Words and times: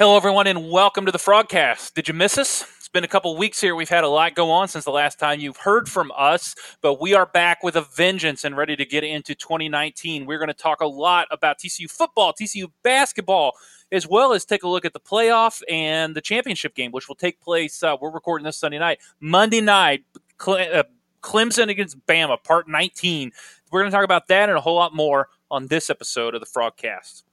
Hello, 0.00 0.16
everyone, 0.16 0.46
and 0.46 0.70
welcome 0.70 1.04
to 1.04 1.12
the 1.12 1.18
Frogcast. 1.18 1.92
Did 1.92 2.08
you 2.08 2.14
miss 2.14 2.38
us? 2.38 2.62
It's 2.78 2.88
been 2.88 3.04
a 3.04 3.06
couple 3.06 3.36
weeks 3.36 3.60
here. 3.60 3.74
We've 3.74 3.90
had 3.90 4.02
a 4.02 4.08
lot 4.08 4.34
go 4.34 4.50
on 4.50 4.66
since 4.66 4.86
the 4.86 4.90
last 4.90 5.18
time 5.18 5.40
you've 5.40 5.58
heard 5.58 5.90
from 5.90 6.10
us, 6.16 6.54
but 6.80 7.02
we 7.02 7.12
are 7.12 7.26
back 7.26 7.62
with 7.62 7.76
a 7.76 7.82
vengeance 7.82 8.42
and 8.42 8.56
ready 8.56 8.76
to 8.76 8.86
get 8.86 9.04
into 9.04 9.34
2019. 9.34 10.24
We're 10.24 10.38
going 10.38 10.48
to 10.48 10.54
talk 10.54 10.80
a 10.80 10.86
lot 10.86 11.28
about 11.30 11.58
TCU 11.58 11.90
football, 11.90 12.32
TCU 12.32 12.72
basketball, 12.82 13.52
as 13.92 14.08
well 14.08 14.32
as 14.32 14.46
take 14.46 14.62
a 14.62 14.68
look 14.70 14.86
at 14.86 14.94
the 14.94 15.00
playoff 15.00 15.60
and 15.68 16.16
the 16.16 16.22
championship 16.22 16.74
game, 16.74 16.92
which 16.92 17.06
will 17.06 17.14
take 17.14 17.38
place. 17.38 17.82
Uh, 17.82 17.94
we're 18.00 18.10
recording 18.10 18.46
this 18.46 18.56
Sunday 18.56 18.78
night, 18.78 19.00
Monday 19.20 19.60
night. 19.60 20.06
uh, 20.46 20.84
Clemson 21.22 21.68
against 21.68 22.06
Bama, 22.06 22.42
part 22.42 22.66
19. 22.66 23.32
We're 23.70 23.82
going 23.82 23.90
to 23.90 23.94
talk 23.94 24.06
about 24.06 24.28
that 24.28 24.48
and 24.48 24.56
a 24.56 24.62
whole 24.62 24.76
lot 24.76 24.94
more 24.94 25.28
on 25.50 25.66
this 25.66 25.90
episode 25.90 26.34
of 26.34 26.40
the 26.40 26.46
Frogcast. 26.46 27.24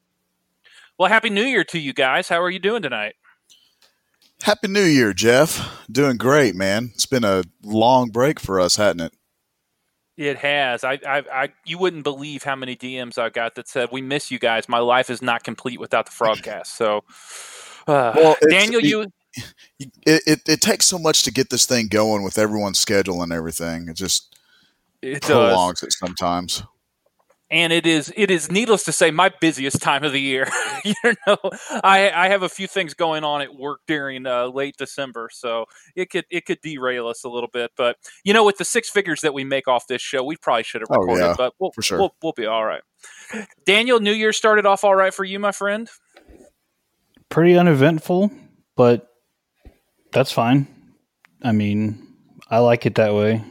Well, 0.97 1.09
happy 1.09 1.29
New 1.29 1.43
Year 1.43 1.63
to 1.65 1.77
you 1.77 1.93
guys. 1.93 2.27
How 2.27 2.41
are 2.41 2.49
you 2.49 2.57
doing 2.57 2.81
tonight? 2.81 3.13
Happy 4.41 4.67
New 4.67 4.83
Year, 4.83 5.13
Jeff. 5.13 5.85
Doing 5.91 6.17
great, 6.17 6.55
man. 6.55 6.89
It's 6.93 7.05
been 7.05 7.23
a 7.23 7.43
long 7.63 8.09
break 8.09 8.39
for 8.39 8.59
us, 8.59 8.77
hasn't 8.77 9.01
it? 9.01 9.13
It 10.17 10.37
has. 10.37 10.83
I, 10.83 10.93
I, 11.07 11.23
I, 11.31 11.49
you 11.65 11.77
wouldn't 11.77 12.03
believe 12.03 12.41
how 12.41 12.55
many 12.55 12.75
DMs 12.75 13.19
I 13.19 13.29
got 13.29 13.53
that 13.55 13.67
said, 13.67 13.89
"We 13.91 14.01
miss 14.01 14.31
you 14.31 14.39
guys. 14.39 14.67
My 14.67 14.79
life 14.79 15.11
is 15.11 15.21
not 15.21 15.43
complete 15.43 15.79
without 15.79 16.07
the 16.07 16.11
Frogcast." 16.11 16.67
So, 16.67 17.03
uh, 17.87 18.13
well, 18.15 18.35
Daniel, 18.49 18.81
you. 18.81 19.05
It, 19.79 19.91
it, 20.25 20.41
it 20.49 20.61
takes 20.61 20.87
so 20.87 20.97
much 20.97 21.21
to 21.21 21.31
get 21.31 21.51
this 21.51 21.67
thing 21.67 21.89
going 21.89 22.23
with 22.23 22.39
everyone's 22.39 22.79
schedule 22.79 23.21
and 23.21 23.31
everything. 23.31 23.87
It 23.87 23.93
just 23.93 24.35
it 25.03 25.21
prolongs 25.21 25.81
does. 25.81 25.89
it 25.89 25.93
sometimes 25.93 26.63
and 27.49 27.71
it 27.71 27.85
is 27.85 28.11
it 28.17 28.29
is 28.29 28.51
needless 28.51 28.83
to 28.83 28.91
say 28.91 29.11
my 29.11 29.31
busiest 29.39 29.81
time 29.81 30.03
of 30.03 30.11
the 30.11 30.19
year. 30.19 30.47
you 30.85 30.93
know, 31.25 31.37
I 31.83 32.11
I 32.13 32.29
have 32.29 32.43
a 32.43 32.49
few 32.49 32.67
things 32.67 32.93
going 32.93 33.23
on 33.23 33.41
at 33.41 33.55
work 33.55 33.81
during 33.87 34.25
uh, 34.25 34.47
late 34.47 34.75
December, 34.77 35.29
so 35.31 35.65
it 35.95 36.09
could 36.09 36.25
it 36.29 36.45
could 36.45 36.59
derail 36.61 37.07
us 37.07 37.23
a 37.23 37.29
little 37.29 37.49
bit. 37.51 37.71
But 37.77 37.97
you 38.23 38.33
know, 38.33 38.45
with 38.45 38.57
the 38.57 38.65
six 38.65 38.89
figures 38.89 39.21
that 39.21 39.33
we 39.33 39.43
make 39.43 39.67
off 39.67 39.87
this 39.87 40.01
show, 40.01 40.23
we 40.23 40.35
probably 40.35 40.63
should 40.63 40.81
have 40.81 40.89
recorded. 40.89 41.23
Oh, 41.23 41.27
yeah, 41.27 41.35
but 41.37 41.53
we'll, 41.59 41.71
for 41.71 41.81
sure. 41.81 41.99
we'll 41.99 42.15
we'll 42.21 42.33
be 42.33 42.45
all 42.45 42.65
right. 42.65 42.81
Daniel, 43.65 43.99
New 43.99 44.13
Year 44.13 44.33
started 44.33 44.65
off 44.65 44.83
all 44.83 44.95
right 44.95 45.13
for 45.13 45.23
you, 45.23 45.39
my 45.39 45.51
friend. 45.51 45.89
Pretty 47.29 47.57
uneventful, 47.57 48.31
but 48.75 49.07
that's 50.11 50.31
fine. 50.31 50.67
I 51.43 51.51
mean, 51.51 52.07
I 52.49 52.59
like 52.59 52.85
it 52.85 52.95
that 52.95 53.13
way. 53.13 53.43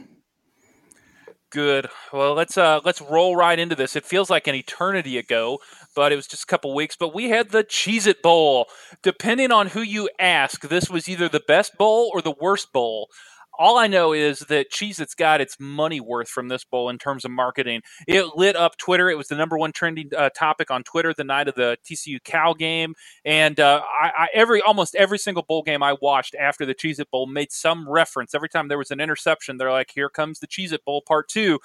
Good. 1.49 1.87
Well, 2.11 2.33
let's 2.33 2.57
uh 2.57 2.81
let's 2.83 3.01
roll 3.01 3.35
right 3.35 3.57
into 3.57 3.75
this. 3.75 3.95
It 3.95 4.05
feels 4.05 4.29
like 4.29 4.47
an 4.47 4.55
eternity 4.55 5.17
ago, 5.17 5.59
but 5.95 6.11
it 6.11 6.17
was 6.17 6.27
just 6.27 6.43
a 6.43 6.45
couple 6.47 6.75
weeks. 6.75 6.97
But 6.97 7.15
we 7.15 7.29
had 7.29 7.51
the 7.51 7.63
Cheez 7.63 8.05
It 8.05 8.21
Bowl. 8.21 8.67
Depending 9.01 9.51
on 9.51 9.67
who 9.67 9.79
you 9.81 10.09
ask, 10.19 10.67
this 10.67 10.89
was 10.89 11.07
either 11.07 11.29
the 11.29 11.39
best 11.47 11.77
bowl 11.77 12.11
or 12.13 12.21
the 12.21 12.35
worst 12.41 12.73
bowl 12.73 13.09
all 13.57 13.77
I 13.77 13.87
know 13.87 14.13
is 14.13 14.39
that 14.39 14.71
Cheez 14.71 14.99
Its 14.99 15.15
got 15.15 15.41
its 15.41 15.57
money 15.59 15.99
worth 15.99 16.29
from 16.29 16.47
this 16.47 16.63
bowl 16.63 16.89
in 16.89 16.97
terms 16.97 17.25
of 17.25 17.31
marketing. 17.31 17.81
It 18.07 18.35
lit 18.35 18.55
up 18.55 18.77
Twitter. 18.77 19.09
It 19.09 19.17
was 19.17 19.27
the 19.27 19.35
number 19.35 19.57
one 19.57 19.71
trending 19.71 20.09
uh, 20.15 20.29
topic 20.35 20.71
on 20.71 20.83
Twitter 20.83 21.13
the 21.13 21.23
night 21.23 21.47
of 21.47 21.55
the 21.55 21.77
TCU 21.85 22.23
Cal 22.23 22.53
game. 22.53 22.93
And 23.25 23.59
uh, 23.59 23.81
I, 23.99 24.11
I, 24.17 24.27
every 24.33 24.61
almost 24.61 24.95
every 24.95 25.17
single 25.17 25.43
bowl 25.43 25.63
game 25.63 25.83
I 25.83 25.95
watched 26.01 26.35
after 26.35 26.65
the 26.65 26.75
Cheez 26.75 26.99
It 26.99 27.09
Bowl 27.11 27.27
made 27.27 27.51
some 27.51 27.87
reference. 27.89 28.33
Every 28.35 28.49
time 28.49 28.67
there 28.67 28.77
was 28.77 28.91
an 28.91 28.99
interception, 28.99 29.57
they're 29.57 29.71
like, 29.71 29.91
here 29.93 30.09
comes 30.09 30.39
the 30.39 30.47
Cheez 30.47 30.71
It 30.71 30.83
Bowl 30.85 31.01
part 31.01 31.27
two. 31.27 31.59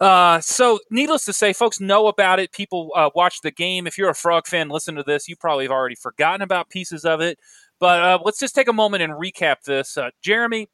Uh, 0.00 0.40
so, 0.40 0.78
needless 0.90 1.24
to 1.26 1.32
say, 1.32 1.52
folks 1.52 1.80
know 1.80 2.06
about 2.06 2.38
it. 2.38 2.52
People 2.52 2.92
uh, 2.96 3.10
watch 3.14 3.40
the 3.42 3.50
game. 3.50 3.86
If 3.86 3.98
you're 3.98 4.10
a 4.10 4.14
Frog 4.14 4.46
fan, 4.46 4.68
listen 4.68 4.94
to 4.96 5.02
this. 5.02 5.28
You 5.28 5.36
probably 5.36 5.64
have 5.64 5.72
already 5.72 5.96
forgotten 5.96 6.42
about 6.42 6.70
pieces 6.70 7.04
of 7.04 7.20
it. 7.20 7.38
But 7.80 8.00
uh, 8.00 8.18
let's 8.24 8.38
just 8.38 8.54
take 8.54 8.68
a 8.68 8.72
moment 8.72 9.02
and 9.02 9.12
recap 9.12 9.62
this. 9.64 9.98
Uh, 9.98 10.10
Jeremy, 10.22 10.68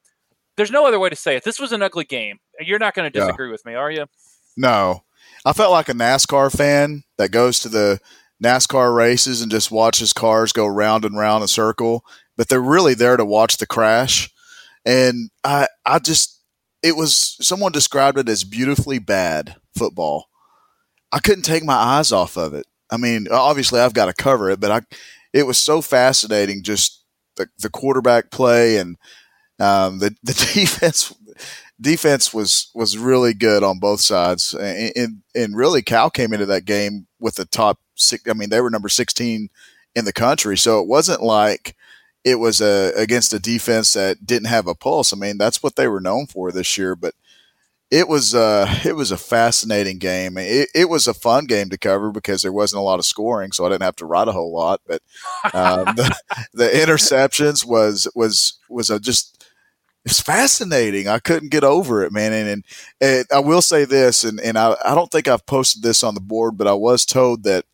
there's 0.59 0.71
no 0.73 0.87
other 0.87 0.99
way 0.99 1.09
to 1.09 1.17
say 1.17 1.37
it. 1.37 1.45
This 1.45 1.61
was 1.61 1.73
an 1.73 1.83
ugly 1.83 2.05
game. 2.05 2.39
You're 2.61 2.81
not 2.81 2.95
going 2.95 3.11
to 3.11 3.19
disagree 3.19 3.47
yeah. 3.47 3.53
with 3.53 3.65
me, 3.65 3.75
are 3.75 3.91
you? 3.91 4.07
No. 4.57 5.05
I 5.47 5.53
felt 5.53 5.71
like 5.71 5.89
a 5.89 5.95
NASCAR 5.95 6.55
fan 6.55 7.05
that 7.17 7.31
goes 7.31 7.61
to 7.61 7.69
the 7.69 8.01
NASCAR 8.43 8.95
races 8.95 9.41
and 9.41 9.51
just 9.51 9.71
watches 9.71 10.13
cars 10.13 10.53
go 10.53 10.67
round 10.67 11.05
and 11.05 11.17
round 11.17 11.45
a 11.45 11.49
circle, 11.49 12.05
but 12.37 12.49
they're 12.49 12.61
really 12.61 12.95
there 12.95 13.17
to 13.17 13.25
watch 13.25 13.59
the 13.59 13.67
crash. 13.67 14.31
And 14.85 15.31
I, 15.45 15.69
I 15.87 16.01
just, 16.01 16.43
it 16.83 16.97
was, 16.97 17.37
someone 17.41 17.71
described 17.71 18.19
it 18.19 18.29
as 18.29 18.43
beautifully 18.43 18.99
bad 18.99 19.55
football. 19.77 20.27
I 21.13 21.21
couldn't 21.21 21.45
take 21.45 21.65
my 21.65 21.75
eyes 21.75 22.11
off 22.11 22.37
of 22.37 22.53
it. 22.53 22.67
I 22.91 22.97
mean, 22.97 23.29
obviously 23.31 23.81
I've 23.81 23.95
got 23.95 24.07
to 24.07 24.13
cover 24.13 24.51
it, 24.51 24.59
but 24.59 24.71
I, 24.73 24.81
it 25.33 25.47
was 25.47 25.59
so 25.59 25.81
fascinating 25.81 26.65
just 26.65 27.05
the, 27.37 27.47
the 27.59 27.71
quarterback 27.71 28.33
play 28.33 28.77
and 28.79 28.97
um, 29.59 29.99
the 29.99 30.15
the 30.23 30.33
defense 30.55 31.15
defense 31.81 32.35
was 32.35 32.71
was 32.75 32.99
really 32.99 33.35
good 33.35 33.63
on 33.63 33.79
both 33.79 34.01
sides, 34.01 34.55
and, 34.55 35.23
and 35.35 35.57
really 35.57 35.83
Cal 35.83 36.11
came 36.11 36.33
into 36.33 36.47
that 36.47 36.65
game 36.65 37.07
with 37.21 37.37
the 37.37 37.45
top 37.45 37.79
six. 37.95 38.25
I 38.29 38.33
mean, 38.33 38.51
they 38.51 38.61
were 38.61 38.71
number 38.71 38.89
sixteen 38.89 39.51
in 39.95 40.05
the 40.05 40.13
country, 40.13 40.57
so 40.57 40.81
it 40.81 40.87
wasn't 40.87 41.23
like 41.23 41.77
it 42.25 42.37
was 42.37 42.61
a 42.61 42.93
against 42.97 43.33
a 43.33 43.39
defense 43.39 43.93
that 43.93 44.27
didn't 44.27 44.49
have 44.49 44.67
a 44.67 44.75
pulse. 44.75 45.13
I 45.13 45.17
mean, 45.17 45.39
that's 45.39 45.63
what 45.63 45.77
they 45.77 45.89
were 45.89 46.01
known 46.01 46.27
for 46.27 46.51
this 46.53 46.77
year, 46.77 46.95
but 46.95 47.15
it 47.91 48.09
was 48.09 48.35
uh, 48.35 48.67
it 48.85 48.97
was 48.97 49.11
a 49.11 49.17
fascinating 49.17 49.99
game. 49.99 50.37
It, 50.37 50.69
it, 50.75 50.89
was 50.89 51.07
a 51.07 51.15
fun 51.15 51.47
game 51.47 51.71
to 51.71 51.79
cover 51.79 52.11
because 52.11 52.43
there 52.43 52.53
wasn't 52.53 52.81
a 52.81 52.85
lot 52.85 52.99
of 52.99 53.07
scoring, 53.07 53.53
so 53.53 53.65
I 53.65 53.71
didn't 53.71 53.83
have 53.83 53.97
to 53.97 54.07
write 54.07 54.29
a 54.29 54.33
whole 54.33 54.53
lot. 54.53 54.83
But 54.87 55.03
um, 55.55 55.85
the, 55.97 56.15
the 56.53 56.69
interceptions 56.69 57.65
was 57.65 58.07
was 58.15 58.59
was 58.69 58.91
a 58.91 59.01
just 59.01 59.38
it's 60.09 60.21
fascinating. 60.23 61.07
I 61.07 61.19
couldn't 61.19 61.51
get 61.51 61.65
over 61.65 62.03
it, 62.03 62.13
man. 62.13 62.33
And, 62.33 62.49
and, 62.49 62.65
and 62.99 63.27
I 63.31 63.41
will 63.41 63.61
say 63.61 63.85
this, 63.85 64.25
and, 64.25 64.41
and 64.41 64.57
I, 64.57 64.75
I 64.83 64.95
don't 64.95 65.11
think 65.11 65.29
I've 65.29 65.45
posted 65.45 65.83
this 65.83 66.03
on 66.03 66.15
the 66.15 66.21
board, 66.21 66.57
but 66.57 66.67
I 66.67 66.73
was 66.73 67.05
told 67.05 67.43
that 67.43 67.67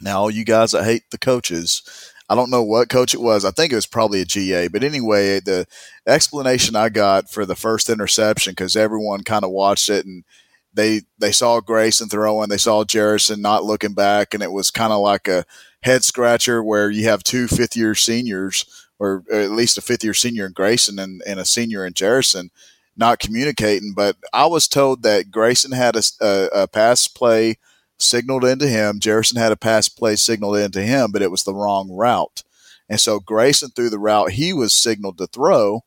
now 0.00 0.20
all 0.20 0.30
you 0.30 0.46
guys 0.46 0.70
that 0.70 0.84
hate 0.84 1.02
the 1.10 1.18
coaches, 1.18 1.82
I 2.30 2.34
don't 2.34 2.48
know 2.48 2.62
what 2.62 2.88
coach 2.88 3.12
it 3.12 3.20
was. 3.20 3.44
I 3.44 3.50
think 3.50 3.72
it 3.72 3.76
was 3.76 3.84
probably 3.84 4.22
a 4.22 4.24
GA. 4.24 4.68
But 4.68 4.84
anyway, 4.84 5.38
the 5.38 5.66
explanation 6.06 6.76
I 6.76 6.88
got 6.88 7.28
for 7.28 7.44
the 7.44 7.54
first 7.54 7.90
interception, 7.90 8.52
because 8.52 8.74
everyone 8.74 9.22
kind 9.22 9.44
of 9.44 9.50
watched 9.50 9.90
it 9.90 10.06
and 10.06 10.24
they 10.72 11.02
they 11.18 11.30
saw 11.30 11.60
Grayson 11.60 12.08
throwing, 12.08 12.48
they 12.48 12.56
saw 12.56 12.84
Jerrison 12.84 13.38
not 13.38 13.64
looking 13.64 13.92
back, 13.92 14.32
and 14.32 14.42
it 14.42 14.50
was 14.50 14.70
kind 14.70 14.92
of 14.92 15.00
like 15.00 15.28
a 15.28 15.44
head 15.82 16.02
scratcher 16.02 16.64
where 16.64 16.90
you 16.90 17.04
have 17.04 17.22
two 17.22 17.46
fifth 17.46 17.76
year 17.76 17.94
seniors 17.94 18.83
or 19.04 19.24
at 19.32 19.50
least 19.50 19.78
a 19.78 19.82
fifth 19.82 20.04
year 20.04 20.14
senior 20.14 20.46
in 20.46 20.52
Grayson 20.52 20.98
and, 20.98 21.22
and 21.26 21.38
a 21.38 21.44
senior 21.44 21.84
in 21.84 21.92
Jerison 21.92 22.50
not 22.96 23.18
communicating. 23.18 23.92
But 23.94 24.16
I 24.32 24.46
was 24.46 24.68
told 24.68 25.02
that 25.02 25.30
Grayson 25.30 25.72
had 25.72 25.96
a, 25.96 26.02
a, 26.20 26.48
a 26.62 26.68
pass 26.68 27.08
play 27.08 27.56
signaled 27.98 28.44
into 28.44 28.68
him. 28.68 29.00
Jerison 29.00 29.36
had 29.36 29.52
a 29.52 29.56
pass 29.56 29.88
play 29.88 30.16
signaled 30.16 30.56
into 30.56 30.82
him, 30.82 31.10
but 31.12 31.22
it 31.22 31.30
was 31.30 31.44
the 31.44 31.54
wrong 31.54 31.90
route. 31.90 32.42
And 32.88 33.00
so 33.00 33.18
Grayson 33.18 33.70
threw 33.70 33.88
the 33.88 33.98
route 33.98 34.32
he 34.32 34.52
was 34.52 34.74
signaled 34.74 35.18
to 35.18 35.26
throw, 35.26 35.84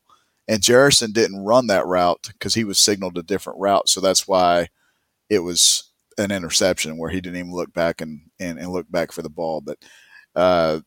and 0.48 0.62
Jerison 0.62 1.12
didn't 1.12 1.44
run 1.44 1.68
that 1.68 1.86
route 1.86 2.30
because 2.32 2.54
he 2.54 2.64
was 2.64 2.78
signaled 2.78 3.16
a 3.18 3.22
different 3.22 3.60
route. 3.60 3.88
So 3.88 4.00
that's 4.00 4.26
why 4.26 4.68
it 5.30 5.40
was 5.40 5.90
an 6.16 6.32
interception 6.32 6.98
where 6.98 7.10
he 7.10 7.20
didn't 7.20 7.38
even 7.38 7.52
look 7.52 7.72
back 7.72 8.00
and, 8.00 8.22
and, 8.40 8.58
and 8.58 8.72
look 8.72 8.90
back 8.90 9.12
for 9.12 9.22
the 9.22 9.28
ball. 9.28 9.60
But 9.60 9.78
uh, 10.34 10.80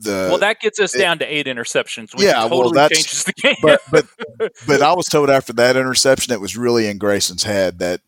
the 0.00 0.28
well 0.30 0.38
that 0.38 0.60
gets 0.60 0.80
us 0.80 0.94
it, 0.94 0.98
down 0.98 1.18
to 1.18 1.26
eight 1.26 1.46
interceptions 1.46 2.10
yeah 2.18 2.34
totally 2.42 2.60
well 2.60 2.70
that's 2.70 2.94
changes 2.94 3.24
the 3.24 3.32
game. 3.32 3.56
but, 3.62 3.80
but 3.90 4.06
but 4.66 4.82
i 4.82 4.92
was 4.92 5.06
told 5.06 5.30
after 5.30 5.52
that 5.52 5.76
interception 5.76 6.32
it 6.32 6.40
was 6.40 6.56
really 6.56 6.86
in 6.86 6.98
grayson's 6.98 7.42
head 7.42 7.78
that 7.78 8.00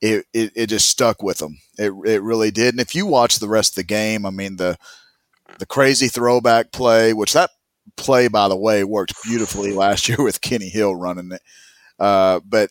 it, 0.00 0.26
it, 0.32 0.52
it 0.54 0.66
just 0.68 0.88
stuck 0.88 1.22
with 1.22 1.42
him. 1.42 1.58
It, 1.76 1.92
it 2.06 2.22
really 2.22 2.50
did. 2.50 2.74
And 2.74 2.80
if 2.80 2.94
you 2.94 3.06
watch 3.06 3.38
the 3.38 3.48
rest 3.48 3.72
of 3.72 3.76
the 3.76 3.84
game 3.84 4.24
i 4.24 4.30
mean 4.30 4.56
the 4.56 4.76
the 5.58 5.66
crazy 5.66 6.08
throwback 6.08 6.72
play 6.72 7.12
which 7.12 7.32
that 7.32 7.50
play 7.96 8.28
by 8.28 8.48
the 8.48 8.56
way 8.56 8.84
worked 8.84 9.14
beautifully 9.24 9.72
last 9.72 10.08
year 10.08 10.22
with 10.22 10.40
kenny 10.40 10.68
hill 10.68 10.94
running 10.94 11.32
it. 11.32 11.42
Uh, 11.98 12.40
but 12.44 12.70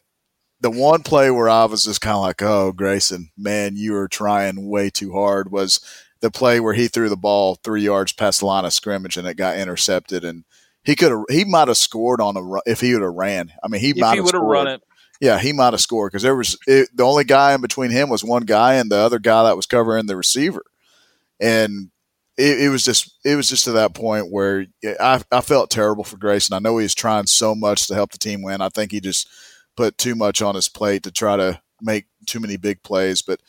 the 0.61 0.69
one 0.71 1.03
play 1.03 1.29
where 1.29 1.49
i 1.49 1.65
was 1.65 1.83
just 1.83 2.01
kind 2.01 2.15
of 2.15 2.21
like 2.21 2.41
oh 2.41 2.71
grayson 2.71 3.29
man 3.37 3.75
you 3.75 3.95
are 3.95 4.07
trying 4.07 4.67
way 4.69 4.89
too 4.89 5.11
hard 5.11 5.51
was 5.51 5.81
the 6.21 6.31
play 6.31 6.59
where 6.59 6.73
he 6.73 6.87
threw 6.87 7.09
the 7.09 7.17
ball 7.17 7.55
three 7.55 7.83
yards 7.83 8.13
past 8.13 8.39
the 8.39 8.45
line 8.45 8.65
of 8.65 8.73
scrimmage 8.73 9.17
and 9.17 9.27
it 9.27 9.35
got 9.35 9.57
intercepted, 9.57 10.23
and 10.23 10.43
he 10.83 10.95
could 10.95 11.11
have 11.11 11.23
he 11.29 11.45
might 11.45 11.67
have 11.67 11.77
scored 11.77 12.21
on 12.21 12.37
a 12.37 12.59
if 12.65 12.81
he 12.81 12.93
would 12.93 13.03
have 13.03 13.13
ran. 13.13 13.51
I 13.63 13.67
mean, 13.67 13.81
he 13.81 13.91
if 13.91 13.97
might 13.97 14.17
have 14.17 14.33
run 14.33 14.67
it. 14.67 14.83
Yeah, 15.19 15.39
he 15.39 15.51
might 15.51 15.73
have 15.73 15.81
scored 15.81 16.11
because 16.11 16.23
there 16.23 16.35
was 16.35 16.57
it, 16.67 16.89
the 16.95 17.03
only 17.03 17.23
guy 17.23 17.53
in 17.53 17.61
between 17.61 17.89
him 17.89 18.09
was 18.09 18.23
one 18.23 18.43
guy 18.43 18.75
and 18.75 18.91
the 18.91 18.97
other 18.97 19.19
guy 19.19 19.43
that 19.43 19.55
was 19.55 19.65
covering 19.65 20.05
the 20.05 20.15
receiver, 20.15 20.63
and 21.39 21.89
it, 22.37 22.61
it 22.61 22.69
was 22.69 22.83
just 22.83 23.17
it 23.25 23.35
was 23.35 23.49
just 23.49 23.65
to 23.65 23.71
that 23.73 23.95
point 23.95 24.31
where 24.31 24.67
I, 24.99 25.21
I 25.31 25.41
felt 25.41 25.71
terrible 25.71 26.03
for 26.03 26.17
Grayson. 26.17 26.55
I 26.55 26.59
know 26.59 26.77
he 26.77 26.83
was 26.83 26.95
trying 26.95 27.25
so 27.25 27.55
much 27.55 27.87
to 27.87 27.95
help 27.95 28.11
the 28.11 28.17
team 28.17 28.43
win. 28.43 28.61
I 28.61 28.69
think 28.69 28.91
he 28.91 29.01
just 29.01 29.27
put 29.75 29.97
too 29.97 30.15
much 30.15 30.41
on 30.41 30.55
his 30.55 30.69
plate 30.69 31.03
to 31.03 31.11
try 31.11 31.35
to 31.35 31.61
make 31.81 32.05
too 32.27 32.39
many 32.39 32.57
big 32.57 32.83
plays, 32.83 33.21
but 33.21 33.41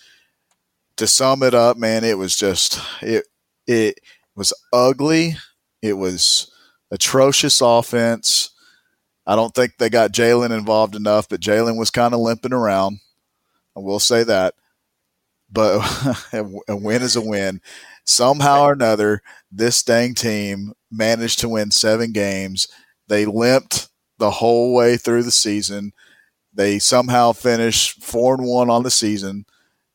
to 0.98 1.06
sum 1.06 1.42
it 1.42 1.54
up, 1.54 1.76
man, 1.76 2.04
it 2.04 2.18
was 2.18 2.36
just 2.36 2.80
it 3.00 3.26
it 3.66 4.00
was 4.36 4.52
ugly. 4.72 5.36
It 5.80 5.94
was 5.94 6.50
atrocious 6.90 7.60
offense. 7.60 8.50
I 9.26 9.36
don't 9.36 9.54
think 9.54 9.72
they 9.78 9.90
got 9.90 10.12
Jalen 10.12 10.50
involved 10.50 10.96
enough, 10.96 11.28
but 11.28 11.40
Jalen 11.40 11.78
was 11.78 11.90
kind 11.90 12.14
of 12.14 12.20
limping 12.20 12.52
around. 12.52 13.00
I 13.76 13.80
will 13.80 14.00
say 14.00 14.24
that. 14.24 14.54
But 15.50 15.80
a 16.68 16.76
win 16.76 17.02
is 17.02 17.16
a 17.16 17.20
win. 17.20 17.60
Somehow 18.04 18.62
or 18.62 18.72
another, 18.72 19.22
this 19.52 19.82
dang 19.82 20.14
team 20.14 20.72
managed 20.90 21.40
to 21.40 21.48
win 21.48 21.70
seven 21.70 22.12
games. 22.12 22.68
They 23.06 23.24
limped 23.26 23.88
the 24.18 24.30
whole 24.30 24.74
way 24.74 24.96
through 24.96 25.22
the 25.22 25.30
season. 25.30 25.92
They 26.52 26.78
somehow 26.78 27.32
finished 27.32 28.02
four 28.02 28.34
and 28.34 28.46
one 28.46 28.70
on 28.70 28.82
the 28.82 28.90
season 28.90 29.44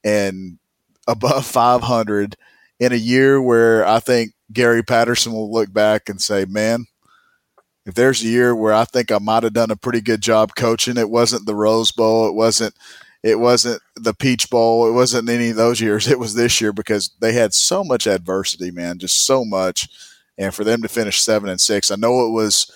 and 0.03 0.59
above 1.07 1.45
500 1.45 2.35
in 2.79 2.91
a 2.91 2.97
year 2.97 3.41
where 3.41 3.85
I 3.85 3.99
think 3.99 4.33
Gary 4.51 4.83
Patterson 4.83 5.33
will 5.33 5.51
look 5.51 5.71
back 5.73 6.09
and 6.09 6.21
say, 6.21 6.45
man, 6.45 6.85
if 7.85 7.95
there's 7.95 8.23
a 8.23 8.27
year 8.27 8.55
where 8.55 8.73
I 8.73 8.85
think 8.85 9.11
I 9.11 9.19
might 9.19 9.43
have 9.43 9.53
done 9.53 9.71
a 9.71 9.75
pretty 9.75 10.01
good 10.01 10.21
job 10.21 10.55
coaching, 10.55 10.97
it 10.97 11.09
wasn't 11.09 11.45
the 11.45 11.55
Rose 11.55 11.91
Bowl, 11.91 12.27
it 12.27 12.33
wasn't 12.33 12.75
it 13.23 13.39
wasn't 13.39 13.81
the 13.95 14.13
Peach 14.13 14.49
Bowl, 14.49 14.87
it 14.87 14.91
wasn't 14.91 15.29
any 15.29 15.49
of 15.49 15.55
those 15.55 15.79
years. 15.79 16.07
It 16.11 16.19
was 16.19 16.33
this 16.35 16.59
year 16.59 16.73
because 16.73 17.11
they 17.19 17.33
had 17.33 17.53
so 17.53 17.83
much 17.83 18.05
adversity, 18.05 18.69
man, 18.69 18.99
just 18.99 19.25
so 19.25 19.45
much. 19.45 19.87
And 20.37 20.53
for 20.53 20.63
them 20.63 20.81
to 20.81 20.89
finish 20.89 21.21
seven 21.21 21.49
and 21.49 21.61
six, 21.61 21.89
I 21.89 21.95
know 21.95 22.25
it 22.25 22.31
was 22.31 22.71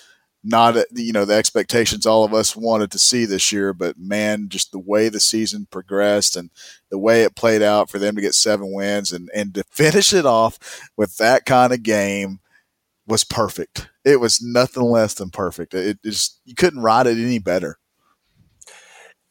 not 0.48 0.78
you 0.94 1.12
know 1.12 1.26
the 1.26 1.36
expectations 1.36 2.06
all 2.06 2.24
of 2.24 2.34
us 2.34 2.56
wanted 2.56 2.90
to 2.92 3.00
see 3.00 3.26
this 3.26 3.52
year, 3.52 3.74
but 3.74 3.98
man, 3.98 4.48
just 4.48 4.72
the 4.72 4.80
way 4.80 5.10
the 5.10 5.20
season 5.20 5.68
progressed 5.70 6.38
and 6.38 6.50
the 6.90 6.98
way 6.98 7.24
it 7.24 7.36
played 7.36 7.62
out 7.62 7.90
for 7.90 8.00
them 8.00 8.16
to 8.16 8.22
get 8.22 8.34
seven 8.34 8.72
wins 8.72 9.12
and 9.12 9.30
and 9.36 9.54
to 9.56 9.64
finish 9.70 10.14
it 10.14 10.26
off 10.26 10.58
with 10.96 11.18
that 11.18 11.46
kind 11.46 11.74
of 11.74 11.84
game 11.84 12.40
was 13.06 13.24
perfect. 13.24 13.90
It 14.06 14.20
was 14.20 14.42
nothing 14.42 14.84
less 14.84 15.14
than 15.14 15.32
perfect. 15.32 15.74
It 15.74 16.02
just 16.04 16.40
you 16.46 16.56
couldn't 16.56 16.82
ride 16.82 17.08
it 17.08 17.18
any 17.18 17.40
better. 17.40 17.78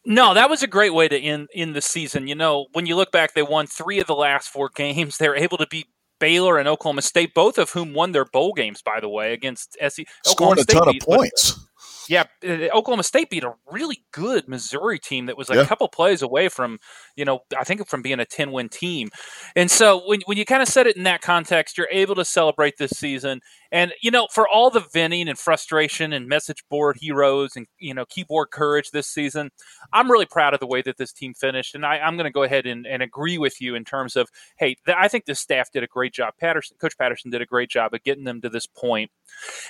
No, 0.05 0.35
that 0.35 0.49
was 0.49 0.63
a 0.63 0.69
great 0.69 0.95
way 0.95 1.09
to 1.09 1.19
end 1.19 1.49
in 1.53 1.73
the 1.73 1.81
season. 1.81 2.29
You 2.29 2.37
know, 2.37 2.67
when 2.73 2.87
you 2.87 2.95
look 2.95 3.11
back, 3.11 3.35
they 3.35 3.43
won 3.43 3.67
three 3.67 3.99
of 3.99 4.07
the 4.07 4.15
last 4.15 4.49
four 4.49 4.71
games. 4.75 5.19
They 5.19 5.29
were 5.29 5.37
able 5.37 5.59
to 5.59 5.67
beat 5.67 5.89
Baylor 6.19 6.59
and 6.59 6.69
Oklahoma 6.69 7.03
State, 7.03 7.35
both 7.35 7.59
of 7.59 7.71
whom 7.71 7.93
won 7.93 8.13
their 8.13 8.25
bowl 8.25 8.53
games, 8.53 8.83
by 8.83 9.01
the 9.01 9.09
way, 9.09 9.33
against 9.33 9.77
SC. 9.87 10.03
Scored 10.25 10.59
a 10.59 10.65
ton 10.65 10.93
beat, 10.93 11.03
of 11.03 11.07
points. 11.07 11.66
Yeah, 12.08 12.25
uh, 12.47 12.69
Oklahoma 12.75 13.03
State 13.03 13.31
beat 13.31 13.44
a 13.44 13.55
really 13.70 14.05
good 14.12 14.49
Missouri 14.49 14.99
team 14.99 15.26
that 15.26 15.37
was 15.37 15.49
like 15.49 15.56
yeah. 15.56 15.62
a 15.62 15.67
couple 15.67 15.88
plays 15.88 16.23
away 16.23 16.49
from, 16.49 16.79
you 17.17 17.25
know, 17.25 17.41
I 17.58 17.64
think 17.64 17.87
from 17.88 18.03
being 18.03 18.20
a 18.20 18.25
10 18.25 18.53
win 18.53 18.69
team. 18.69 19.08
And 19.55 19.70
so 19.70 20.06
when, 20.06 20.20
when 20.26 20.38
you 20.38 20.44
kind 20.44 20.62
of 20.62 20.69
set 20.69 20.87
it 20.87 20.97
in 20.97 21.05
that 21.05 21.23
context, 21.23 21.76
you're 21.79 21.88
able 21.91 22.14
to 22.17 22.25
celebrate 22.25 22.79
this 22.79 22.91
season. 22.91 23.41
And, 23.73 23.93
you 24.03 24.11
know, 24.11 24.29
for 24.32 24.49
all 24.49 24.70
the 24.70 24.85
venting 24.93 25.29
and 25.29 25.38
frustration 25.38 26.12
and 26.12 26.29
message 26.29 26.64
board 26.70 26.97
heroes 27.00 27.56
and, 27.56 27.67
you 27.79 27.94
know, 27.94 28.05
keyboard 28.06 28.50
courage 28.50 28.91
this 28.91 29.08
season, 29.08 29.50
I'm 29.93 30.11
really 30.11 30.26
proud 30.26 30.55
of 30.55 30.61
the 30.61 30.67
way 30.67 30.82
that 30.82 30.97
this 30.97 31.12
team 31.12 31.35
finished. 31.35 31.75
And 31.75 31.85
I, 31.85 31.99
am 31.99 32.17
going 32.17 32.25
to 32.25 32.31
go 32.31 32.43
ahead 32.43 32.67
and, 32.67 32.87
and, 32.87 33.03
agree 33.03 33.38
with 33.38 33.61
you 33.61 33.75
in 33.75 33.85
terms 33.85 34.17
of, 34.17 34.29
hey, 34.58 34.76
th- 34.85 34.97
I 34.99 35.08
think 35.08 35.26
the 35.26 35.35
staff 35.35 35.70
did 35.70 35.82
a 35.82 35.87
great 35.87 36.12
job. 36.12 36.35
Patterson, 36.41 36.76
Coach 36.81 36.99
Patterson 36.99 37.31
did 37.31 37.41
a 37.41 37.47
great 37.47 37.70
job 37.70 37.94
of 37.94 38.03
getting 38.03 38.25
them 38.25 38.41
to 38.41 38.49
this 38.49 38.67
point. 38.67 39.11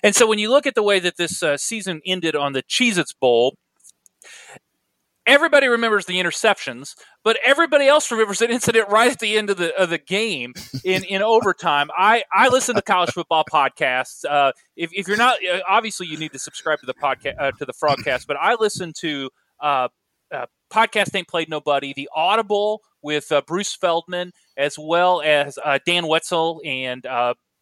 And 0.03 0.15
so 0.15 0.27
when 0.27 0.39
you 0.39 0.51
look 0.51 0.67
at 0.67 0.75
the 0.75 0.83
way 0.83 1.01
that 1.01 1.17
this 1.17 1.43
uh, 1.43 1.57
season 1.57 2.01
ended 2.07 2.26
on 2.35 2.53
the 2.53 2.63
Cheez 2.63 2.99
Its 2.99 3.13
Bowl, 3.13 3.57
everybody 5.27 5.67
remembers 5.67 6.07
the 6.07 6.15
interceptions, 6.15 6.95
but 7.25 7.39
everybody 7.45 7.87
else 7.87 8.11
remembers 8.11 8.41
an 8.41 8.51
incident 8.51 8.89
right 8.89 9.11
at 9.11 9.19
the 9.19 9.37
end 9.37 9.51
of 9.51 9.57
the 9.57 9.75
of 9.77 9.91
the 9.91 9.99
game 9.99 10.55
in 10.85 11.05
in 11.05 11.23
overtime. 11.23 11.89
I 11.97 12.25
I 12.33 12.49
listen 12.49 12.75
to 12.77 12.83
college 12.83 13.11
football 13.11 13.45
podcasts. 13.53 14.25
Uh, 14.29 14.53
if, 14.77 14.91
if 14.93 15.09
you're 15.09 15.17
not 15.17 15.39
uh, 15.45 15.61
obviously 15.69 16.07
you 16.07 16.17
need 16.17 16.33
to 16.33 16.39
subscribe 16.39 16.79
to 16.81 16.87
the 16.87 16.95
podcast 16.95 17.35
uh, 17.41 17.51
to 17.53 17.65
the 17.65 17.75
Frogcast, 17.75 18.27
but 18.27 18.37
I 18.41 18.55
listen 18.59 18.93
to 19.01 19.31
uh, 19.61 19.89
uh, 20.33 20.47
podcast 20.73 21.15
ain't 21.15 21.29
played 21.29 21.49
nobody, 21.49 21.93
the 21.95 22.09
Audible 22.15 22.83
with 23.03 23.31
uh, 23.31 23.43
Bruce 23.47 23.75
Feldman 23.75 24.33
as 24.57 24.77
well 24.79 25.21
as 25.23 25.59
Dan 25.85 26.07
Wetzel 26.07 26.61
and 26.65 27.07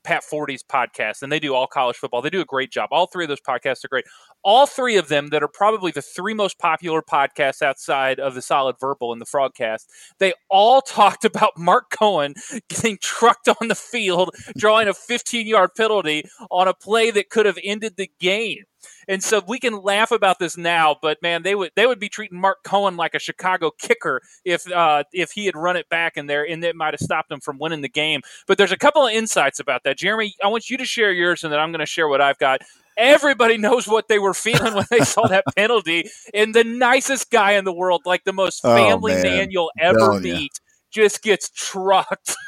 Pat 0.04 0.22
Forde's 0.22 0.62
podcast, 0.62 1.22
and 1.22 1.32
they 1.32 1.40
do 1.40 1.54
all 1.54 1.66
college 1.66 1.96
football. 1.96 2.22
They 2.22 2.30
do 2.30 2.40
a 2.40 2.44
great 2.44 2.70
job. 2.70 2.90
All 2.92 3.06
three 3.06 3.24
of 3.24 3.28
those 3.28 3.40
podcasts 3.40 3.84
are 3.84 3.88
great. 3.88 4.04
All 4.42 4.66
three 4.66 4.96
of 4.96 5.08
them 5.08 5.28
that 5.28 5.42
are 5.42 5.48
probably 5.48 5.90
the 5.90 6.02
three 6.02 6.34
most 6.34 6.58
popular 6.58 7.02
podcasts 7.02 7.62
outside 7.62 8.20
of 8.20 8.34
the 8.34 8.42
Solid 8.42 8.76
Verbal 8.78 9.12
and 9.12 9.20
the 9.20 9.26
Frogcast. 9.26 9.86
They 10.18 10.34
all 10.50 10.80
talked 10.82 11.24
about 11.24 11.58
Mark 11.58 11.90
Cohen 11.90 12.34
getting 12.68 12.98
trucked 13.02 13.48
on 13.48 13.68
the 13.68 13.74
field, 13.74 14.30
drawing 14.56 14.88
a 14.88 14.94
15 14.94 15.46
yard 15.46 15.70
penalty 15.76 16.24
on 16.50 16.68
a 16.68 16.74
play 16.74 17.10
that 17.10 17.30
could 17.30 17.46
have 17.46 17.58
ended 17.64 17.94
the 17.96 18.10
game. 18.20 18.64
And 19.08 19.22
so 19.22 19.42
we 19.46 19.58
can 19.58 19.82
laugh 19.82 20.10
about 20.10 20.38
this 20.38 20.56
now, 20.56 20.96
but 21.00 21.20
man, 21.22 21.42
they 21.42 21.54
would 21.54 21.72
they 21.76 21.86
would 21.86 21.98
be 21.98 22.08
treating 22.08 22.40
Mark 22.40 22.62
Cohen 22.64 22.96
like 22.96 23.14
a 23.14 23.18
Chicago 23.18 23.70
kicker 23.78 24.22
if 24.44 24.70
uh, 24.70 25.04
if 25.12 25.32
he 25.32 25.46
had 25.46 25.56
run 25.56 25.76
it 25.76 25.88
back 25.88 26.16
in 26.16 26.26
there, 26.26 26.46
and 26.46 26.62
it 26.64 26.76
might 26.76 26.94
have 26.94 27.00
stopped 27.00 27.30
him 27.30 27.40
from 27.40 27.58
winning 27.58 27.80
the 27.80 27.88
game. 27.88 28.22
But 28.46 28.58
there's 28.58 28.72
a 28.72 28.76
couple 28.76 29.06
of 29.06 29.12
insights 29.12 29.60
about 29.60 29.82
that, 29.84 29.98
Jeremy. 29.98 30.34
I 30.42 30.48
want 30.48 30.70
you 30.70 30.76
to 30.78 30.84
share 30.84 31.12
yours, 31.12 31.44
and 31.44 31.52
then 31.52 31.60
I'm 31.60 31.72
going 31.72 31.80
to 31.80 31.86
share 31.86 32.08
what 32.08 32.20
I've 32.20 32.38
got. 32.38 32.60
Everybody 32.96 33.58
knows 33.58 33.88
what 33.88 34.06
they 34.08 34.20
were 34.20 34.34
feeling 34.34 34.74
when 34.74 34.86
they 34.90 35.00
saw 35.00 35.26
that 35.28 35.44
penalty, 35.56 36.08
and 36.32 36.54
the 36.54 36.64
nicest 36.64 37.30
guy 37.30 37.52
in 37.52 37.64
the 37.64 37.72
world, 37.72 38.02
like 38.04 38.24
the 38.24 38.32
most 38.32 38.60
oh, 38.64 38.74
family 38.74 39.12
oh, 39.12 39.16
man. 39.16 39.22
man. 39.22 39.50
you'll 39.50 39.72
ever 39.78 40.20
meet, 40.20 40.60
just 40.90 41.22
gets 41.22 41.50
trucked. 41.50 42.34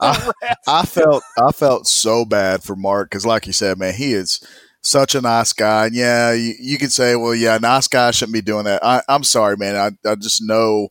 I, 0.00 0.32
I, 0.66 0.86
felt 0.86 1.22
I 1.38 1.52
felt 1.52 1.86
so 1.86 2.24
bad 2.24 2.62
for 2.62 2.76
Mark 2.76 3.10
because, 3.10 3.26
like 3.26 3.46
you 3.46 3.52
said, 3.52 3.78
man, 3.78 3.94
he 3.94 4.12
is 4.12 4.46
such 4.84 5.14
a 5.14 5.20
nice 5.20 5.52
guy. 5.52 5.86
And 5.86 5.94
yeah, 5.94 6.32
you, 6.32 6.54
you 6.60 6.78
could 6.78 6.92
say, 6.92 7.16
well, 7.16 7.34
yeah, 7.34 7.58
nice 7.58 7.88
guy 7.88 8.10
shouldn't 8.10 8.34
be 8.34 8.42
doing 8.42 8.64
that. 8.64 8.84
I, 8.84 9.02
am 9.08 9.24
sorry, 9.24 9.56
man. 9.56 9.76
I, 9.76 10.08
I 10.08 10.14
just 10.14 10.42
know, 10.42 10.88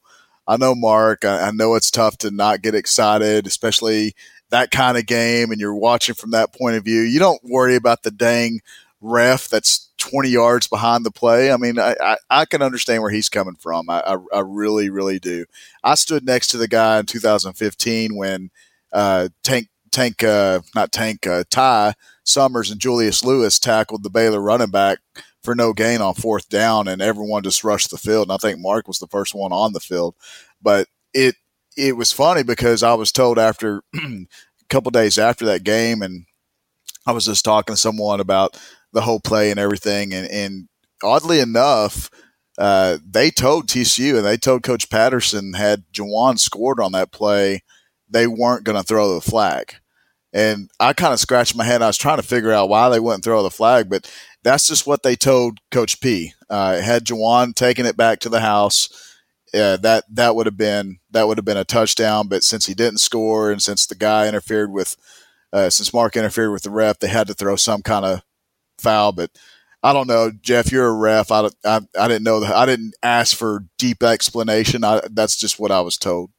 I 0.48 0.58
know 0.58 0.76
Mark. 0.76 1.24
I, 1.24 1.48
I 1.48 1.52
know 1.52 1.76
it's 1.76 1.92
tough 1.92 2.18
to 2.20 2.32
not 2.32 2.62
get 2.62 2.76
excited, 2.76 3.48
especially 3.48 4.16
that 4.50 4.72
kind 4.72 4.98
of 4.98 5.06
game. 5.06 5.52
And 5.52 5.62
you're 5.62 5.76
watching 5.76 6.16
from 6.16 6.32
that 6.32 6.54
point 6.54 6.76
of 6.76 6.84
view. 6.84 7.02
You 7.02 7.20
don't 7.20 7.42
worry 7.44 7.76
about 7.76 8.02
the 8.02 8.12
dang 8.12 8.62
ref 9.00 9.48
that's 9.48 9.92
20 10.00 10.28
yards 10.30 10.68
behind 10.68 11.06
the 11.06 11.12
play. 11.12 11.52
I 11.52 11.58
mean, 11.58 11.78
I, 11.78 11.96
I, 12.02 12.18
I 12.30 12.46
can 12.46 12.62
understand 12.62 13.04
where 13.04 13.12
he's 13.12 13.30
coming 13.30 13.56
from. 13.56 13.90
I, 13.90 14.02
I, 14.02 14.18
I, 14.34 14.40
really, 14.40 14.90
really 14.90 15.20
do. 15.20 15.46
I 15.84 15.96
stood 15.96 16.26
next 16.26 16.48
to 16.50 16.58
the 16.58 16.68
guy 16.68 17.00
in 17.00 17.06
2015 17.06 18.16
when 18.16 18.50
uh, 18.92 19.30
Tank, 19.44 19.68
Tank, 19.92 20.24
uh, 20.24 20.62
not 20.74 20.92
Tank, 20.92 21.28
uh, 21.28 21.44
Ty 21.50 21.94
Summers 22.24 22.72
and 22.72 22.80
Julius 22.80 23.24
Lewis 23.24 23.60
tackled 23.60 24.04
the 24.04 24.10
Baylor 24.10 24.42
running 24.42 24.70
back 24.70 25.00
for 25.44 25.56
no 25.56 25.74
gain 25.74 26.02
on 26.02 26.14
fourth 26.14 26.48
down, 26.50 26.88
and 26.88 27.02
everyone 27.02 27.44
just 27.44 27.64
rushed 27.64 27.92
the 27.92 27.98
field. 27.98 28.30
And 28.30 28.34
I 28.34 28.38
think 28.38 28.60
Mark 28.60 28.88
was 28.88 29.00
the 29.00 29.08
first 29.08 29.36
one 29.36 29.52
on 29.52 29.74
the 29.74 29.80
field. 29.80 30.16
But 30.62 30.88
it 31.14 31.36
it 31.76 31.98
was 31.98 32.12
funny 32.12 32.44
because 32.44 32.84
I 32.84 32.94
was 32.94 33.12
told 33.12 33.40
after 33.40 33.84
a 33.96 34.26
couple 34.70 34.92
days 34.92 35.18
after 35.18 35.46
that 35.46 35.64
game, 35.64 36.02
and 36.02 36.26
I 37.06 37.12
was 37.12 37.26
just 37.26 37.44
talking 37.44 37.76
to 37.76 37.82
someone 37.82 38.20
about 38.20 38.58
the 38.94 39.02
whole 39.02 39.20
play 39.20 39.52
and 39.52 39.60
everything, 39.60 40.14
and, 40.14 40.30
and 40.30 40.70
oddly 41.04 41.40
enough, 41.40 42.10
uh, 42.58 43.00
they 43.06 43.32
told 43.32 43.68
TCU 43.68 44.18
and 44.18 44.26
they 44.26 44.38
told 44.38 44.64
Coach 44.64 44.90
Patterson 44.90 45.54
had 45.54 45.84
Jawuan 45.92 46.38
scored 46.38 46.80
on 46.80 46.92
that 46.92 47.12
play, 47.12 47.62
they 48.10 48.28
weren't 48.28 48.64
going 48.64 48.78
to 48.78 48.84
throw 48.84 49.14
the 49.14 49.22
flag. 49.22 49.76
And 50.34 50.72
I 50.80 50.94
kind 50.94 51.14
of 51.14 51.20
scratched 51.20 51.56
my 51.56 51.64
head. 51.64 51.84
I 51.84 51.88
was 51.88 51.98
trying 51.98 52.18
to 52.18 52.24
figure 52.24 52.52
out 52.52 52.68
why 52.68 52.90
they 52.90 53.00
wouldn't 53.00 53.24
throw 53.24 53.44
the 53.44 53.52
flag, 53.52 53.88
but 53.90 54.12
that's 54.44 54.68
just 54.68 54.88
what 54.88 55.04
they 55.04 55.16
told 55.16 55.60
Coach 55.70 56.02
P. 56.02 56.34
Uh, 56.50 56.82
had 56.82 57.06
Jawuan 57.06 57.54
taken 57.54 57.86
it 57.86 57.96
back 57.96 58.20
to 58.22 58.30
the 58.30 58.40
house, 58.40 58.90
uh, 59.54 59.78
that 59.78 60.04
that 60.10 60.36
would 60.36 60.48
have 60.48 60.58
been 60.58 60.98
that 61.12 61.28
would 61.28 61.38
have 61.38 61.46
been 61.46 61.58
a 61.58 61.64
touchdown. 61.64 62.28
But 62.28 62.44
since 62.44 62.66
he 62.66 62.74
didn't 62.74 62.98
score, 62.98 63.52
and 63.52 63.62
since 63.62 63.86
the 63.86 63.96
guy 63.96 64.28
interfered 64.28 64.72
with, 64.72 64.96
uh, 65.52 65.70
since 65.70 65.94
Mark 65.94 66.18
interfered 66.18 66.52
with 66.52 66.64
the 66.64 66.72
ref, 66.72 67.00
they 67.00 67.08
had 67.08 67.28
to 67.28 67.36
throw 67.36 67.56
some 67.56 67.84
kind 67.84 68.04
of 68.04 68.22
foul. 68.80 69.12
But 69.12 69.30
I 69.84 69.94
don't 69.94 70.08
know, 70.08 70.32
Jeff. 70.42 70.72
You're 70.72 70.88
a 70.88 70.94
ref. 70.94 71.32
I, 71.32 71.50
I, 71.64 71.82
I 72.00 72.08
didn't 72.08 72.24
know 72.24 72.40
that. 72.40 72.56
I 72.56 72.66
didn't 72.66 72.96
ask 73.04 73.38
for 73.38 73.66
deep 73.78 74.02
explanation. 74.02 74.84
I, 74.84 75.02
that's 75.12 75.36
just 75.36 75.60
what 75.60 75.72
I 75.72 75.82
was 75.82 75.98
told. 75.98 76.32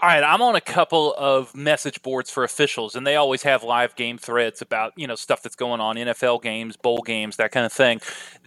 All 0.00 0.08
right, 0.08 0.22
I'm 0.22 0.40
on 0.42 0.54
a 0.54 0.60
couple 0.60 1.12
of 1.18 1.56
message 1.56 2.02
boards 2.02 2.30
for 2.30 2.44
officials, 2.44 2.94
and 2.94 3.04
they 3.04 3.16
always 3.16 3.42
have 3.42 3.64
live 3.64 3.96
game 3.96 4.16
threads 4.16 4.62
about 4.62 4.92
you 4.94 5.08
know 5.08 5.16
stuff 5.16 5.42
that's 5.42 5.56
going 5.56 5.80
on, 5.80 5.96
NFL 5.96 6.40
games, 6.40 6.76
bowl 6.76 7.02
games, 7.02 7.34
that 7.34 7.50
kind 7.50 7.66
of 7.66 7.72
thing. 7.72 8.00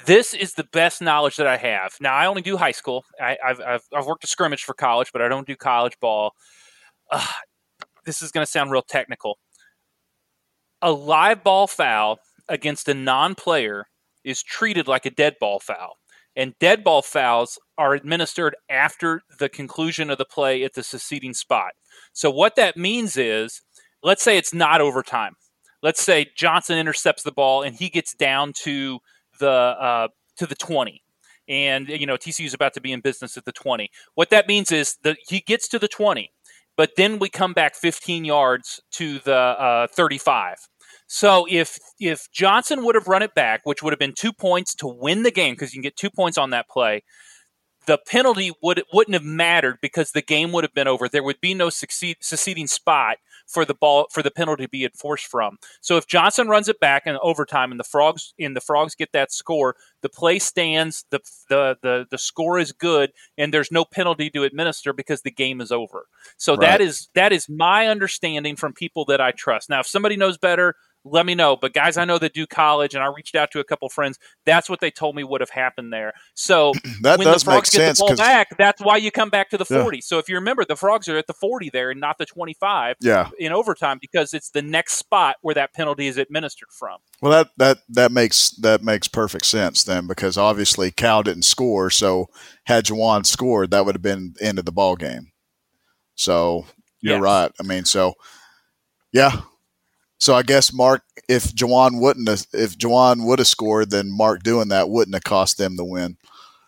This 0.05 0.34
is 0.34 0.53
the 0.53 0.63
best 0.63 1.01
knowledge 1.01 1.36
that 1.36 1.48
I 1.48 1.58
have. 1.58 1.98
Now, 2.00 2.13
I 2.15 2.27
only 2.27 2.41
do 2.41 2.55
high 2.55 2.72
school. 2.72 3.03
I, 3.22 3.38
have 3.46 3.60
I've, 3.60 3.84
I've 3.93 4.05
worked 4.05 4.24
a 4.24 4.27
scrimmage 4.27 4.63
for 4.63 4.74
college, 4.74 5.12
but 5.12 5.22
I 5.22 5.27
don't 5.27 5.46
do 5.46 5.58
college 5.58 6.00
ball. 6.00 6.31
This 8.03 8.24
is 8.24 8.31
going 8.31 8.43
to 8.43 8.51
sound 8.51 8.72
real 8.72 8.81
technical. 8.81 9.38
A 10.81 10.91
live 10.91 11.43
ball 11.43 11.67
foul 11.67 12.17
against 12.50 12.88
a 12.88 12.96
non-player 12.96 13.86
is 14.24 14.41
treated 14.41 14.88
like 14.88 15.05
a 15.05 15.12
dead 15.12 15.36
ball 15.39 15.60
foul 15.60 15.98
and 16.35 16.57
dead 16.59 16.83
ball 16.83 17.01
fouls 17.01 17.59
are 17.77 17.93
administered 17.93 18.55
after 18.69 19.21
the 19.39 19.50
conclusion 19.50 20.09
of 20.09 20.17
the 20.17 20.25
play 20.25 20.63
at 20.63 20.73
the 20.73 20.83
succeeding 20.83 21.33
spot. 21.33 21.71
So 22.13 22.29
what 22.29 22.55
that 22.55 22.77
means 22.77 23.17
is 23.17 23.61
let's 24.03 24.23
say 24.23 24.38
it's 24.38 24.53
not 24.53 24.81
overtime. 24.81 25.35
Let's 25.83 26.01
say 26.01 26.27
Johnson 26.35 26.77
intercepts 26.77 27.23
the 27.23 27.31
ball 27.31 27.63
and 27.63 27.75
he 27.75 27.89
gets 27.89 28.13
down 28.13 28.53
to 28.63 29.00
the 29.39 29.50
uh, 29.50 30.07
to 30.38 30.45
the 30.45 30.55
20 30.55 31.01
and 31.47 31.89
you 31.89 32.05
know 32.05 32.15
TCU 32.15 32.45
is 32.45 32.53
about 32.53 32.73
to 32.73 32.81
be 32.81 32.91
in 32.91 33.01
business 33.01 33.38
at 33.38 33.45
the 33.45 33.51
20. 33.51 33.89
What 34.15 34.29
that 34.29 34.47
means 34.47 34.71
is 34.71 34.97
that 35.03 35.17
he 35.27 35.41
gets 35.41 35.67
to 35.69 35.79
the 35.79 35.88
20, 35.88 36.31
but 36.77 36.91
then 36.97 37.19
we 37.19 37.29
come 37.29 37.53
back 37.53 37.75
15 37.75 38.25
yards 38.25 38.81
to 38.91 39.19
the 39.19 39.35
uh, 39.35 39.88
35. 39.88 40.57
So 41.13 41.46
if 41.50 41.77
if 42.00 42.32
Johnson 42.32 42.86
would 42.86 42.96
have 42.96 43.10
run 43.10 43.22
it 43.22 43.36
back, 43.36 43.65
which 43.65 43.84
would 43.84 43.91
have 43.91 44.00
been 44.00 44.13
two 44.13 44.32
points 44.32 44.74
to 44.75 44.88
win 44.88 45.24
the 45.24 45.30
game 45.30 45.56
because 45.56 45.74
you 45.74 45.82
can 45.82 45.84
get 45.84 45.98
two 45.98 46.10
points 46.10 46.38
on 46.38 46.51
that 46.51 46.70
play, 46.70 47.03
the 47.86 47.98
penalty 48.08 48.53
would 48.63 48.82
wouldn't 48.94 49.15
have 49.15 49.25
mattered 49.25 49.80
because 49.82 50.12
the 50.12 50.22
game 50.22 50.53
would 50.53 50.63
have 50.63 50.74
been 50.74 50.88
over. 50.88 51.10
There 51.10 51.22
would 51.22 51.41
be 51.41 51.53
no 51.53 51.70
succeed, 51.70 52.15
succeeding 52.22 52.65
spot 52.65 53.18
for 53.46 53.65
the 53.65 53.74
ball 53.74 54.08
for 54.10 54.24
the 54.24 54.32
penalty 54.32 54.63
to 54.63 54.70
be 54.70 54.86
enforced 54.86 55.25
from. 55.27 55.58
So 55.82 55.98
if 55.98 56.08
Johnson 56.08 56.48
runs 56.48 56.70
it 56.70 56.80
back 56.80 57.06
in 57.06 57.18
overtime 57.22 57.72
and 57.72 57.80
the 57.80 57.84
frogs 57.84 58.34
and 58.39 58.56
the 58.56 58.62
frogs 58.62 58.96
get 58.96 59.12
that 59.12 59.34
score, 59.34 59.75
the 60.01 60.10
play 60.10 60.39
stands, 60.39 61.03
the 61.10 61.20
the 61.50 61.75
the, 61.82 62.06
the 62.10 62.18
score 62.18 62.58
is 62.58 62.72
good, 62.72 63.12
and 63.38 63.53
there's 63.53 63.70
no 63.70 63.84
penalty 63.84 64.30
to 64.30 64.44
administer 64.44 64.94
because 64.94 65.24
the 65.24 65.32
game 65.32 65.60
is 65.60 65.74
over. 65.74 66.06
So 66.38 66.53
right. 66.53 66.62
that 66.62 66.82
is 66.82 67.10
that 67.15 67.34
is 67.34 67.50
my 67.50 67.88
understanding 67.88 68.56
from 68.56 68.72
people 68.72 69.03
that 69.06 69.20
I 69.20 69.32
trust. 69.32 69.70
Now, 69.70 69.82
if 69.82 69.88
somebody 69.88 70.15
knows 70.15 70.38
better, 70.38 70.75
let 71.03 71.25
me 71.25 71.36
know. 71.36 71.55
But 71.55 71.74
guys 71.74 71.98
I 71.98 72.05
know 72.05 72.17
that 72.20 72.34
do 72.34 72.46
college, 72.46 72.93
and 72.96 73.03
I 73.03 73.08
reached 73.08 73.36
out 73.36 73.51
to 73.51 73.60
a 73.60 73.63
couple 73.63 73.89
friends. 73.89 74.20
That's 74.46 74.70
what 74.70 74.79
they 74.79 74.91
told 74.91 75.15
me 75.15 75.24
would 75.24 75.41
have 75.41 75.50
happened 75.50 75.91
there. 75.91 76.13
So 76.34 76.74
that 77.01 77.17
when 77.20 77.25
does 77.25 77.43
the 77.43 77.51
frogs 77.51 77.74
make 77.74 77.79
get 77.79 77.88
sense. 77.88 78.00
the 78.00 78.05
ball 78.05 78.15
back, 78.17 78.55
that's 78.58 78.81
why 78.81 78.98
you 78.98 79.12
come 79.12 79.29
back 79.29 79.50
to 79.51 79.58
the 79.58 79.65
Yeah. 79.70 79.81
40. 79.81 80.01
So 80.01 80.20
if 80.20 80.29
you 80.29 80.36
remember, 80.36 80.65
the 80.65 80.75
frogs 80.75 81.08
are 81.10 81.17
at 81.17 81.27
the 81.27 81.34
40 81.34 81.70
there 81.72 81.91
and 81.91 82.00
not 82.00 82.17
the 82.17 82.25
25 82.25 82.98
yeah. 83.01 83.29
in 83.39 83.51
overtime 83.51 83.98
because 84.01 84.34
it's 84.34 84.50
the 84.51 84.62
next 84.62 84.93
spot 84.93 85.38
where 85.41 85.55
that 85.55 85.74
penalty 85.74 86.08
is 86.08 86.17
administered 86.17 86.70
from. 86.72 87.00
Well, 87.22 87.31
that 87.31 87.50
that 87.58 87.77
that 87.89 88.12
makes 88.12 88.51
that 88.62 88.84
makes 88.84 89.08
perfect 89.08 89.46
sense 89.46 89.84
then 89.84 90.08
because 90.08 90.38
obviously 90.38 90.91
Cal 90.91 91.24
didn't 91.24 91.43
score, 91.43 91.89
so 91.89 92.27
had 92.65 92.86
Jawuan 92.86 93.25
scored, 93.25 93.72
that 93.72 93.86
would 93.86 93.96
have 93.96 94.01
been 94.01 94.34
the 94.38 94.46
end 94.46 94.60
of 94.60 94.65
the 94.65 94.72
ball 94.72 94.96
game. 94.96 95.31
So 96.15 96.65
you're 97.00 97.15
Yes. 97.15 97.22
right. 97.24 97.51
I 97.60 97.63
mean, 97.63 97.86
so 97.86 98.13
yeah. 99.12 99.41
So 100.22 100.36
I 100.36 100.44
guess 100.44 100.72
Mark, 100.72 101.01
if 101.28 101.46
Jawuan 101.54 102.00
wouldn't 102.00 102.30
have, 102.30 102.46
if 102.54 102.78
Jawuan 102.78 103.25
would 103.25 103.40
have 103.40 103.48
scored, 103.48 103.90
then 103.90 104.16
Mark 104.16 104.44
doing 104.44 104.68
that 104.70 104.88
wouldn't 104.90 105.16
have 105.16 105.24
cost 105.24 105.58
them 105.58 105.75
the 105.75 105.84
win. 105.84 106.16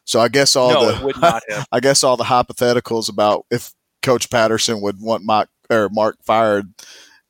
So 0.05 0.19
I 0.19 0.27
guess 0.27 0.55
all 0.55 0.73
no, 0.73 0.85
the 0.91 0.97
it 0.97 1.03
would 1.03 1.21
not 1.21 1.43
have. 1.49 1.67
I 1.71 1.79
guess 1.79 2.03
all 2.03 2.17
the 2.17 2.23
hypotheticals 2.25 3.09
about 3.09 3.45
if 3.51 3.71
Coach 4.01 4.29
Patterson 4.31 4.81
would 4.81 4.99
want 4.99 5.23
Mike 5.23 5.47
or 5.69 5.87
Mark 5.89 6.17
fired 6.23 6.73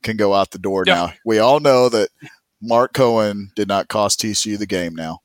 can 0.01 0.15
go 0.18 0.34
out 0.34 0.51
the 0.51 0.58
door 0.60 0.86
Yeah. 0.88 0.94
now. 0.96 1.13
We 1.25 1.39
all 1.39 1.60
know 1.60 1.89
that 1.89 2.10
Mark 2.62 2.94
Cohen 2.94 3.51
did 3.56 3.68
not 3.68 3.89
cost 3.89 4.22
TCU 4.22 4.58
the 4.58 4.65
game. 4.65 4.96
Now 4.96 5.20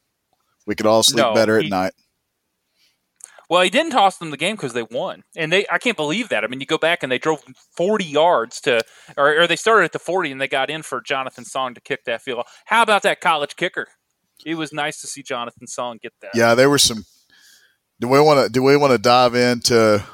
we 0.67 0.75
could 0.75 0.87
all 0.87 1.02
sleep 1.05 1.25
No, 1.25 1.33
better 1.33 1.57
at 1.59 1.64
he- 1.64 1.71
night. 1.71 1.93
Well, 3.49 3.62
he 3.62 3.71
didn't 3.71 3.93
toss 3.93 4.19
them 4.19 4.31
the 4.31 4.37
game 4.37 4.57
because 4.57 4.75
they 4.75 4.83
won, 4.83 5.25
and 5.35 5.50
they 5.50 5.67
I 5.71 5.78
can't 5.78 5.97
believe 5.97 6.28
that. 6.28 6.45
I 6.45 6.49
mean, 6.49 6.61
you 6.61 6.67
go 6.67 6.76
back 6.76 7.02
and 7.02 7.11
they 7.11 7.19
drove 7.19 7.43
40 7.76 8.05
yards 8.05 8.61
to, 8.62 8.83
or, 9.17 9.40
or 9.40 9.47
they 9.47 9.57
started 9.57 9.85
at 9.85 9.93
the 9.93 9.99
40 9.99 10.33
and 10.33 10.40
they 10.40 10.49
got 10.49 10.69
in 10.69 10.83
for 10.83 11.00
Jonathan 11.00 11.45
Song 11.47 11.75
to 11.75 11.81
kick 11.81 12.05
that 12.05 12.21
field. 12.21 12.45
How 12.67 12.83
about 12.83 13.02
that 13.02 13.21
college 13.21 13.57
kicker? 13.57 13.87
It 14.45 14.57
was 14.57 14.73
nice 14.73 15.00
to 15.00 15.07
see 15.07 15.23
Jonathan 15.23 15.67
Song 15.67 15.99
get 16.02 16.12
that. 16.21 16.33
Yeah, 16.35 16.55
there 16.55 16.69
were 16.69 16.78
some. 16.78 17.05
Do 18.00 18.09
we 18.09 18.21
want 18.21 18.47
to? 18.47 18.52
Do 18.52 18.62
we 18.62 18.76
want 18.76 18.93
to 18.93 18.99
dive 18.99 19.35
into 19.35 20.05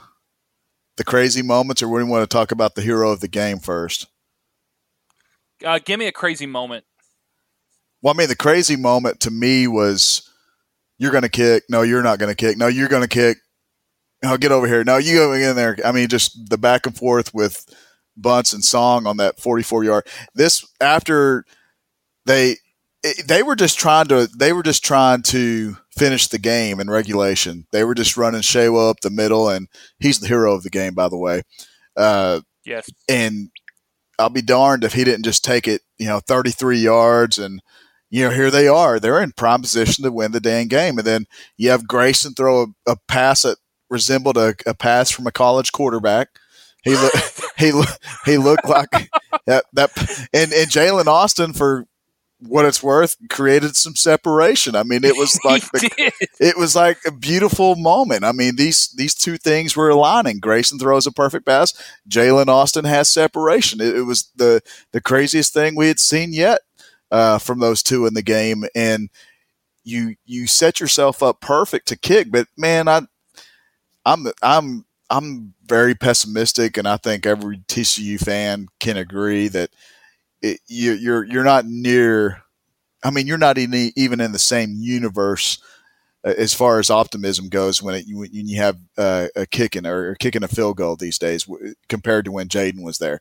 the 0.96 1.04
crazy 1.04 1.42
moments, 1.42 1.82
or 1.82 1.86
do 1.86 1.92
we 1.92 2.04
want 2.04 2.28
to 2.28 2.32
talk 2.32 2.52
about 2.52 2.76
the 2.76 2.82
hero 2.82 3.10
of 3.10 3.20
the 3.20 3.28
game 3.28 3.58
first? 3.58 4.06
Uh, 5.64 5.80
give 5.84 5.98
me 5.98 6.06
a 6.06 6.12
crazy 6.12 6.46
moment. 6.46 6.84
Well, 8.00 8.14
I 8.14 8.16
mean, 8.16 8.28
the 8.28 8.36
crazy 8.36 8.76
moment 8.76 9.20
to 9.20 9.30
me 9.30 9.66
was 9.66 10.28
you're 10.98 11.10
going 11.12 11.22
to 11.22 11.28
kick. 11.28 11.64
No, 11.68 11.82
you're 11.82 12.02
not 12.02 12.18
going 12.18 12.30
to 12.30 12.36
kick. 12.36 12.56
No, 12.56 12.66
you're 12.66 12.88
going 12.88 13.02
to 13.02 13.08
kick. 13.08 13.38
No, 14.22 14.36
get 14.36 14.52
over 14.52 14.66
here. 14.66 14.84
No, 14.84 14.96
you 14.96 15.16
go 15.18 15.32
in 15.32 15.56
there. 15.56 15.76
I 15.84 15.92
mean, 15.92 16.08
just 16.08 16.48
the 16.50 16.56
back 16.58 16.86
and 16.86 16.96
forth 16.96 17.34
with 17.34 17.66
Bunce 18.16 18.52
and 18.52 18.64
Song 18.64 19.06
on 19.06 19.16
that 19.18 19.38
44 19.40 19.84
yard. 19.84 20.06
This 20.34 20.64
after 20.80 21.44
they 22.24 22.56
they 23.26 23.42
were 23.42 23.56
just 23.56 23.78
trying 23.78 24.06
to 24.06 24.26
they 24.38 24.52
were 24.54 24.62
just 24.62 24.82
trying 24.82 25.22
to 25.24 25.76
finish 25.96 26.28
the 26.28 26.38
game 26.38 26.80
in 26.80 26.88
regulation. 26.88 27.66
They 27.70 27.84
were 27.84 27.94
just 27.94 28.16
running 28.16 28.40
Sewo 28.40 28.88
up 28.90 29.00
the 29.00 29.10
middle, 29.10 29.48
and 29.50 29.68
he's 29.98 30.20
the 30.20 30.28
hero 30.28 30.54
of 30.54 30.62
the 30.62 30.70
game, 30.70 30.94
by 30.94 31.08
the 31.08 31.18
way. 31.18 31.42
Uh, 31.96 32.40
Yes. 32.64 32.88
and 33.10 33.50
I'll 34.18 34.30
be 34.30 34.40
darned 34.42 34.84
if 34.84 34.94
he 34.94 35.04
didn't 35.04 35.24
just 35.24 35.44
take 35.44 35.68
it, 35.68 35.82
you 35.98 36.06
know, 36.06 36.20
33 36.20 36.78
yards 36.78 37.36
and 37.38 37.60
you 38.14 38.22
know, 38.22 38.30
here 38.30 38.48
they 38.48 38.68
are. 38.68 39.00
They're 39.00 39.20
in 39.20 39.32
prime 39.32 39.60
position 39.60 40.04
to 40.04 40.12
win 40.12 40.30
the 40.30 40.38
dang 40.38 40.68
game. 40.68 40.98
And 40.98 41.06
then 41.06 41.26
you 41.56 41.70
have 41.70 41.88
Grayson 41.88 42.34
throw 42.34 42.62
a, 42.62 42.92
a 42.92 42.96
pass 43.08 43.42
that 43.42 43.56
resembled 43.90 44.36
a, 44.36 44.54
a 44.66 44.72
pass 44.72 45.10
from 45.10 45.26
a 45.26 45.32
college 45.32 45.72
quarterback. 45.72 46.28
He 46.84 46.94
looked 46.94 47.42
he 47.58 47.72
look, 47.72 47.88
he 48.24 48.38
looked 48.38 48.68
like 48.68 48.88
that 49.46 49.64
that 49.72 49.90
and, 50.32 50.52
and 50.52 50.70
Jalen 50.70 51.06
Austin 51.06 51.54
for 51.54 51.86
what 52.38 52.64
it's 52.64 52.84
worth 52.84 53.16
created 53.30 53.74
some 53.74 53.96
separation. 53.96 54.76
I 54.76 54.84
mean, 54.84 55.02
it 55.02 55.16
was 55.16 55.36
like 55.44 55.64
the, 55.72 56.12
it 56.38 56.56
was 56.56 56.76
like 56.76 56.98
a 57.04 57.10
beautiful 57.10 57.74
moment. 57.74 58.22
I 58.22 58.30
mean, 58.30 58.54
these 58.54 58.90
these 58.90 59.16
two 59.16 59.38
things 59.38 59.74
were 59.74 59.88
aligning. 59.88 60.38
Grayson 60.38 60.78
throws 60.78 61.08
a 61.08 61.10
perfect 61.10 61.46
pass. 61.46 61.72
Jalen 62.08 62.46
Austin 62.46 62.84
has 62.84 63.10
separation. 63.10 63.80
It, 63.80 63.96
it 63.96 64.02
was 64.02 64.30
the 64.36 64.60
the 64.92 65.00
craziest 65.00 65.52
thing 65.52 65.74
we 65.74 65.88
had 65.88 65.98
seen 65.98 66.32
yet 66.32 66.60
uh, 67.14 67.38
from 67.38 67.60
those 67.60 67.80
two 67.80 68.06
in 68.06 68.14
the 68.14 68.22
game, 68.22 68.64
and 68.74 69.08
you 69.84 70.16
you 70.26 70.48
set 70.48 70.80
yourself 70.80 71.22
up 71.22 71.40
perfect 71.40 71.86
to 71.88 71.96
kick. 71.96 72.32
But 72.32 72.48
man, 72.56 72.88
I 72.88 73.02
I'm 74.04 74.26
I'm 74.42 74.84
I'm 75.08 75.54
very 75.64 75.94
pessimistic, 75.94 76.76
and 76.76 76.88
I 76.88 76.96
think 76.96 77.24
every 77.24 77.58
TCU 77.68 78.18
fan 78.18 78.66
can 78.80 78.96
agree 78.96 79.46
that 79.46 79.70
it, 80.42 80.58
you, 80.66 80.92
you're 80.94 81.24
you're 81.24 81.44
not 81.44 81.66
near. 81.66 82.42
I 83.04 83.10
mean, 83.10 83.28
you're 83.28 83.38
not 83.38 83.58
in 83.58 83.92
even 83.94 84.20
in 84.20 84.32
the 84.32 84.38
same 84.40 84.74
universe 84.76 85.62
uh, 86.24 86.34
as 86.36 86.52
far 86.52 86.80
as 86.80 86.90
optimism 86.90 87.48
goes 87.48 87.80
when 87.80 87.94
it, 87.94 88.06
you, 88.08 88.18
when 88.18 88.48
you 88.48 88.56
have 88.56 88.78
uh, 88.98 89.28
a 89.36 89.46
kicking 89.46 89.86
or, 89.86 90.16
kicking 90.16 90.42
a 90.42 90.48
field 90.48 90.78
goal 90.78 90.96
these 90.96 91.18
days 91.18 91.46
compared 91.88 92.24
to 92.24 92.32
when 92.32 92.48
Jaden 92.48 92.82
was 92.82 92.98
there. 92.98 93.20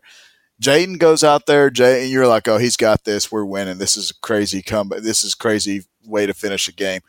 Jaden 0.62 1.00
goes 1.00 1.24
out 1.24 1.45
there, 1.45 1.69
Jay, 1.69 2.03
and 2.03 2.12
you're 2.12 2.27
like, 2.27 2.48
oh, 2.48 2.57
he's 2.57 2.77
got 2.77 3.03
this. 3.03 3.31
We're 3.31 3.45
winning. 3.45 3.77
This 3.77 3.98
is 3.98 4.12
a 4.12 4.19
crazy 4.22 4.62
comeback. 4.62 5.00
This 5.00 5.24
is 5.24 5.33
a 5.33 5.38
crazy 5.38 5.83
way 6.05 6.25
to 6.25 6.33
finish 6.33 6.67
a 6.67 6.74
game. 6.74 7.01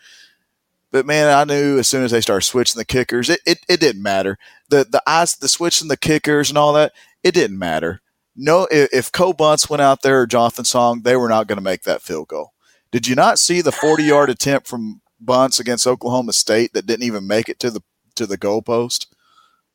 But 0.91 1.07
man, 1.07 1.29
I 1.29 1.45
knew 1.45 1.79
as 1.79 1.89
soon 1.89 2.05
as 2.05 2.13
they 2.13 2.21
started 2.21 2.47
switching 2.47 2.79
the 2.79 2.85
kickers, 2.85 3.29
it, 3.29 3.41
it, 3.45 3.59
it 3.69 3.81
didn't 3.81 4.03
matter. 4.03 4.39
The 4.69 4.87
the 4.89 5.03
ice, 5.07 5.35
the 5.35 5.49
switching 5.49 5.89
the 5.89 5.97
kickers 5.97 6.51
and 6.51 6.57
all 6.57 6.73
that, 6.75 6.93
it 7.23 7.35
didn't 7.35 7.59
matter. 7.59 8.01
No, 8.37 8.69
if, 8.71 8.93
if 8.93 9.13
Cole 9.13 9.33
Bunce 9.33 9.69
went 9.69 9.83
out 9.83 10.03
there 10.03 10.21
or 10.21 10.27
Jonathan 10.27 10.65
Song, 10.65 11.03
they 11.03 11.17
were 11.17 11.29
not 11.29 11.47
going 11.47 11.57
to 11.57 11.63
make 11.63 11.83
that 11.83 12.03
field 12.03 12.29
goal. 12.29 12.53
Did 12.93 13.09
you 13.09 13.17
not 13.17 13.41
see 13.41 13.61
the 13.61 13.73
40 13.73 14.05
yard 14.05 14.31
attempt 14.31 14.69
from 14.69 15.01
Bunce 15.21 15.59
against 15.59 15.87
Oklahoma 15.87 16.33
State 16.33 16.73
that 16.75 16.87
didn't 16.87 17.07
even 17.07 17.27
make 17.27 17.49
it 17.49 17.59
to 17.61 17.71
the 17.71 17.81
to 18.15 18.25
the 18.25 18.39
goalpost? 18.39 19.07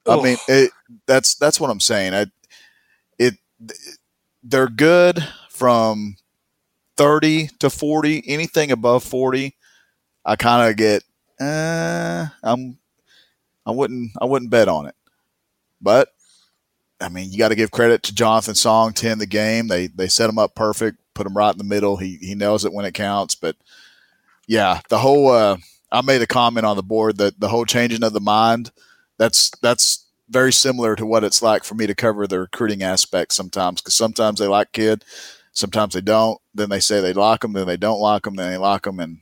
I 0.08 0.22
mean, 0.22 0.38
it, 0.48 0.72
that's 1.06 1.36
that's 1.36 1.60
what 1.60 1.70
I'm 1.70 1.82
saying. 1.82 2.14
I, 2.14 2.28
they're 4.44 4.68
good 4.68 5.26
from 5.50 6.16
30 6.98 7.50
to 7.60 7.70
40. 7.70 8.24
Anything 8.28 8.72
above 8.72 9.04
40, 9.04 9.56
I 10.26 10.36
kind 10.36 10.70
of 10.70 10.78
get. 10.78 11.04
Uh, 11.40 12.28
I'm. 12.44 12.78
I 13.66 13.72
wouldn't. 13.72 14.12
I 14.20 14.26
wouldn't 14.26 14.52
bet 14.52 14.68
on 14.68 14.88
it. 14.88 14.96
But 15.82 16.10
I 17.00 17.10
mean, 17.10 17.32
you 17.32 17.38
got 17.38 17.50
to 17.50 17.56
give 17.56 17.72
credit 17.72 18.04
to 18.04 18.16
Jonathan 18.16 18.56
Song 18.56 18.94
to 18.94 19.10
end 19.10 19.22
the 19.22 19.26
game. 19.26 19.68
They 19.68 19.88
they 19.88 20.08
set 20.08 20.30
him 20.30 20.38
up 20.38 20.56
perfect, 20.56 20.98
put 21.14 21.28
him 21.28 21.38
right 21.38 21.54
in 21.54 21.58
the 21.58 21.64
middle. 21.64 21.98
He 21.98 22.18
he 22.18 22.36
nails 22.36 22.66
it 22.66 22.74
when 22.74 22.86
it 22.86 22.94
counts. 22.94 23.36
But 23.36 23.56
yeah, 24.48 24.82
the 24.90 25.00
whole. 25.00 25.30
Uh, 25.30 25.58
I 25.92 26.02
made 26.02 26.22
a 26.22 26.28
comment 26.28 26.66
on 26.66 26.76
the 26.76 26.84
board 26.84 27.18
that 27.18 27.40
the 27.40 27.48
whole 27.48 27.66
changing 27.66 28.04
of 28.04 28.14
the 28.14 28.20
mind. 28.20 28.72
That's 29.18 29.52
that's 29.62 30.06
very 30.30 30.54
similar 30.54 30.96
to 30.96 31.06
what 31.06 31.24
it's 31.24 31.42
like 31.42 31.64
for 31.64 31.76
me 31.76 31.88
to 31.88 31.96
cover 31.96 32.28
the 32.28 32.40
recruiting 32.40 32.84
aspect 32.84 33.34
sometimes 33.34 33.82
because 33.82 33.96
sometimes 33.96 34.40
they 34.40 34.48
like 34.48 34.72
kid, 34.72 35.04
sometimes 35.52 35.94
they 35.94 36.02
don't. 36.02 36.40
Then 36.54 36.70
they 36.70 36.80
say 36.80 37.02
they 37.02 37.14
like 37.14 37.42
them, 37.42 37.54
then 37.54 37.68
they 37.68 37.78
don't 37.78 38.00
like 38.00 38.24
them, 38.24 38.36
then 38.36 38.52
they 38.52 38.58
like 38.58 38.84
them, 38.84 39.00
and 39.00 39.20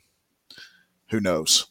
who 1.10 1.20
knows? 1.20 1.68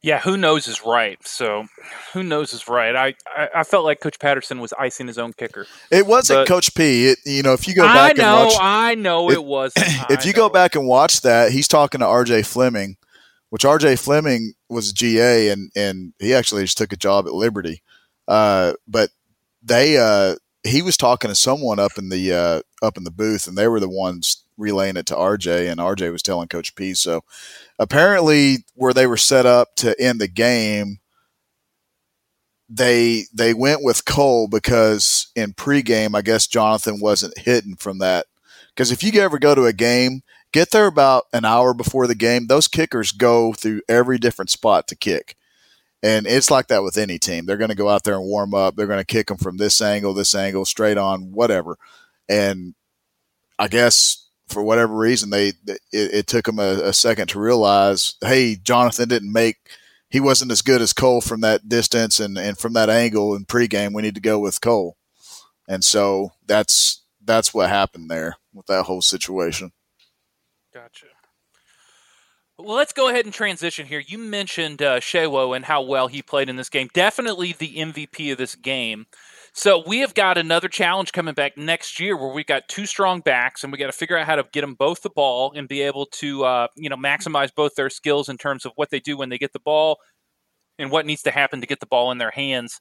Yeah, 0.00 0.20
who 0.20 0.36
knows 0.36 0.68
is 0.68 0.84
right. 0.84 1.18
So, 1.26 1.66
who 2.12 2.22
knows 2.22 2.52
is 2.52 2.68
right. 2.68 2.94
I, 2.94 3.14
I, 3.36 3.48
I 3.56 3.64
felt 3.64 3.84
like 3.84 3.98
Coach 3.98 4.20
Patterson 4.20 4.60
was 4.60 4.72
icing 4.78 5.08
his 5.08 5.18
own 5.18 5.32
kicker. 5.32 5.66
It 5.90 6.06
wasn't 6.06 6.40
But- 6.40 6.48
Coach 6.48 6.72
P. 6.76 7.08
It, 7.08 7.18
you 7.26 7.42
know, 7.42 7.52
if 7.52 7.66
you 7.66 7.74
go 7.74 7.82
back, 7.82 8.10
I 8.16 8.22
know, 8.22 8.36
and 8.42 8.46
watch, 8.46 8.56
I 8.60 8.94
know 8.94 9.28
if- 9.28 9.34
it 9.36 9.44
was. 9.44 9.72
if 9.76 10.24
you 10.24 10.32
go 10.32 10.48
back 10.48 10.76
and 10.76 10.86
watch 10.86 11.22
that, 11.22 11.50
he's 11.50 11.66
talking 11.66 11.98
to 11.98 12.06
R.J. 12.06 12.42
Fleming, 12.42 12.96
which 13.50 13.64
R.J. 13.64 13.96
Fleming 13.96 14.54
was 14.68 14.92
GA, 14.92 15.50
and 15.50 15.70
and 15.74 16.12
he 16.18 16.34
actually 16.34 16.62
just 16.62 16.78
took 16.78 16.92
a 16.92 16.96
job 16.96 17.26
at 17.26 17.32
Liberty. 17.32 17.82
Uh, 18.26 18.74
but 18.86 19.10
they 19.62 19.96
uh, 19.98 20.36
he 20.64 20.82
was 20.82 20.96
talking 20.96 21.28
to 21.28 21.34
someone 21.34 21.78
up 21.78 21.92
in 21.98 22.08
the 22.08 22.32
uh, 22.32 22.86
up 22.86 22.96
in 22.96 23.04
the 23.04 23.10
booth, 23.10 23.46
and 23.46 23.56
they 23.56 23.68
were 23.68 23.80
the 23.80 23.88
ones 23.88 24.44
relaying 24.56 24.96
it 24.96 25.06
to 25.06 25.14
RJ, 25.14 25.70
and 25.70 25.80
RJ 25.80 26.12
was 26.12 26.22
telling 26.22 26.48
Coach 26.48 26.74
P. 26.74 26.94
So 26.94 27.22
apparently, 27.78 28.64
where 28.74 28.92
they 28.92 29.06
were 29.06 29.16
set 29.16 29.46
up 29.46 29.74
to 29.76 29.98
end 30.00 30.20
the 30.20 30.28
game, 30.28 30.98
they 32.68 33.24
they 33.32 33.54
went 33.54 33.82
with 33.82 34.04
Cole 34.04 34.48
because 34.48 35.28
in 35.34 35.54
pregame, 35.54 36.14
I 36.14 36.22
guess 36.22 36.46
Jonathan 36.46 37.00
wasn't 37.00 37.38
hitting 37.38 37.76
from 37.76 37.98
that. 37.98 38.26
Because 38.74 38.92
if 38.92 39.02
you 39.02 39.20
ever 39.20 39.38
go 39.38 39.54
to 39.54 39.66
a 39.66 39.72
game, 39.72 40.22
get 40.52 40.70
there 40.70 40.86
about 40.86 41.24
an 41.32 41.44
hour 41.44 41.74
before 41.74 42.06
the 42.06 42.14
game. 42.14 42.46
Those 42.46 42.68
kickers 42.68 43.12
go 43.12 43.52
through 43.52 43.82
every 43.88 44.18
different 44.18 44.50
spot 44.50 44.88
to 44.88 44.96
kick. 44.96 45.36
And 46.02 46.26
it's 46.26 46.50
like 46.50 46.68
that 46.68 46.84
with 46.84 46.96
any 46.96 47.18
team. 47.18 47.44
They're 47.44 47.56
going 47.56 47.70
to 47.70 47.74
go 47.74 47.88
out 47.88 48.04
there 48.04 48.14
and 48.14 48.24
warm 48.24 48.54
up. 48.54 48.76
They're 48.76 48.86
going 48.86 49.00
to 49.00 49.04
kick 49.04 49.26
them 49.26 49.36
from 49.36 49.56
this 49.56 49.80
angle, 49.80 50.14
this 50.14 50.34
angle, 50.34 50.64
straight 50.64 50.96
on, 50.96 51.32
whatever. 51.32 51.76
And 52.28 52.74
I 53.58 53.66
guess 53.66 54.28
for 54.48 54.62
whatever 54.62 54.94
reason, 54.94 55.30
they 55.30 55.48
it, 55.66 55.80
it 55.92 56.26
took 56.26 56.46
them 56.46 56.58
a, 56.58 56.80
a, 56.84 56.92
second 56.92 57.28
to 57.28 57.40
realize, 57.40 58.14
hey, 58.22 58.56
Jonathan 58.56 59.08
didn't 59.08 59.32
make. 59.32 59.56
He 60.08 60.20
wasn't 60.20 60.52
as 60.52 60.62
good 60.62 60.80
as 60.80 60.92
Cole 60.92 61.20
from 61.20 61.42
that 61.42 61.68
distance 61.68 62.18
and, 62.18 62.38
and 62.38 62.56
from 62.56 62.72
that 62.72 62.88
angle 62.88 63.34
in 63.34 63.44
pregame. 63.44 63.92
We 63.92 64.02
need 64.02 64.14
to 64.14 64.20
go 64.20 64.38
with 64.38 64.60
Cole, 64.60 64.96
and 65.68 65.84
so 65.84 66.32
that's 66.46 67.02
that's 67.22 67.52
what 67.52 67.68
happened 67.68 68.10
there 68.10 68.36
with 68.54 68.66
that 68.66 68.84
whole 68.84 69.02
situation. 69.02 69.72
Gotcha. 70.72 71.06
Well, 72.58 72.76
let's 72.76 72.92
go 72.92 73.08
ahead 73.08 73.24
and 73.24 73.32
transition 73.32 73.86
here. 73.86 74.02
You 74.04 74.18
mentioned 74.18 74.82
uh, 74.82 74.98
Sewo 74.98 75.54
and 75.54 75.64
how 75.64 75.80
well 75.80 76.08
he 76.08 76.22
played 76.22 76.48
in 76.48 76.56
this 76.56 76.68
game. 76.68 76.88
Definitely 76.92 77.52
the 77.52 77.76
MVP 77.76 78.32
of 78.32 78.38
this 78.38 78.56
game. 78.56 79.06
So 79.52 79.82
we 79.86 80.00
have 80.00 80.12
got 80.14 80.36
another 80.36 80.66
challenge 80.68 81.12
coming 81.12 81.34
back 81.34 81.56
next 81.56 82.00
year 82.00 82.16
where 82.16 82.32
we've 82.32 82.46
got 82.46 82.68
two 82.68 82.84
strong 82.84 83.20
backs, 83.20 83.62
and 83.62 83.72
we 83.72 83.78
got 83.78 83.86
to 83.86 83.92
figure 83.92 84.18
out 84.18 84.26
how 84.26 84.34
to 84.34 84.44
get 84.52 84.62
them 84.62 84.74
both 84.74 85.02
the 85.02 85.10
ball 85.10 85.52
and 85.54 85.68
be 85.68 85.82
able 85.82 86.06
to, 86.06 86.44
uh, 86.44 86.66
you 86.76 86.88
know, 86.88 86.96
maximize 86.96 87.54
both 87.54 87.76
their 87.76 87.90
skills 87.90 88.28
in 88.28 88.36
terms 88.36 88.66
of 88.66 88.72
what 88.74 88.90
they 88.90 89.00
do 89.00 89.16
when 89.16 89.28
they 89.28 89.38
get 89.38 89.52
the 89.52 89.60
ball 89.60 89.98
and 90.80 90.90
what 90.90 91.06
needs 91.06 91.22
to 91.22 91.30
happen 91.30 91.60
to 91.60 91.66
get 91.66 91.78
the 91.78 91.86
ball 91.86 92.10
in 92.10 92.18
their 92.18 92.32
hands. 92.32 92.80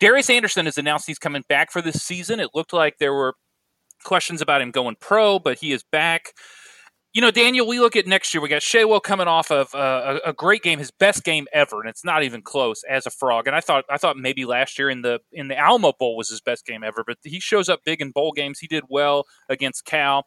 Darius 0.00 0.30
Anderson 0.30 0.66
has 0.66 0.78
announced 0.78 1.06
he's 1.06 1.18
coming 1.18 1.42
back 1.48 1.72
for 1.72 1.82
this 1.82 2.02
season. 2.02 2.38
It 2.38 2.50
looked 2.54 2.72
like 2.72 2.98
there 2.98 3.14
were 3.14 3.34
questions 4.04 4.40
about 4.40 4.62
him 4.62 4.70
going 4.70 4.96
pro, 5.00 5.38
but 5.38 5.58
he 5.58 5.72
is 5.72 5.82
back 5.90 6.32
you 7.16 7.22
know, 7.22 7.30
Daniel, 7.30 7.66
we 7.66 7.80
look 7.80 7.96
at 7.96 8.06
next 8.06 8.34
year. 8.34 8.42
We 8.42 8.50
got 8.50 8.60
Sewo 8.60 9.02
coming 9.02 9.26
off 9.26 9.50
of 9.50 9.74
uh, 9.74 10.18
a, 10.22 10.28
a, 10.28 10.32
great 10.34 10.62
game, 10.62 10.78
his 10.78 10.90
best 10.90 11.24
game 11.24 11.46
ever, 11.50 11.80
and 11.80 11.88
it's 11.88 12.04
not 12.04 12.22
even 12.22 12.42
close 12.42 12.84
as 12.90 13.06
a 13.06 13.10
frog. 13.10 13.46
And 13.46 13.56
I 13.56 13.60
thought, 13.60 13.86
I 13.88 13.96
thought 13.96 14.18
maybe 14.18 14.44
last 14.44 14.78
year 14.78 14.90
in 14.90 15.00
the 15.00 15.20
in 15.32 15.48
the 15.48 15.56
Alamo 15.56 15.94
Bowl 15.98 16.14
was 16.14 16.28
his 16.28 16.42
best 16.42 16.66
game 16.66 16.84
ever, 16.84 17.04
but 17.06 17.16
he 17.24 17.40
shows 17.40 17.70
up 17.70 17.80
big 17.86 18.02
in 18.02 18.10
bowl 18.10 18.32
games. 18.32 18.58
He 18.58 18.66
did 18.66 18.84
well 18.90 19.24
against 19.48 19.86
Cal. 19.86 20.26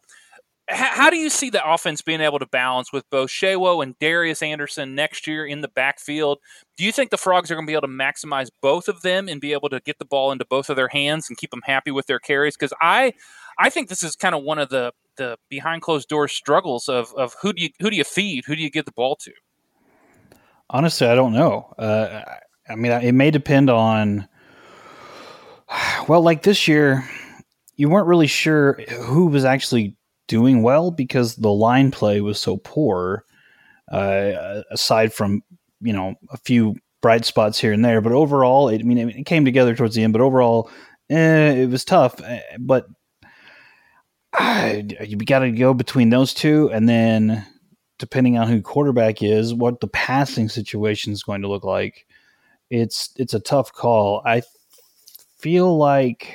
H- 0.68 0.78
how 0.78 1.12
do 1.12 1.18
you 1.18 1.30
see 1.30 1.52
the 1.52 1.64
offense 1.64 2.02
being 2.02 2.22
able 2.22 2.40
to 2.40 2.48
balance 2.48 2.92
with 2.92 3.08
both 3.12 3.30
Sewo 3.30 3.84
and 3.84 3.94
Darius 4.00 4.42
Anderson 4.42 4.96
next 4.96 5.28
year 5.28 5.46
in 5.46 5.62
the 5.62 5.68
backfield? 5.68 6.40
Do 6.76 6.84
you 6.84 6.92
think 6.92 7.12
the 7.12 7.18
Frogs 7.18 7.52
are 7.52 7.54
going 7.54 7.68
to 7.68 7.70
be 7.70 7.76
able 7.76 7.88
to 7.88 7.94
maximize 7.94 8.50
both 8.64 8.88
of 8.88 9.04
them 9.04 9.30
and 9.30 9.40
be 9.40 9.54
able 9.54 9.70
to 9.70 9.80
get 9.80 10.00
the 10.00 10.06
ball 10.06 10.32
into 10.32 10.46
both 10.50 10.72
of 10.72 10.76
their 10.76 10.88
hands 10.88 11.30
and 11.30 11.38
keep 11.38 11.52
them 11.52 11.62
happy 11.66 11.92
with 11.92 12.08
their 12.08 12.20
carries? 12.20 12.58
Because 12.58 12.74
I, 12.82 13.14
I 13.60 13.70
think 13.70 13.90
this 13.90 14.02
is 14.02 14.16
kind 14.16 14.34
of 14.34 14.42
one 14.42 14.58
of 14.58 14.70
the 14.70 14.92
the 15.20 15.38
behind 15.50 15.84
closed 15.84 16.10
doors 16.10 16.32
struggles 16.32 16.90
of, 16.90 17.14
of 17.16 17.36
who 17.42 17.54
do 17.54 17.62
you 17.62 17.70
who 17.80 17.92
do 17.92 17.96
you 17.96 18.04
feed, 18.04 18.46
who 18.48 18.56
do 18.56 18.64
you 18.64 18.72
get 18.72 18.86
the 18.86 18.92
ball 18.92 19.16
to? 19.18 19.32
Honestly, 20.72 21.08
I 21.08 21.16
don't 21.16 21.34
know. 21.34 21.74
Uh, 21.78 22.24
I 22.68 22.76
mean, 22.76 22.92
it 22.92 23.14
may 23.14 23.30
depend 23.30 23.70
on. 23.70 24.28
Well, 26.08 26.22
like 26.22 26.42
this 26.42 26.68
year, 26.68 27.08
you 27.76 27.90
weren't 27.90 28.08
really 28.08 28.28
sure 28.28 28.80
who 28.90 29.28
was 29.28 29.46
actually 29.46 29.96
doing 30.28 30.64
well 30.64 30.90
because 30.90 31.36
the 31.36 31.52
line 31.52 31.92
play 31.92 32.22
was 32.22 32.40
so 32.40 32.58
poor. 32.58 33.24
Uh, 33.92 34.62
aside 34.72 35.12
from 35.14 35.42
you 35.82 35.94
know 35.94 36.16
a 36.32 36.38
few 36.38 36.76
bright 37.02 37.26
spots 37.26 37.60
here 37.60 37.74
and 37.74 37.84
there, 37.84 38.02
but 38.02 38.12
overall, 38.12 38.70
it, 38.70 38.82
I 38.82 38.84
mean, 38.84 38.98
it 38.98 39.26
came 39.26 39.46
together 39.46 39.76
towards 39.76 39.96
the 39.96 40.04
end. 40.04 40.14
But 40.14 40.22
overall, 40.22 40.70
eh, 41.10 41.54
it 41.54 41.70
was 41.70 41.86
tough. 41.86 42.22
Eh, 42.22 42.42
you 44.40 45.18
got 45.18 45.40
to 45.40 45.52
go 45.52 45.74
between 45.74 46.10
those 46.10 46.34
two, 46.34 46.70
and 46.72 46.88
then 46.88 47.46
depending 47.98 48.38
on 48.38 48.48
who 48.48 48.62
quarterback 48.62 49.22
is, 49.22 49.54
what 49.54 49.82
the 49.82 49.88
passing 49.88 50.50
situation 50.50 51.14
is 51.14 51.24
going 51.24 51.42
to 51.42 51.48
look 51.48 51.64
like. 51.64 52.06
It's 52.70 53.12
it's 53.18 53.34
a 53.34 53.40
tough 53.40 53.74
call. 53.74 54.22
I 54.26 54.44
feel 55.40 55.78
like 55.78 56.34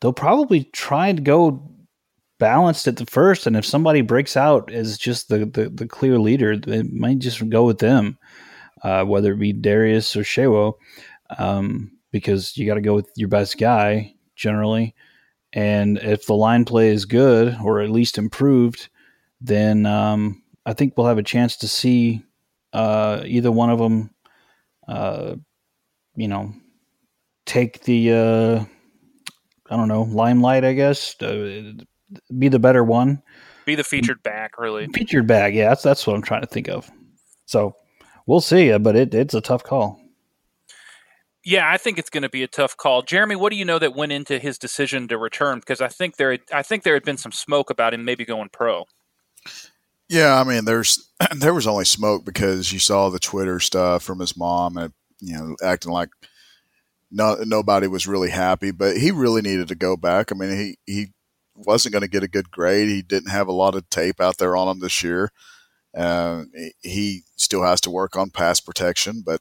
they'll 0.00 0.12
probably 0.12 0.64
try 0.64 1.12
to 1.12 1.20
go 1.20 1.70
balanced 2.38 2.86
at 2.88 2.96
the 2.96 3.06
first, 3.06 3.46
and 3.46 3.56
if 3.56 3.64
somebody 3.64 4.00
breaks 4.02 4.36
out 4.36 4.72
as 4.72 4.98
just 4.98 5.28
the 5.28 5.46
the, 5.46 5.68
the 5.68 5.86
clear 5.86 6.18
leader, 6.18 6.52
it 6.52 6.92
might 6.92 7.18
just 7.18 7.48
go 7.48 7.64
with 7.64 7.78
them, 7.78 8.18
uh, 8.82 9.04
whether 9.04 9.32
it 9.32 9.38
be 9.38 9.52
Darius 9.52 10.16
or 10.16 10.22
Sewo, 10.22 10.74
um, 11.38 11.92
because 12.10 12.56
you 12.56 12.66
got 12.66 12.74
to 12.74 12.80
go 12.80 12.94
with 12.94 13.08
your 13.16 13.28
best 13.28 13.58
guy 13.58 14.14
generally. 14.34 14.94
And 15.56 15.96
if 15.96 16.26
the 16.26 16.34
line 16.34 16.66
play 16.66 16.90
is 16.90 17.06
good 17.06 17.56
or 17.64 17.80
at 17.80 17.88
least 17.88 18.18
improved, 18.18 18.90
then 19.40 19.86
um, 19.86 20.42
I 20.66 20.74
think 20.74 20.92
we'll 20.96 21.06
have 21.06 21.16
a 21.16 21.22
chance 21.22 21.56
to 21.56 21.68
see 21.68 22.22
uh, 22.74 23.22
either 23.24 23.50
one 23.50 23.70
of 23.70 23.78
them, 23.78 24.10
uh, 24.86 25.36
you 26.14 26.28
know, 26.28 26.52
take 27.46 27.84
the 27.84 28.12
uh, 28.12 28.64
I 29.70 29.76
don't 29.76 29.88
know 29.88 30.02
limelight. 30.02 30.62
I 30.62 30.74
guess 30.74 31.20
uh, 31.22 31.72
be 32.38 32.48
the 32.48 32.58
better 32.58 32.84
one, 32.84 33.22
be 33.64 33.76
the 33.76 33.84
featured 33.84 34.22
back, 34.22 34.58
really 34.58 34.86
featured 34.88 35.26
back. 35.26 35.54
Yeah, 35.54 35.70
that's 35.70 35.82
that's 35.82 36.06
what 36.06 36.16
I'm 36.16 36.22
trying 36.22 36.42
to 36.42 36.46
think 36.46 36.68
of. 36.68 36.90
So 37.46 37.74
we'll 38.26 38.42
see, 38.42 38.76
but 38.76 38.94
it, 38.94 39.14
it's 39.14 39.32
a 39.32 39.40
tough 39.40 39.64
call. 39.64 39.98
Yeah, 41.46 41.70
I 41.70 41.76
think 41.76 41.96
it's 41.96 42.10
going 42.10 42.24
to 42.24 42.28
be 42.28 42.42
a 42.42 42.48
tough 42.48 42.76
call. 42.76 43.02
Jeremy, 43.02 43.36
what 43.36 43.52
do 43.52 43.56
you 43.56 43.64
know 43.64 43.78
that 43.78 43.94
went 43.94 44.10
into 44.10 44.40
his 44.40 44.58
decision 44.58 45.06
to 45.06 45.16
return? 45.16 45.60
Because 45.60 45.80
I 45.80 45.86
think 45.86 46.16
there, 46.16 46.36
I 46.52 46.64
think 46.64 46.82
there 46.82 46.94
had 46.94 47.04
been 47.04 47.16
some 47.16 47.30
smoke 47.30 47.70
about 47.70 47.94
him 47.94 48.04
maybe 48.04 48.24
going 48.24 48.48
pro. 48.48 48.86
Yeah, 50.08 50.40
I 50.40 50.42
mean, 50.42 50.64
there's 50.64 51.08
there 51.36 51.54
was 51.54 51.68
only 51.68 51.84
smoke 51.84 52.24
because 52.24 52.72
you 52.72 52.80
saw 52.80 53.10
the 53.10 53.20
Twitter 53.20 53.60
stuff 53.60 54.02
from 54.02 54.18
his 54.18 54.36
mom 54.36 54.76
and 54.76 54.92
you 55.20 55.36
know 55.36 55.54
acting 55.62 55.92
like 55.92 56.08
no 57.12 57.36
nobody 57.44 57.86
was 57.86 58.08
really 58.08 58.30
happy, 58.30 58.72
but 58.72 58.96
he 58.96 59.12
really 59.12 59.40
needed 59.40 59.68
to 59.68 59.76
go 59.76 59.96
back. 59.96 60.32
I 60.32 60.34
mean, 60.34 60.50
he 60.50 60.78
he 60.84 61.12
wasn't 61.54 61.92
going 61.92 62.02
to 62.02 62.08
get 62.08 62.24
a 62.24 62.28
good 62.28 62.50
grade. 62.50 62.88
He 62.88 63.02
didn't 63.02 63.30
have 63.30 63.46
a 63.46 63.52
lot 63.52 63.76
of 63.76 63.88
tape 63.88 64.20
out 64.20 64.38
there 64.38 64.56
on 64.56 64.66
him 64.66 64.80
this 64.80 65.00
year. 65.04 65.30
Uh, 65.96 66.42
he 66.82 67.22
still 67.36 67.62
has 67.62 67.80
to 67.82 67.90
work 67.90 68.16
on 68.16 68.30
pass 68.30 68.58
protection, 68.58 69.22
but 69.24 69.40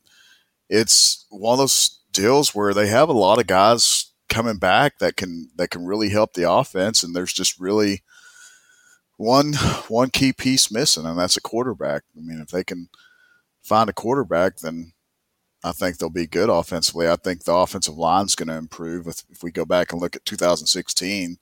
it's 0.70 1.26
one 1.30 1.54
of 1.54 1.60
those 1.60 2.00
deals 2.12 2.56
where 2.56 2.74
they 2.74 2.88
have 2.88 3.10
a 3.10 3.14
lot 3.14 3.40
of 3.40 3.48
guys 3.48 4.12
coming 4.30 4.58
back 4.58 5.00
that 5.00 5.16
can 5.16 5.50
that 5.56 5.70
can 5.70 5.86
really 5.86 6.10
help 6.10 6.34
the 6.34 6.50
offense, 6.50 7.04
and 7.04 7.16
there's 7.16 7.34
just 7.34 7.60
really 7.60 8.04
one 9.18 9.54
one 9.88 10.10
key 10.10 10.34
piece 10.34 10.72
missing, 10.72 11.06
and 11.06 11.18
that's 11.18 11.38
a 11.38 11.42
quarterback. 11.42 12.04
I 12.18 12.22
mean, 12.22 12.40
if 12.42 12.50
they 12.50 12.64
can 12.64 12.90
find 13.64 13.90
a 13.90 13.94
quarterback, 13.94 14.58
then 14.58 14.94
I 15.64 15.72
think 15.72 15.98
they'll 15.98 16.10
be 16.10 16.28
good 16.28 16.50
offensively. 16.50 17.10
I 17.10 17.16
think 17.16 17.44
the 17.44 17.56
offensive 17.56 17.98
line's 17.98 18.36
going 18.36 18.50
to 18.50 18.56
improve. 18.56 19.08
If, 19.08 19.24
if 19.30 19.42
we 19.42 19.52
go 19.52 19.66
back 19.66 19.92
and 19.92 20.00
look 20.00 20.16
at 20.16 20.26
2016, 20.26 21.38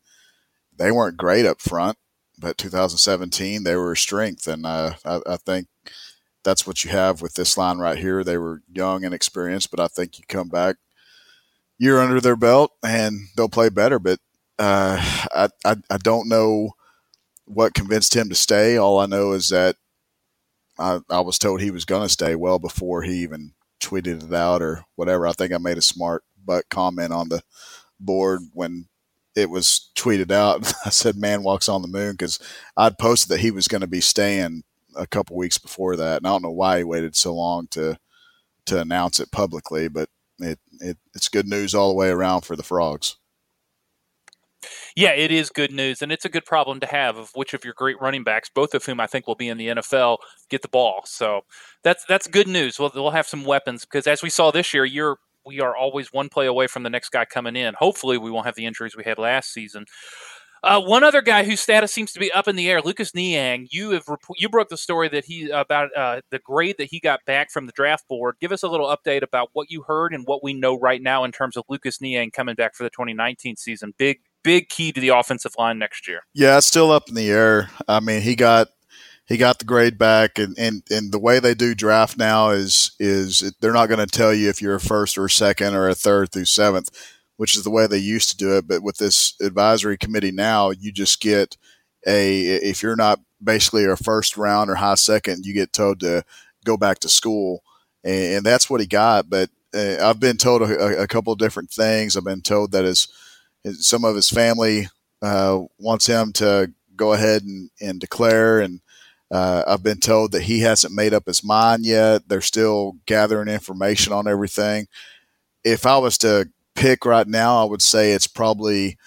they 0.78 0.92
weren't 0.92 1.18
great 1.18 1.46
up 1.46 1.60
front, 1.60 1.98
but 2.40 2.58
2017 2.58 3.64
they 3.64 3.76
were 3.76 3.92
a 3.94 3.98
strength, 3.98 4.48
and 4.48 4.66
uh, 4.66 4.94
I, 5.06 5.20
I 5.28 5.38
think 5.38 5.68
that's 6.44 6.68
what 6.68 6.84
you 6.84 6.92
have 6.92 7.22
with 7.22 7.34
this 7.34 7.58
line 7.58 7.78
right 7.78 7.98
here. 7.98 8.24
They 8.24 8.38
were 8.38 8.62
young 8.72 9.04
and 9.06 9.14
experienced, 9.14 9.72
but 9.72 9.80
I 9.80 9.88
think 9.88 10.18
you 10.18 10.26
come 10.28 10.50
back 10.50 10.76
year 11.78 12.00
under 12.00 12.22
their 12.22 12.36
belt 12.36 12.72
and 12.84 13.28
they'll 13.36 13.50
play 13.50 13.70
better. 13.70 14.00
But 14.00 14.20
uh, 14.60 14.98
I, 15.34 15.50
I, 15.66 15.76
I 15.90 15.98
don't 15.98 16.30
know 16.30 16.72
what 17.46 17.74
convinced 17.74 18.16
him 18.16 18.30
to 18.30 18.36
stay. 18.36 18.78
All 18.78 19.00
I 19.00 19.06
know 19.06 19.34
is 19.34 19.50
that 19.50 19.76
I, 20.78 21.00
I 21.10 21.20
was 21.22 21.38
told 21.38 21.62
he 21.62 21.72
was 21.72 21.86
going 21.86 22.04
to 22.04 22.10
stay 22.10 22.36
well 22.36 22.60
before 22.60 23.04
he 23.04 23.16
even 23.18 23.54
tweeted 23.80 24.24
it 24.24 24.34
out 24.34 24.62
or 24.62 24.86
whatever. 24.96 25.28
I 25.28 25.34
think 25.34 25.54
I 25.54 25.58
made 25.58 25.78
a 25.78 25.82
smart 25.82 26.24
but 26.46 26.70
comment 26.70 27.14
on 27.14 27.30
the 27.30 27.42
board 28.00 28.42
when 28.54 28.88
it 29.36 29.50
was 29.50 29.92
tweeted 29.96 30.32
out. 30.32 30.74
I 30.86 30.90
said, 30.90 31.16
"Man 31.16 31.44
walks 31.44 31.70
on 31.70 31.82
the 31.82 31.88
moon" 31.88 32.12
because 32.12 32.40
I'd 32.78 32.98
posted 32.98 33.30
that 33.30 33.40
he 33.42 33.52
was 33.52 33.68
going 33.68 33.82
to 33.82 33.88
be 33.88 34.02
staying 34.02 34.64
a 34.96 35.08
couple 35.08 35.36
weeks 35.36 35.58
before 35.58 35.96
that, 35.96 36.18
and 36.18 36.28
I 36.28 36.30
don't 36.30 36.44
know 36.44 36.52
why 36.52 36.80
he 36.80 36.84
waited 36.84 37.16
so 37.16 37.34
long 37.34 37.68
to 37.72 37.98
to 38.66 38.80
announce 38.80 39.20
it 39.20 39.32
publicly, 39.32 39.88
but 39.88 40.10
it, 40.40 40.60
it 40.80 40.98
it's 41.14 41.30
good 41.30 41.48
news 41.48 41.76
all 41.76 41.90
the 41.90 41.96
way 41.96 42.10
around 42.10 42.42
for 42.42 42.56
the 42.56 42.64
frogs. 42.64 43.18
Yeah, 44.96 45.12
it 45.12 45.32
is 45.32 45.50
good 45.50 45.72
news, 45.72 46.02
and 46.02 46.12
it's 46.12 46.26
a 46.26 46.30
good 46.30 46.46
problem 46.46 46.80
to 46.80 46.88
have. 46.88 47.18
Of 47.18 47.32
which 47.34 47.54
of 47.54 47.66
your 47.66 47.74
great 47.74 48.00
running 48.00 48.24
backs, 48.24 48.50
both 48.54 48.74
of 48.74 48.86
whom 48.86 49.00
I 49.00 49.08
think 49.08 49.28
will 49.28 49.36
be 49.36 49.50
in 49.50 49.58
the 49.58 49.68
NFL, 49.68 50.18
get 50.50 50.62
the 50.62 50.68
ball. 50.68 51.02
So 51.06 51.42
that's 51.84 52.06
that's 52.06 52.28
good 52.28 52.48
news. 52.48 52.80
We'll 52.80 52.92
we'll 52.94 53.12
have 53.12 53.28
some 53.28 53.44
weapons 53.44 53.86
because 53.86 54.08
as 54.08 54.22
we 54.22 54.30
saw 54.30 54.52
this 54.52 54.74
year, 54.74 54.86
you're 54.86 55.18
we 55.46 55.60
are 55.60 55.76
always 55.76 56.14
one 56.14 56.30
play 56.30 56.46
away 56.46 56.68
from 56.68 56.84
the 56.84 56.90
next 56.90 57.10
guy 57.10 57.26
coming 57.26 57.56
in. 57.56 57.74
Hopefully, 57.74 58.18
we 58.18 58.32
won't 58.32 58.46
have 58.46 58.56
the 58.56 58.66
injuries 58.66 58.96
we 58.96 59.04
had 59.04 59.18
last 59.18 59.52
season. 59.52 59.86
Uh, 60.64 60.80
one 60.80 61.04
other 61.04 61.22
guy 61.22 61.44
whose 61.44 61.60
status 61.60 61.92
seems 61.92 62.14
to 62.14 62.20
be 62.20 62.32
up 62.32 62.48
in 62.48 62.56
the 62.56 62.70
air, 62.70 62.82
Lucas 62.82 63.14
Niang. 63.14 63.68
You 63.70 63.92
have 63.92 64.06
you 64.38 64.48
broke 64.48 64.70
the 64.70 64.78
story 64.78 65.10
that 65.10 65.26
he 65.26 65.50
about 65.50 65.90
uh, 65.96 66.22
the 66.30 66.40
grade 66.40 66.78
that 66.78 66.86
he 66.86 67.02
got 67.02 67.26
back 67.26 67.52
from 67.52 67.66
the 67.66 67.74
draft 67.74 68.08
board. 68.08 68.38
Give 68.40 68.54
us 68.54 68.64
a 68.64 68.70
little 68.70 68.88
update 68.88 69.24
about 69.24 69.50
what 69.52 69.70
you 69.70 69.82
heard 69.82 70.14
and 70.14 70.26
what 70.26 70.42
we 70.42 70.54
know 70.54 70.80
right 70.80 71.02
now 71.02 71.26
in 71.26 71.34
terms 71.34 71.58
of 71.58 71.66
Lucas 71.68 72.00
Niang 72.00 72.32
coming 72.32 72.56
back 72.56 72.76
for 72.76 72.84
the 72.84 72.90
2019 72.90 73.58
season. 73.58 73.94
Big 73.98 74.22
big 74.42 74.70
key 74.70 74.94
to 74.94 75.02
the 75.02 75.10
offensive 75.10 75.54
line 75.58 75.80
next 75.80 76.08
year. 76.08 76.22
Yeah, 76.34 76.58
it's 76.58 76.68
still 76.68 76.92
up 76.92 77.10
in 77.10 77.16
the 77.16 77.30
air. 77.30 77.70
I 77.90 78.00
mean, 78.00 78.22
he 78.22 78.38
got 78.38 78.70
he 79.26 79.36
got 79.36 79.60
the 79.60 79.66
grade 79.66 79.98
back, 79.98 80.40
and 80.40 80.58
and, 80.58 80.84
and 80.90 81.12
the 81.12 81.20
way 81.20 81.40
they 81.40 81.56
do 81.56 81.76
draft 81.76 82.18
now 82.18 82.52
is 82.52 82.96
is 83.00 83.54
they're 83.60 83.74
not 83.74 83.88
going 83.88 84.00
to 84.00 84.08
tell 84.08 84.34
you 84.34 84.48
if 84.48 84.62
you're 84.62 84.76
a 84.76 84.80
first 84.80 85.18
or 85.18 85.26
a 85.26 85.30
second 85.30 85.76
or 85.76 85.90
a 85.90 85.96
third 85.96 86.32
through 86.32 86.46
seventh 86.46 86.90
which 87.38 87.56
is 87.56 87.64
the 87.64 87.72
way 87.72 87.88
they 87.88 87.98
used 87.98 88.30
to 88.30 88.38
do 88.38 88.58
it. 88.58 88.68
But 88.68 88.84
with 88.84 88.98
this 88.98 89.34
advisory 89.42 89.98
committee 89.98 90.32
now, 90.32 90.72
you 90.72 90.92
just 90.92 91.22
get 91.22 91.58
a 92.06 92.42
if 92.42 92.84
you're 92.84 92.96
not 92.96 93.20
basically 93.44 93.86
a 93.86 93.96
first 93.96 94.38
round 94.38 94.70
or 94.70 94.76
high 94.76 94.96
second, 94.96 95.46
you 95.46 95.54
get 95.54 95.74
told 95.74 96.00
to 96.02 96.24
go 96.66 96.78
back 96.78 97.00
to 97.00 97.10
school, 97.10 97.64
and, 98.04 98.38
and 98.38 98.46
that's 98.46 98.70
what 98.70 98.82
he 98.82 98.88
got. 98.88 99.30
But 99.30 99.50
uh, 99.74 99.98
I've 100.02 100.20
been 100.20 100.38
told 100.38 100.62
a, 100.62 101.02
a, 101.02 101.08
couple 101.08 101.34
of 101.34 101.40
different 101.40 101.72
things. 101.72 102.16
I've 102.16 102.24
been 102.24 102.42
told 102.42 102.72
that 102.72 102.86
his, 102.86 103.08
his 103.64 103.88
some 103.88 104.06
of 104.06 104.16
his 104.16 104.30
family 104.30 104.88
uh, 105.22 105.62
wants 105.80 106.06
him 106.06 106.32
to 106.34 106.72
go 106.96 107.14
ahead 107.14 107.44
and, 107.44 107.70
and 107.82 108.00
declare 108.00 108.60
and. 108.60 108.82
Uh, 109.32 109.64
I've 109.66 109.82
been 109.82 110.00
told 110.00 110.34
that 110.34 110.44
he 110.44 110.60
hasn't 110.60 110.94
made 110.94 111.12
up 111.12 111.26
his 111.26 111.44
mind 111.44 111.88
yet. 111.88 112.30
They're 112.30 112.40
still 112.40 112.98
gathering 113.08 113.48
information 113.48 114.14
on 114.14 114.28
everything. 114.28 114.86
If 115.64 115.88
I 115.88 115.98
was 115.98 116.20
to 116.20 116.52
pick 116.76 117.06
right 117.06 117.28
now, 117.28 117.62
I 117.62 117.66
would 117.66 117.82
say 117.82 118.12
it's 118.12 118.28
probably 118.28 118.98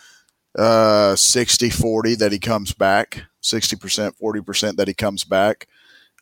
uh, 0.56 1.16
60 1.16 1.70
40 1.70 2.14
that 2.16 2.32
he 2.32 2.38
comes 2.38 2.72
back, 2.72 3.24
60%, 3.42 4.12
40% 4.20 4.76
that 4.76 4.88
he 4.88 4.94
comes 4.94 5.24
back. 5.24 5.68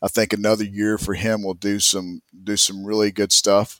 I 0.03 0.07
think 0.07 0.33
another 0.33 0.63
year 0.63 0.97
for 0.97 1.13
him 1.13 1.43
will 1.43 1.53
do 1.53 1.79
some 1.79 2.21
do 2.43 2.57
some 2.57 2.85
really 2.85 3.11
good 3.11 3.31
stuff. 3.31 3.79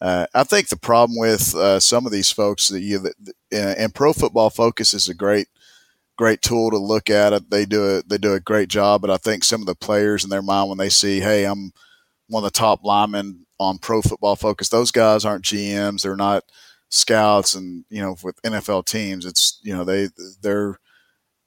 Uh, 0.00 0.26
I 0.34 0.44
think 0.44 0.68
the 0.68 0.76
problem 0.76 1.18
with 1.18 1.54
uh, 1.54 1.80
some 1.80 2.06
of 2.06 2.12
these 2.12 2.30
folks 2.30 2.68
that 2.68 2.80
you 2.80 2.98
that, 2.98 3.76
and 3.78 3.94
Pro 3.94 4.12
Football 4.12 4.50
Focus 4.50 4.94
is 4.94 5.08
a 5.08 5.14
great 5.14 5.48
great 6.16 6.40
tool 6.40 6.70
to 6.70 6.78
look 6.78 7.10
at 7.10 7.32
it. 7.32 7.50
They 7.50 7.66
do 7.66 7.98
a 7.98 8.02
they 8.02 8.18
do 8.18 8.34
a 8.34 8.40
great 8.40 8.68
job, 8.68 9.00
but 9.00 9.10
I 9.10 9.16
think 9.16 9.44
some 9.44 9.60
of 9.60 9.66
the 9.66 9.74
players 9.74 10.24
in 10.24 10.30
their 10.30 10.42
mind 10.42 10.68
when 10.68 10.78
they 10.78 10.88
see, 10.88 11.20
hey, 11.20 11.44
I'm 11.44 11.72
one 12.28 12.44
of 12.44 12.52
the 12.52 12.58
top 12.58 12.84
linemen 12.84 13.46
on 13.58 13.78
Pro 13.78 14.02
Football 14.02 14.36
Focus, 14.36 14.68
those 14.68 14.90
guys 14.90 15.24
aren't 15.24 15.44
GMs. 15.44 16.02
They're 16.02 16.16
not 16.16 16.44
scouts 16.88 17.54
and 17.54 17.84
you 17.90 18.00
know 18.00 18.16
with 18.22 18.40
NFL 18.42 18.86
teams, 18.86 19.24
it's 19.24 19.60
you 19.62 19.74
know 19.74 19.84
they 19.84 20.08
they're 20.40 20.78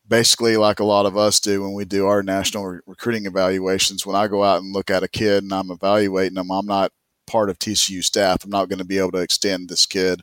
basically 0.08 0.58
like 0.58 0.80
a 0.80 0.86
lot 0.86 1.06
of 1.06 1.16
us 1.16 1.40
do 1.40 1.62
when 1.62 1.74
we 1.74 1.86
do 1.86 2.08
our 2.08 2.24
national 2.24 2.66
re- 2.66 2.80
recruiting 2.88 3.26
evaluations. 3.26 4.06
When 4.06 4.16
I 4.16 4.28
go 4.28 4.44
out 4.44 4.62
and 4.62 4.74
look 4.74 4.90
at 4.90 5.04
a 5.04 5.08
kid 5.08 5.44
and 5.44 5.54
I'm 5.54 5.72
evaluating 5.72 6.34
them, 6.34 6.52
I'm 6.52 6.66
not 6.66 6.92
part 7.28 7.50
of 7.50 7.60
TCU 7.60 8.04
staff. 8.04 8.44
I'm 8.44 8.50
not 8.50 8.70
going 8.70 8.80
to 8.80 8.86
be 8.86 8.98
able 8.98 9.12
to 9.12 9.20
extend 9.20 9.70
this 9.70 9.86
kid 9.86 10.22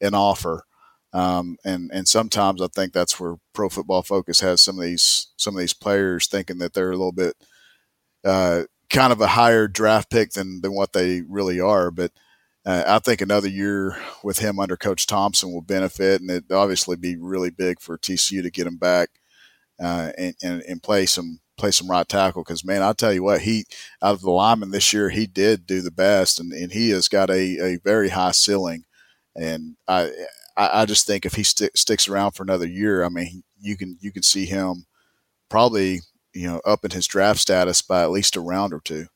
an 0.00 0.14
offer. 0.14 0.64
Um, 1.12 1.56
and 1.64 1.90
and 1.92 2.06
sometimes 2.06 2.62
I 2.62 2.68
think 2.68 2.92
that's 2.92 3.18
where 3.18 3.36
Pro 3.52 3.68
Football 3.68 4.02
Focus 4.02 4.40
has 4.40 4.62
some 4.62 4.78
of 4.78 4.84
these 4.84 5.28
some 5.36 5.54
of 5.54 5.60
these 5.60 5.74
players 5.74 6.26
thinking 6.26 6.58
that 6.58 6.72
they're 6.74 6.90
a 6.90 6.96
little 6.96 7.12
bit 7.12 7.34
uh, 8.24 8.64
kind 8.90 9.12
of 9.12 9.20
a 9.20 9.28
higher 9.28 9.66
draft 9.66 10.10
pick 10.10 10.32
than 10.32 10.60
than 10.60 10.74
what 10.74 10.92
they 10.92 11.22
really 11.22 11.60
are. 11.60 11.90
But 11.90 12.12
uh, 12.66 12.84
I 12.86 12.98
think 12.98 13.20
another 13.20 13.48
year 13.48 13.96
with 14.22 14.38
him 14.38 14.58
under 14.58 14.76
Coach 14.76 15.06
Thomsen 15.06 15.52
will 15.52 15.62
benefit, 15.62 16.20
and 16.20 16.30
it 16.30 16.44
obviously 16.50 16.96
be 16.96 17.16
really 17.16 17.50
big 17.50 17.80
for 17.80 17.96
TCU 17.96 18.42
to 18.42 18.50
get 18.50 18.66
him 18.66 18.76
back 18.76 19.08
uh, 19.82 20.12
and, 20.18 20.34
and, 20.42 20.62
and 20.62 20.82
play 20.82 21.06
some 21.06 21.40
play 21.56 21.70
some 21.70 21.90
right 21.90 22.08
tackle. 22.08 22.42
Because 22.42 22.64
man, 22.64 22.82
I 22.82 22.92
tell 22.92 23.12
you 23.12 23.22
what, 23.22 23.42
he 23.42 23.64
out 24.02 24.14
of 24.14 24.20
the 24.20 24.30
linemen 24.30 24.70
this 24.70 24.92
year, 24.92 25.08
he 25.08 25.26
did 25.26 25.66
do 25.66 25.80
the 25.80 25.90
best, 25.90 26.38
and, 26.38 26.52
and 26.52 26.72
he 26.72 26.90
has 26.90 27.08
got 27.08 27.30
a, 27.30 27.58
a 27.74 27.78
very 27.82 28.10
high 28.10 28.32
ceiling. 28.32 28.84
And 29.34 29.76
I 29.88 30.10
I, 30.56 30.84
just 30.84 31.06
think 31.06 31.24
if 31.24 31.34
he 31.34 31.42
st- 31.42 31.76
sticks 31.76 32.08
around 32.08 32.32
for 32.32 32.42
another 32.42 32.66
year, 32.66 33.04
I 33.04 33.08
mean, 33.08 33.42
you 33.60 33.76
can 33.76 33.96
you 34.00 34.12
can 34.12 34.22
see 34.22 34.44
him 34.44 34.86
probably 35.48 36.00
you 36.34 36.46
know 36.46 36.60
up 36.64 36.84
in 36.84 36.90
his 36.90 37.06
draft 37.06 37.40
status 37.40 37.80
by 37.82 38.02
at 38.02 38.10
least 38.10 38.36
a 38.36 38.40
round 38.40 38.74
or 38.74 38.80
two. 38.80 39.06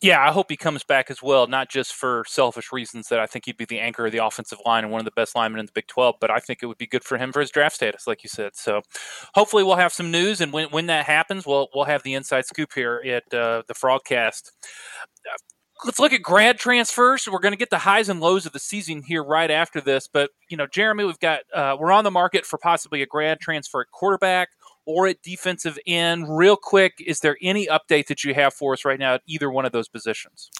Yeah, 0.00 0.20
I 0.22 0.30
hope 0.30 0.46
he 0.48 0.56
comes 0.56 0.84
back 0.84 1.10
as 1.10 1.24
well, 1.24 1.48
not 1.48 1.68
just 1.68 1.92
for 1.92 2.22
selfish 2.28 2.70
reasons 2.70 3.08
that 3.08 3.18
I 3.18 3.26
think 3.26 3.46
he'd 3.46 3.56
be 3.56 3.64
the 3.64 3.80
anchor 3.80 4.06
of 4.06 4.12
the 4.12 4.24
offensive 4.24 4.60
line 4.64 4.84
and 4.84 4.92
one 4.92 5.00
of 5.00 5.04
the 5.04 5.10
best 5.10 5.34
linemen 5.34 5.58
in 5.58 5.66
the 5.66 5.72
Big 5.72 5.88
12, 5.88 6.14
but 6.20 6.30
I 6.30 6.38
think 6.38 6.60
it 6.62 6.66
would 6.66 6.78
be 6.78 6.86
good 6.86 7.02
for 7.02 7.18
him 7.18 7.32
for 7.32 7.40
his 7.40 7.50
draft 7.50 7.74
status, 7.74 8.06
like 8.06 8.22
you 8.22 8.28
said. 8.28 8.54
So 8.54 8.82
hopefully 9.34 9.64
we'll 9.64 9.74
have 9.74 9.92
some 9.92 10.12
news, 10.12 10.40
and 10.40 10.52
when, 10.52 10.68
when 10.70 10.86
that 10.86 11.06
happens, 11.06 11.44
we'll, 11.46 11.68
we'll 11.74 11.86
have 11.86 12.04
the 12.04 12.14
inside 12.14 12.46
scoop 12.46 12.72
here 12.74 13.02
at 13.04 13.34
uh, 13.34 13.62
the 13.66 13.74
Frogcast. 13.74 14.52
Let's 15.84 15.98
look 15.98 16.12
at 16.12 16.22
grad 16.22 16.58
transfers. 16.58 17.28
We're 17.30 17.38
going 17.40 17.52
to 17.52 17.58
get 17.58 17.70
the 17.70 17.78
highs 17.78 18.08
and 18.08 18.20
lows 18.20 18.46
of 18.46 18.52
the 18.52 18.58
season 18.58 19.02
here 19.02 19.22
right 19.22 19.50
after 19.50 19.80
this. 19.80 20.08
But 20.08 20.30
you 20.48 20.56
know, 20.56 20.66
Jeremy, 20.66 21.04
we've 21.04 21.20
got 21.20 21.40
uh, 21.54 21.76
we're 21.78 21.92
on 21.92 22.04
the 22.04 22.10
market 22.10 22.46
for 22.46 22.58
possibly 22.58 23.02
a 23.02 23.06
grad 23.06 23.40
transfer 23.40 23.80
at 23.80 23.90
quarterback 23.92 24.48
or 24.88 25.06
at 25.06 25.22
defensive 25.22 25.78
end. 25.86 26.34
Real 26.36 26.56
quick, 26.56 26.94
is 27.06 27.20
there 27.20 27.36
any 27.42 27.66
update 27.66 28.06
that 28.06 28.24
you 28.24 28.32
have 28.32 28.54
for 28.54 28.72
us 28.72 28.86
right 28.86 28.98
now 28.98 29.14
at 29.14 29.22
either 29.26 29.50
one 29.50 29.66
of 29.66 29.70
those 29.70 29.86
positions? 29.86 30.50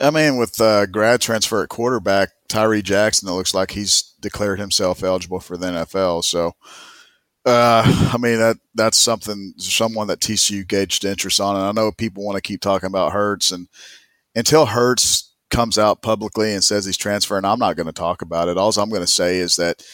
I 0.00 0.10
mean, 0.10 0.36
with 0.36 0.60
uh, 0.60 0.86
grad 0.86 1.20
transfer 1.20 1.62
at 1.62 1.68
quarterback, 1.68 2.30
Tyree 2.48 2.82
Jackson, 2.82 3.28
it 3.28 3.32
looks 3.32 3.52
like 3.52 3.72
he's 3.72 4.14
declared 4.20 4.60
himself 4.60 5.02
eligible 5.02 5.40
for 5.40 5.56
the 5.56 5.66
NFL. 5.66 6.22
So, 6.22 6.52
uh, 7.44 8.10
I 8.14 8.16
mean 8.16 8.38
that 8.38 8.56
that's 8.74 8.96
something 8.96 9.52
someone 9.58 10.06
that 10.06 10.20
TCU 10.20 10.66
gauged 10.66 11.04
interest 11.04 11.40
on, 11.40 11.56
and 11.56 11.64
I 11.64 11.72
know 11.72 11.90
people 11.92 12.24
want 12.24 12.36
to 12.36 12.42
keep 12.42 12.60
talking 12.60 12.86
about 12.86 13.12
Hurts, 13.12 13.50
and 13.50 13.68
until 14.36 14.66
Hurts 14.66 15.34
comes 15.50 15.78
out 15.78 16.00
publicly 16.00 16.54
and 16.54 16.62
says 16.62 16.84
he's 16.84 16.96
transferring, 16.96 17.44
I'm 17.44 17.58
not 17.58 17.76
going 17.76 17.86
to 17.86 17.92
talk 17.92 18.22
about 18.22 18.48
it. 18.48 18.56
All 18.56 18.70
I'm 18.76 18.88
going 18.88 19.02
to 19.02 19.06
say 19.06 19.38
is 19.38 19.56
that 19.56 19.84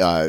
uh, 0.00 0.28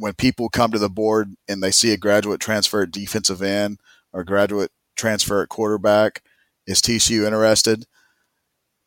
when 0.00 0.14
people 0.14 0.48
come 0.48 0.72
to 0.72 0.78
the 0.78 0.88
board 0.88 1.34
and 1.46 1.62
they 1.62 1.70
see 1.70 1.92
a 1.92 1.98
graduate 1.98 2.40
transfer 2.40 2.82
at 2.82 2.90
defensive 2.90 3.42
end 3.42 3.78
or 4.12 4.24
graduate 4.24 4.70
transfer 4.96 5.42
at 5.42 5.50
quarterback, 5.50 6.22
is 6.66 6.80
TCU 6.80 7.26
interested? 7.26 7.84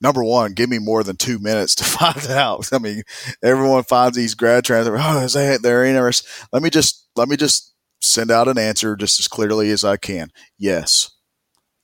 Number 0.01 0.23
one, 0.23 0.53
give 0.53 0.69
me 0.69 0.79
more 0.79 1.03
than 1.03 1.15
two 1.15 1.39
minutes 1.39 1.75
to 1.75 1.83
find 1.85 2.27
out. 2.27 2.67
I 2.73 2.79
mean, 2.79 3.03
everyone 3.43 3.83
finds 3.83 4.17
these 4.17 4.35
grad 4.35 4.65
transfers. 4.65 4.99
Oh, 5.01 5.27
they, 5.27 5.57
they're 5.57 5.85
interested. 5.85 6.27
Let 6.51 6.63
me 6.63 6.69
just 6.69 7.07
let 7.15 7.29
me 7.29 7.37
just 7.37 7.73
send 8.01 8.31
out 8.31 8.47
an 8.47 8.57
answer 8.57 8.95
just 8.95 9.19
as 9.19 9.27
clearly 9.27 9.69
as 9.69 9.85
I 9.85 9.97
can. 9.97 10.29
Yes, 10.57 11.11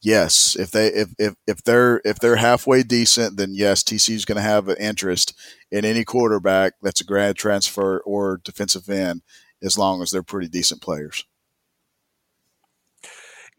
yes. 0.02 0.56
If 0.56 0.72
they 0.72 0.88
if 0.88 1.10
if, 1.18 1.36
if 1.48 1.64
they're 1.64 2.02
if 2.06 2.20
they're 2.20 2.38
halfway 2.38 2.84
decent, 2.84 3.38
then 3.38 3.52
yes, 3.54 3.84
TCU 3.84 4.16
is 4.16 4.26
going 4.26 4.38
to 4.38 4.42
have 4.42 4.68
an 4.68 4.78
interest 4.78 5.34
in 5.72 5.86
any 5.86 6.04
quarterback 6.04 6.74
that's 6.82 7.02
a 7.02 7.06
grad 7.06 7.36
transfer 7.36 8.00
or 8.00 8.42
defensive 8.44 8.90
end, 8.90 9.22
as 9.62 9.78
long 9.78 10.02
as 10.02 10.12
they're 10.12 10.24
pretty 10.24 10.48
decent 10.48 10.82
players. 10.82 11.26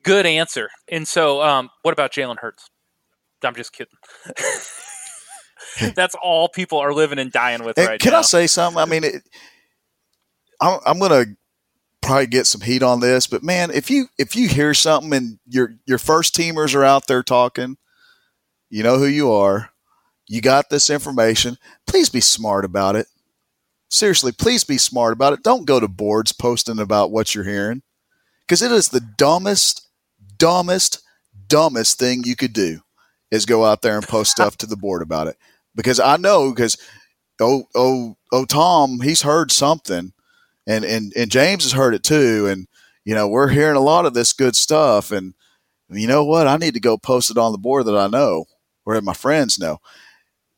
Good 0.03 0.27
answer. 0.27 0.71
And 0.89 1.07
so, 1.07 1.43
um, 1.43 1.69
what 1.83 1.93
about 1.93 2.13
Jalen 2.13 2.39
Hurts? 2.39 2.71
I'm 3.45 3.55
just 3.55 3.73
kidding. 3.73 3.95
that's 5.95 6.15
all 6.23 6.49
people 6.49 6.79
are 6.79 6.93
living 6.93 7.19
and 7.19 7.31
dying 7.31 7.65
with 7.65 7.79
and 7.79 7.87
right 7.87 8.01
can 8.01 8.13
now. 8.13 8.19
I 8.21 8.23
say 8.23 8.47
something? 8.47 8.81
I 8.81 8.87
mean, 8.87 9.05
it, 9.05 9.23
I'm, 10.61 10.81
I'm 10.87 10.99
going 10.99 11.11
to 11.11 11.37
probably 12.03 12.27
get 12.27 12.47
some 12.47 12.61
heat 12.61 12.83
on 12.83 13.01
this, 13.01 13.27
but 13.27 13.43
man, 13.43 13.71
if 13.71 13.91
you 13.91 14.07
if 14.19 14.35
you 14.35 14.49
hear 14.49 14.75
something 14.75 15.13
and 15.13 15.39
your 15.47 15.75
your 15.87 15.99
first 15.99 16.35
teamers 16.35 16.75
are 16.75 16.85
out 16.85 17.07
there 17.07 17.23
talking, 17.23 17.77
you 18.69 18.83
know 18.83 18.99
who 18.99 19.07
you 19.07 19.33
are. 19.33 19.71
You 20.27 20.41
got 20.41 20.71
this 20.71 20.91
information. 20.91 21.59
Please 21.87 22.09
be 22.09 22.21
smart 22.21 22.65
about 22.65 22.95
it. 22.95 23.07
Seriously, 23.89 24.31
please 24.31 24.63
be 24.63 24.79
smart 24.79 25.13
about 25.13 25.33
it. 25.33 25.43
Don't 25.43 25.67
go 25.67 25.81
to 25.81 25.89
boards 25.89 26.33
posting 26.33 26.79
about 26.79 27.11
what 27.11 27.35
you're 27.35 27.45
hearing 27.45 27.83
because 28.47 28.63
it 28.63 28.71
is 28.71 28.89
the 28.89 29.01
dumbest, 29.01 29.89
dumbest, 30.39 31.03
dumbest 31.49 31.99
thing 31.99 32.23
you 32.25 32.37
could 32.37 32.53
do 32.53 32.81
is 33.33 33.47
go 33.47 33.65
out 33.65 33.83
there 33.83 33.97
and 33.97 34.07
post 34.07 34.31
stuff 34.33 34.57
to 34.59 34.67
the 34.67 34.77
board 34.77 35.03
about 35.03 35.27
it. 35.27 35.37
Because 35.75 35.99
I 35.99 36.17
know 36.17 36.51
because 36.51 36.77
oh 37.41 37.65
oh 37.75 38.17
oh 38.33 38.45
Tom, 38.45 39.01
he's 39.01 39.23
heard 39.23 39.51
something 39.51 40.13
and 40.71 40.85
and 40.85 41.13
and 41.17 41.31
James 41.31 41.65
has 41.65 41.73
heard 41.73 41.95
it 41.95 42.05
too, 42.05 42.47
and 42.47 42.69
you 43.05 43.15
know 43.15 43.27
we're 43.29 43.49
hearing 43.49 43.77
a 43.77 43.81
lot 43.81 44.07
of 44.07 44.15
this 44.15 44.33
good 44.33 44.55
stuff, 44.55 45.11
and 45.11 45.35
you 45.89 46.07
know 46.07 46.25
what? 46.25 46.47
I 46.47 46.57
need 46.57 46.75
to 46.75 46.81
go 46.81 46.97
post 46.97 47.31
it 47.31 47.39
on 47.39 47.53
the 47.53 47.59
board 47.59 47.87
that 47.87 47.97
I 47.97 48.07
know 48.07 48.45
or 48.87 48.95
that 48.95 49.05
my 49.05 49.13
friends 49.13 49.59
know. 49.59 49.79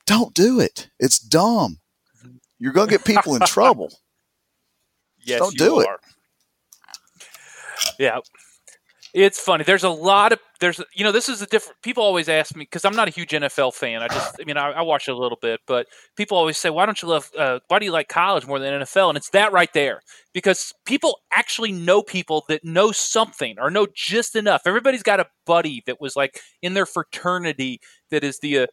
Don't 0.05 0.35
do 0.35 0.61
it. 0.61 0.90
It's 0.98 1.18
dumb. 1.18 1.79
You're 2.59 2.72
going 2.72 2.88
to 2.88 2.92
get 2.92 3.05
people 3.05 3.35
in 3.35 3.40
trouble. 3.42 3.92
yes, 5.25 5.38
don't 5.38 5.57
do 5.57 5.79
are. 5.79 5.94
it. 5.94 6.01
Yeah. 7.98 8.18
It's 9.14 9.38
funny. 9.38 9.62
There's 9.62 9.85
a 9.85 9.90
lot 9.90 10.33
of 10.33 10.38
there's 10.59 10.81
you 10.94 11.05
know 11.05 11.12
this 11.12 11.29
is 11.29 11.42
a 11.42 11.46
different. 11.46 11.83
People 11.83 12.03
always 12.03 12.31
ask 12.31 12.57
me 12.57 12.64
because 12.64 12.87
I'm 12.87 12.96
not 12.96 13.09
a 13.09 13.11
huge 13.11 13.33
NFL 13.33 13.75
fan. 13.75 14.03
I 14.03 14.09
just 14.09 14.37
I 14.40 14.44
mean 14.44 14.57
I, 14.57 14.70
I 14.70 14.81
watch 14.83 15.07
it 15.07 15.12
a 15.12 15.16
little 15.16 15.37
bit, 15.42 15.61
but 15.66 15.87
people 16.16 16.38
always 16.38 16.57
say 16.57 16.70
why 16.70 16.87
don't 16.87 17.01
you 17.03 17.09
love 17.09 17.31
uh, 17.38 17.59
why 17.68 17.79
do 17.79 17.85
you 17.85 17.92
like 17.92 18.09
college 18.09 18.46
more 18.46 18.59
than 18.59 18.81
NFL? 18.81 19.11
And 19.11 19.18
it's 19.18 19.29
that 19.31 19.53
right 19.53 19.70
there 19.75 20.01
because 20.33 20.72
people 20.87 21.18
actually 21.37 21.72
know 21.72 22.03
people 22.03 22.44
that 22.48 22.64
know 22.64 22.90
something 22.90 23.57
or 23.59 23.70
know 23.70 23.87
just 23.94 24.35
enough. 24.35 24.62
Everybody's 24.64 25.03
got 25.03 25.20
a 25.20 25.27
buddy 25.44 25.83
that 25.87 26.01
was 26.01 26.16
like 26.16 26.40
in 26.62 26.72
their 26.72 26.87
fraternity 26.87 27.81
that 28.11 28.25
is 28.25 28.38
the 28.38 28.61
uh, 28.61 28.66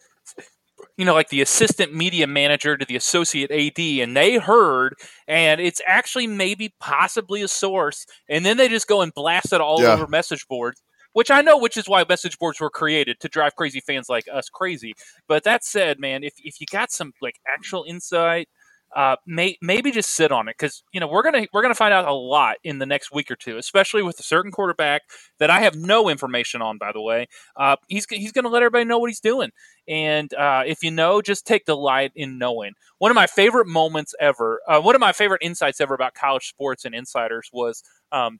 you 1.00 1.06
know, 1.06 1.14
like 1.14 1.30
the 1.30 1.40
assistant 1.40 1.96
media 1.96 2.28
manager 2.28 2.76
to 2.76 2.84
the 2.84 2.98
associate 2.98 3.50
AD, 3.52 3.80
and 3.80 4.18
they 4.18 4.36
heard, 4.36 4.96
and 5.30 5.62
it's 5.62 5.82
actually 5.88 6.28
maybe 6.28 6.74
possibly 6.82 7.42
a 7.42 7.48
source, 7.48 8.06
and 8.28 8.46
then 8.46 8.58
they 8.58 8.68
just 8.68 8.86
go 8.86 9.00
and 9.00 9.14
blast 9.14 9.54
it 9.54 9.62
all 9.62 9.82
yeah. 9.82 9.94
over 9.94 10.08
message 10.08 10.46
boards, 10.50 10.84
which 11.14 11.32
I 11.32 11.40
know, 11.40 11.58
which 11.58 11.78
is 11.78 11.88
why 11.88 12.04
message 12.08 12.38
boards 12.38 12.60
were 12.60 12.70
created 12.70 13.22
to 13.22 13.30
drive 13.30 13.56
crazy 13.56 13.80
fans 13.80 14.10
like 14.10 14.26
us 14.30 14.50
crazy. 14.50 14.94
But 15.26 15.46
that 15.46 15.64
said, 15.64 16.02
man, 16.02 16.26
if 16.26 16.34
if 16.44 16.60
you 16.60 16.68
got 16.70 16.92
some 16.92 17.14
like 17.22 17.36
actual 17.48 17.86
insight 17.88 18.50
uh, 18.95 19.15
may, 19.28 19.58
maybe 19.62 19.91
just 19.91 20.10
sit 20.12 20.32
on 20.32 20.47
it 20.47 20.56
because 20.58 20.84
you 20.91 20.99
know 20.99 21.08
we're 21.08 21.21
gonna 21.21 21.45
we're 21.54 21.62
gonna 21.62 21.75
find 21.75 21.93
out 21.93 22.08
a 22.08 22.13
lot 22.13 22.58
in 22.63 22.80
the 22.80 22.86
next 22.86 23.12
week 23.12 23.30
or 23.30 23.36
two, 23.36 23.58
especially 23.58 24.02
with 24.02 24.19
a 24.19 24.23
certain 24.23 24.52
quarterback 24.52 25.04
that 25.39 25.49
I 25.49 25.60
have 25.62 25.75
no 25.75 26.10
information 26.10 26.62
on. 26.62 26.78
By 26.78 26.91
the 26.91 27.02
way, 27.02 27.28
uh, 27.56 27.75
he's 27.88 28.06
he's 28.10 28.32
gonna 28.32 28.49
let 28.49 28.63
everybody 28.63 28.86
know 28.86 28.97
what 28.97 29.10
he's 29.10 29.19
doing, 29.19 29.52
and 29.88 30.34
uh, 30.34 30.63
if 30.65 30.84
you 30.84 30.91
know, 30.91 31.21
just 31.21 31.45
take 31.45 31.65
delight 31.65 32.12
in 32.15 32.38
knowing. 32.38 32.73
One 32.97 33.12
of 33.12 33.15
my 33.15 33.28
favorite 33.28 33.67
moments 33.67 34.13
ever, 34.19 34.60
uh, 34.67 34.82
one 34.82 34.95
of 34.95 35.02
my 35.02 35.13
favorite 35.13 35.41
insights 35.41 35.80
ever 35.80 35.93
about 35.93 36.13
college 36.13 36.47
sports 36.47 36.86
and 36.86 36.95
insiders 36.95 37.49
was. 37.54 37.84
Um, 38.12 38.39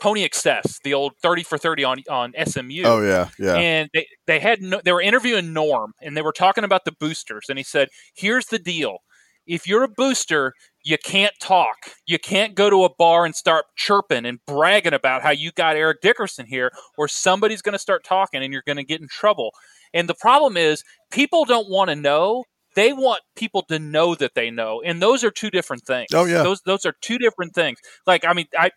Pony 0.00 0.24
Excess, 0.24 0.80
the 0.82 0.92
old 0.92 1.12
thirty 1.22 1.44
for 1.44 1.56
thirty 1.56 1.84
on 1.84 2.02
on 2.10 2.32
SMU. 2.44 2.82
Oh 2.84 3.00
yeah, 3.00 3.28
yeah. 3.38 3.54
And 3.54 3.88
they 3.94 4.06
they 4.26 4.40
had 4.40 4.60
no, 4.60 4.80
they 4.84 4.92
were 4.92 5.00
interviewing 5.00 5.52
Norm, 5.52 5.92
and 6.02 6.16
they 6.16 6.22
were 6.22 6.32
talking 6.32 6.64
about 6.64 6.84
the 6.84 6.92
boosters, 6.92 7.46
and 7.48 7.58
he 7.58 7.62
said, 7.62 7.88
"Here's 8.14 8.46
the 8.46 8.58
deal: 8.58 8.98
if 9.46 9.66
you're 9.66 9.82
a 9.82 9.88
booster, 9.88 10.52
you 10.84 10.98
can't 10.98 11.34
talk. 11.40 11.76
You 12.06 12.18
can't 12.18 12.54
go 12.54 12.70
to 12.70 12.84
a 12.84 12.94
bar 12.94 13.24
and 13.24 13.34
start 13.34 13.64
chirping 13.76 14.26
and 14.26 14.38
bragging 14.46 14.92
about 14.94 15.22
how 15.22 15.30
you 15.30 15.50
got 15.52 15.76
Eric 15.76 16.00
Dickerson 16.02 16.46
here, 16.46 16.70
or 16.98 17.08
somebody's 17.08 17.62
going 17.62 17.72
to 17.72 17.78
start 17.78 18.04
talking 18.04 18.42
and 18.42 18.52
you're 18.52 18.62
going 18.66 18.76
to 18.76 18.84
get 18.84 19.00
in 19.00 19.08
trouble. 19.08 19.52
And 19.92 20.08
the 20.08 20.14
problem 20.14 20.56
is, 20.56 20.82
people 21.10 21.44
don't 21.44 21.70
want 21.70 21.90
to 21.90 21.96
know. 21.96 22.44
They 22.74 22.92
want 22.92 23.22
people 23.36 23.62
to 23.68 23.78
know 23.78 24.16
that 24.16 24.34
they 24.34 24.50
know, 24.50 24.82
and 24.84 25.00
those 25.00 25.22
are 25.22 25.30
two 25.30 25.48
different 25.48 25.84
things. 25.84 26.08
Oh 26.12 26.24
yeah, 26.24 26.42
those 26.42 26.60
those 26.62 26.84
are 26.84 26.94
two 27.00 27.18
different 27.18 27.54
things. 27.54 27.78
Like 28.04 28.24
I 28.24 28.32
mean, 28.32 28.46
I 28.58 28.72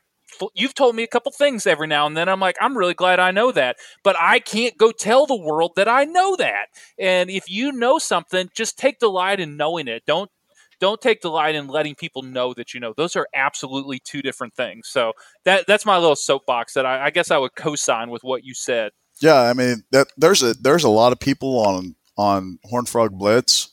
you've 0.54 0.74
told 0.74 0.96
me 0.96 1.04
a 1.04 1.08
couple 1.08 1.32
things 1.32 1.66
every 1.66 1.88
now 1.88 2.06
and 2.06 2.16
then. 2.16 2.30
I'm 2.30 2.40
like, 2.40 2.58
I'm 2.62 2.78
really 2.78 2.94
glad 2.94 3.20
I 3.20 3.32
know 3.32 3.52
that, 3.52 3.78
but 4.04 4.16
I 4.20 4.40
can't 4.40 4.78
go 4.78 4.92
tell 4.92 5.26
the 5.26 5.36
world 5.36 5.72
that 5.76 5.88
I 5.88 6.04
know 6.04 6.36
that. 6.36 6.68
And 7.00 7.30
if 7.30 7.50
you 7.50 7.72
know 7.72 7.98
something, 7.98 8.50
just 8.56 8.78
take 8.78 9.00
delight 9.00 9.40
in 9.40 9.58
knowing 9.58 9.88
it. 9.88 10.04
Don't 10.06 10.30
don't 10.80 11.02
take 11.02 11.22
delight 11.22 11.56
in 11.56 11.68
letting 11.68 11.96
people 11.96 12.22
know 12.22 12.54
that 12.54 12.74
you 12.74 12.80
know. 12.80 12.94
Those 12.96 13.16
are 13.16 13.28
absolutely 13.34 14.00
two 14.00 14.22
different 14.22 14.56
things. 14.56 14.88
So 14.90 15.14
that 15.46 15.66
that's 15.68 15.86
my 15.86 15.98
little 15.98 16.16
soapbox 16.16 16.74
that 16.74 16.86
I, 16.86 17.06
I 17.06 17.10
guess 17.10 17.32
I 17.32 17.38
would 17.38 17.56
co-sign 17.56 18.10
with 18.10 18.24
what 18.24 18.44
you 18.44 18.54
said. 18.54 18.92
Yeah, 19.22 19.42
I 19.42 19.54
mean 19.54 19.84
that 19.92 20.08
there's 20.18 20.44
a 20.44 20.54
there's 20.54 20.84
a 20.84 20.90
lot 20.90 21.12
of 21.12 21.20
people 21.20 21.60
on 21.60 21.96
on 22.18 22.60
Horn 22.66 22.86
Frog 22.86 23.18
Blitz 23.18 23.70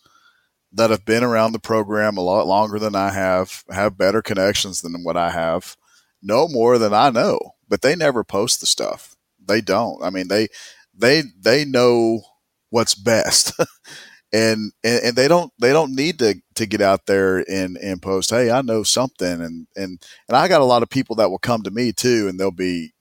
that 0.73 0.90
have 0.90 1.05
been 1.05 1.23
around 1.23 1.53
the 1.53 1.61
program 1.61 2.17
a 2.17 2.23
lot 2.23 2.47
longer 2.47 2.79
than 2.79 2.97
I 2.97 3.11
have, 3.11 3.62
have 3.71 3.97
better 3.97 4.21
connections 4.21 4.83
than 4.83 5.05
what 5.05 5.17
I 5.17 5.31
have, 5.31 5.77
know 6.21 6.49
more 6.49 6.79
than 6.79 6.93
I 6.93 7.11
know, 7.11 7.38
but 7.69 7.83
they 7.83 7.95
never 7.95 8.25
post 8.25 8.61
the 8.61 8.67
stuff. 8.67 9.17
They 9.47 9.61
don't. 9.61 10.03
I 10.03 10.11
mean, 10.11 10.29
they 10.29 10.49
they 10.95 11.23
they 11.38 11.64
know 11.64 12.23
what's 12.71 12.95
best. 12.95 13.53
and, 14.35 14.73
and 14.83 15.05
and 15.05 15.16
they 15.16 15.29
don't 15.29 15.53
they 15.61 15.73
don't 15.73 15.94
need 15.94 16.18
to 16.18 16.35
to 16.57 16.66
get 16.66 16.81
out 16.81 17.07
there 17.07 17.49
and 17.49 17.77
and 17.79 18.03
post 18.03 18.31
hey 18.31 18.51
i 18.51 18.61
know 18.61 18.83
something 18.83 19.40
and 19.40 19.66
and 19.77 20.05
and 20.29 20.37
i 20.37 20.49
got 20.49 20.61
a 20.61 20.64
lot 20.64 20.83
of 20.83 20.90
people 20.90 21.16
that 21.16 21.31
will 21.31 21.38
come 21.38 21.62
to 21.62 21.70
me 21.70 21.92
too 21.92 22.27
and 22.29 22.38
they'll 22.38 22.51
be 22.51 22.92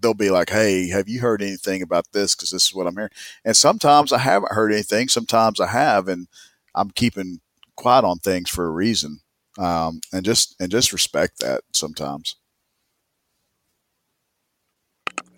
they'll 0.00 0.12
be 0.14 0.30
like 0.30 0.50
hey 0.50 0.88
have 0.88 1.08
you 1.08 1.20
heard 1.20 1.40
anything 1.40 1.82
about 1.82 2.06
this 2.12 2.34
because 2.34 2.50
this 2.50 2.66
is 2.66 2.74
what 2.74 2.86
i'm 2.86 2.96
hearing 2.96 3.10
and 3.44 3.56
sometimes 3.56 4.12
i 4.12 4.18
haven't 4.18 4.52
heard 4.52 4.72
anything 4.72 5.08
sometimes 5.08 5.60
i 5.60 5.68
have 5.68 6.08
and 6.08 6.26
i'm 6.74 6.90
keeping 6.90 7.40
quiet 7.76 8.04
on 8.04 8.18
things 8.18 8.50
for 8.50 8.66
a 8.66 8.70
reason 8.70 9.20
um, 9.58 10.00
and 10.12 10.24
just 10.24 10.56
and 10.60 10.70
just 10.70 10.92
respect 10.92 11.38
that 11.38 11.62
sometimes 11.72 12.36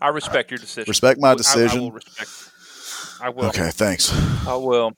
I 0.01 0.09
respect 0.09 0.51
your 0.51 0.59
decision. 0.59 0.91
Respect 0.91 1.21
my 1.21 1.35
decision. 1.35 1.79
I, 1.79 1.81
I 1.81 1.81
will 1.81 1.93
respect. 1.93 2.31
I 3.21 3.29
will. 3.31 3.49
Okay, 3.49 3.71
thanks. 3.71 4.13
I 4.47 4.55
will. 4.57 4.93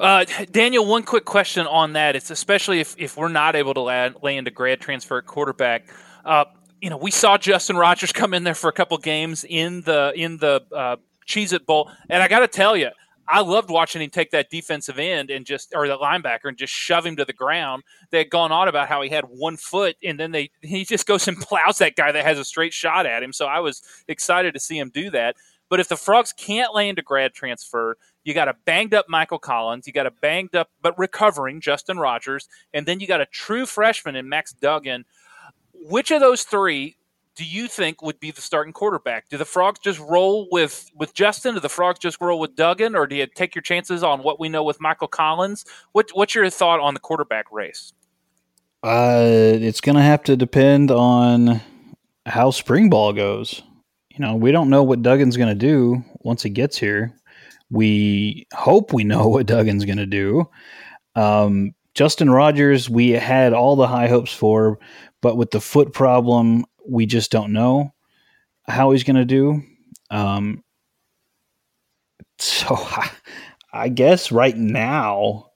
Uh, 0.00 0.24
Daniel, 0.50 0.86
one 0.86 1.02
quick 1.02 1.26
question 1.26 1.66
on 1.66 1.92
that. 1.92 2.16
It's 2.16 2.30
especially 2.30 2.80
if, 2.80 2.94
if 2.96 3.18
we're 3.18 3.28
not 3.28 3.54
able 3.54 3.74
to 3.74 3.82
land, 3.82 4.16
land 4.22 4.48
a 4.48 4.50
grad 4.50 4.80
transfer 4.80 5.20
quarterback. 5.20 5.88
Uh, 6.24 6.46
you 6.80 6.88
know, 6.88 6.96
we 6.96 7.10
saw 7.10 7.36
Justin 7.36 7.76
Rogers 7.76 8.10
come 8.14 8.32
in 8.32 8.42
there 8.42 8.54
for 8.54 8.68
a 8.70 8.72
couple 8.72 8.96
games 8.96 9.44
in 9.46 9.82
the 9.82 10.12
in 10.16 10.38
the 10.38 10.62
uh, 10.74 10.96
Cheez 11.28 11.52
It 11.52 11.66
Bowl, 11.66 11.90
and 12.08 12.22
I 12.22 12.28
got 12.28 12.40
to 12.40 12.48
tell 12.48 12.78
you, 12.78 12.88
I 13.28 13.42
loved 13.42 13.68
watching 13.68 14.00
him 14.00 14.08
take 14.08 14.30
that 14.30 14.48
defensive 14.48 14.98
end 14.98 15.30
and 15.30 15.44
just 15.44 15.74
or 15.76 15.86
the 15.86 15.98
linebacker 15.98 16.46
and 16.46 16.56
just 16.56 16.72
shove 16.72 17.04
him 17.04 17.16
to 17.16 17.26
the 17.26 17.34
ground. 17.34 17.82
They 18.10 18.18
had 18.18 18.30
gone 18.30 18.52
on 18.52 18.68
about 18.68 18.88
how 18.88 19.02
he 19.02 19.10
had 19.10 19.26
one 19.28 19.58
foot, 19.58 19.96
and 20.02 20.18
then 20.18 20.30
they 20.30 20.50
he 20.62 20.86
just 20.86 21.06
goes 21.06 21.28
and 21.28 21.36
plows 21.40 21.76
that 21.78 21.94
guy 21.94 22.10
that 22.10 22.24
has 22.24 22.38
a 22.38 22.44
straight 22.46 22.72
shot 22.72 23.04
at 23.04 23.22
him. 23.22 23.34
So 23.34 23.44
I 23.44 23.60
was 23.60 23.82
excited 24.08 24.54
to 24.54 24.60
see 24.60 24.78
him 24.78 24.90
do 24.94 25.10
that. 25.10 25.36
But 25.68 25.78
if 25.78 25.88
the 25.88 25.96
Frogs 25.96 26.32
can't 26.32 26.74
land 26.74 26.98
a 26.98 27.02
grad 27.02 27.32
transfer, 27.32 27.96
you 28.24 28.34
got 28.34 28.48
a 28.48 28.56
banged 28.64 28.94
up 28.94 29.06
Michael 29.08 29.38
Collins, 29.38 29.86
you 29.86 29.92
got 29.92 30.06
a 30.06 30.10
banged 30.10 30.54
up 30.54 30.70
but 30.82 30.98
recovering 30.98 31.60
Justin 31.60 31.98
Rogers, 31.98 32.48
and 32.74 32.86
then 32.86 33.00
you 33.00 33.06
got 33.06 33.20
a 33.20 33.26
true 33.26 33.66
freshman 33.66 34.16
in 34.16 34.28
Max 34.28 34.52
Duggan. 34.52 35.04
Which 35.72 36.10
of 36.10 36.20
those 36.20 36.42
three 36.42 36.96
do 37.36 37.44
you 37.44 37.68
think 37.68 38.02
would 38.02 38.20
be 38.20 38.30
the 38.30 38.42
starting 38.42 38.72
quarterback? 38.72 39.28
Do 39.28 39.38
the 39.38 39.44
Frogs 39.44 39.80
just 39.80 39.98
roll 40.00 40.48
with 40.50 40.90
with 40.94 41.14
Justin? 41.14 41.54
Do 41.54 41.60
the 41.60 41.68
Frogs 41.68 41.98
just 41.98 42.20
roll 42.20 42.38
with 42.38 42.56
Duggan, 42.56 42.94
or 42.94 43.06
do 43.06 43.16
you 43.16 43.26
take 43.26 43.54
your 43.54 43.62
chances 43.62 44.02
on 44.02 44.22
what 44.22 44.38
we 44.38 44.48
know 44.48 44.62
with 44.62 44.80
Michael 44.80 45.08
Collins? 45.08 45.64
What, 45.92 46.10
what's 46.12 46.34
your 46.34 46.48
thought 46.50 46.80
on 46.80 46.94
the 46.94 47.00
quarterback 47.00 47.50
race? 47.50 47.92
Uh, 48.82 49.24
it's 49.60 49.80
going 49.80 49.96
to 49.96 50.02
have 50.02 50.22
to 50.24 50.36
depend 50.36 50.90
on 50.90 51.60
how 52.24 52.50
spring 52.50 52.88
ball 52.88 53.12
goes 53.12 53.62
you 54.20 54.26
know, 54.26 54.34
we 54.34 54.52
don't 54.52 54.68
know 54.68 54.82
what 54.82 55.00
Duggan's 55.00 55.38
going 55.38 55.48
to 55.48 55.54
do 55.54 56.04
once 56.18 56.42
he 56.42 56.50
gets 56.50 56.76
here. 56.76 57.14
We 57.70 58.46
hope 58.52 58.92
we 58.92 59.04
know 59.04 59.28
what 59.28 59.46
Duggan's 59.46 59.84
going 59.84 59.98
to 59.98 60.06
do. 60.06 60.48
Um, 61.14 61.74
Justin 61.94 62.30
Rogers, 62.30 62.88
we 62.88 63.10
had 63.10 63.52
all 63.52 63.76
the 63.76 63.86
high 63.86 64.08
hopes 64.08 64.32
for, 64.32 64.78
but 65.20 65.36
with 65.36 65.50
the 65.50 65.60
foot 65.60 65.92
problem, 65.92 66.64
we 66.88 67.06
just 67.06 67.30
don't 67.30 67.52
know 67.52 67.92
how 68.66 68.92
he's 68.92 69.04
going 69.04 69.16
to 69.16 69.24
do. 69.24 69.62
Um, 70.10 70.62
so 72.38 72.74
I, 72.74 73.10
I 73.72 73.88
guess 73.88 74.32
right 74.32 74.56
now, 74.56 75.46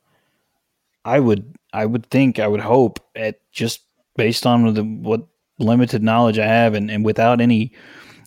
I 1.05 1.20
would 1.20 1.57
I 1.72 1.85
would 1.85 2.07
think 2.07 2.38
I 2.38 2.46
would 2.46 2.61
hope 2.61 3.00
at 3.14 3.40
just 3.53 3.83
based 4.16 4.46
on 4.46 4.74
the 4.74 4.83
what 4.83 5.27
limited 5.59 6.03
knowledge 6.03 6.38
I 6.38 6.46
have 6.46 6.74
and, 6.74 6.90
and 6.90 7.05
without 7.05 7.40
any 7.40 7.72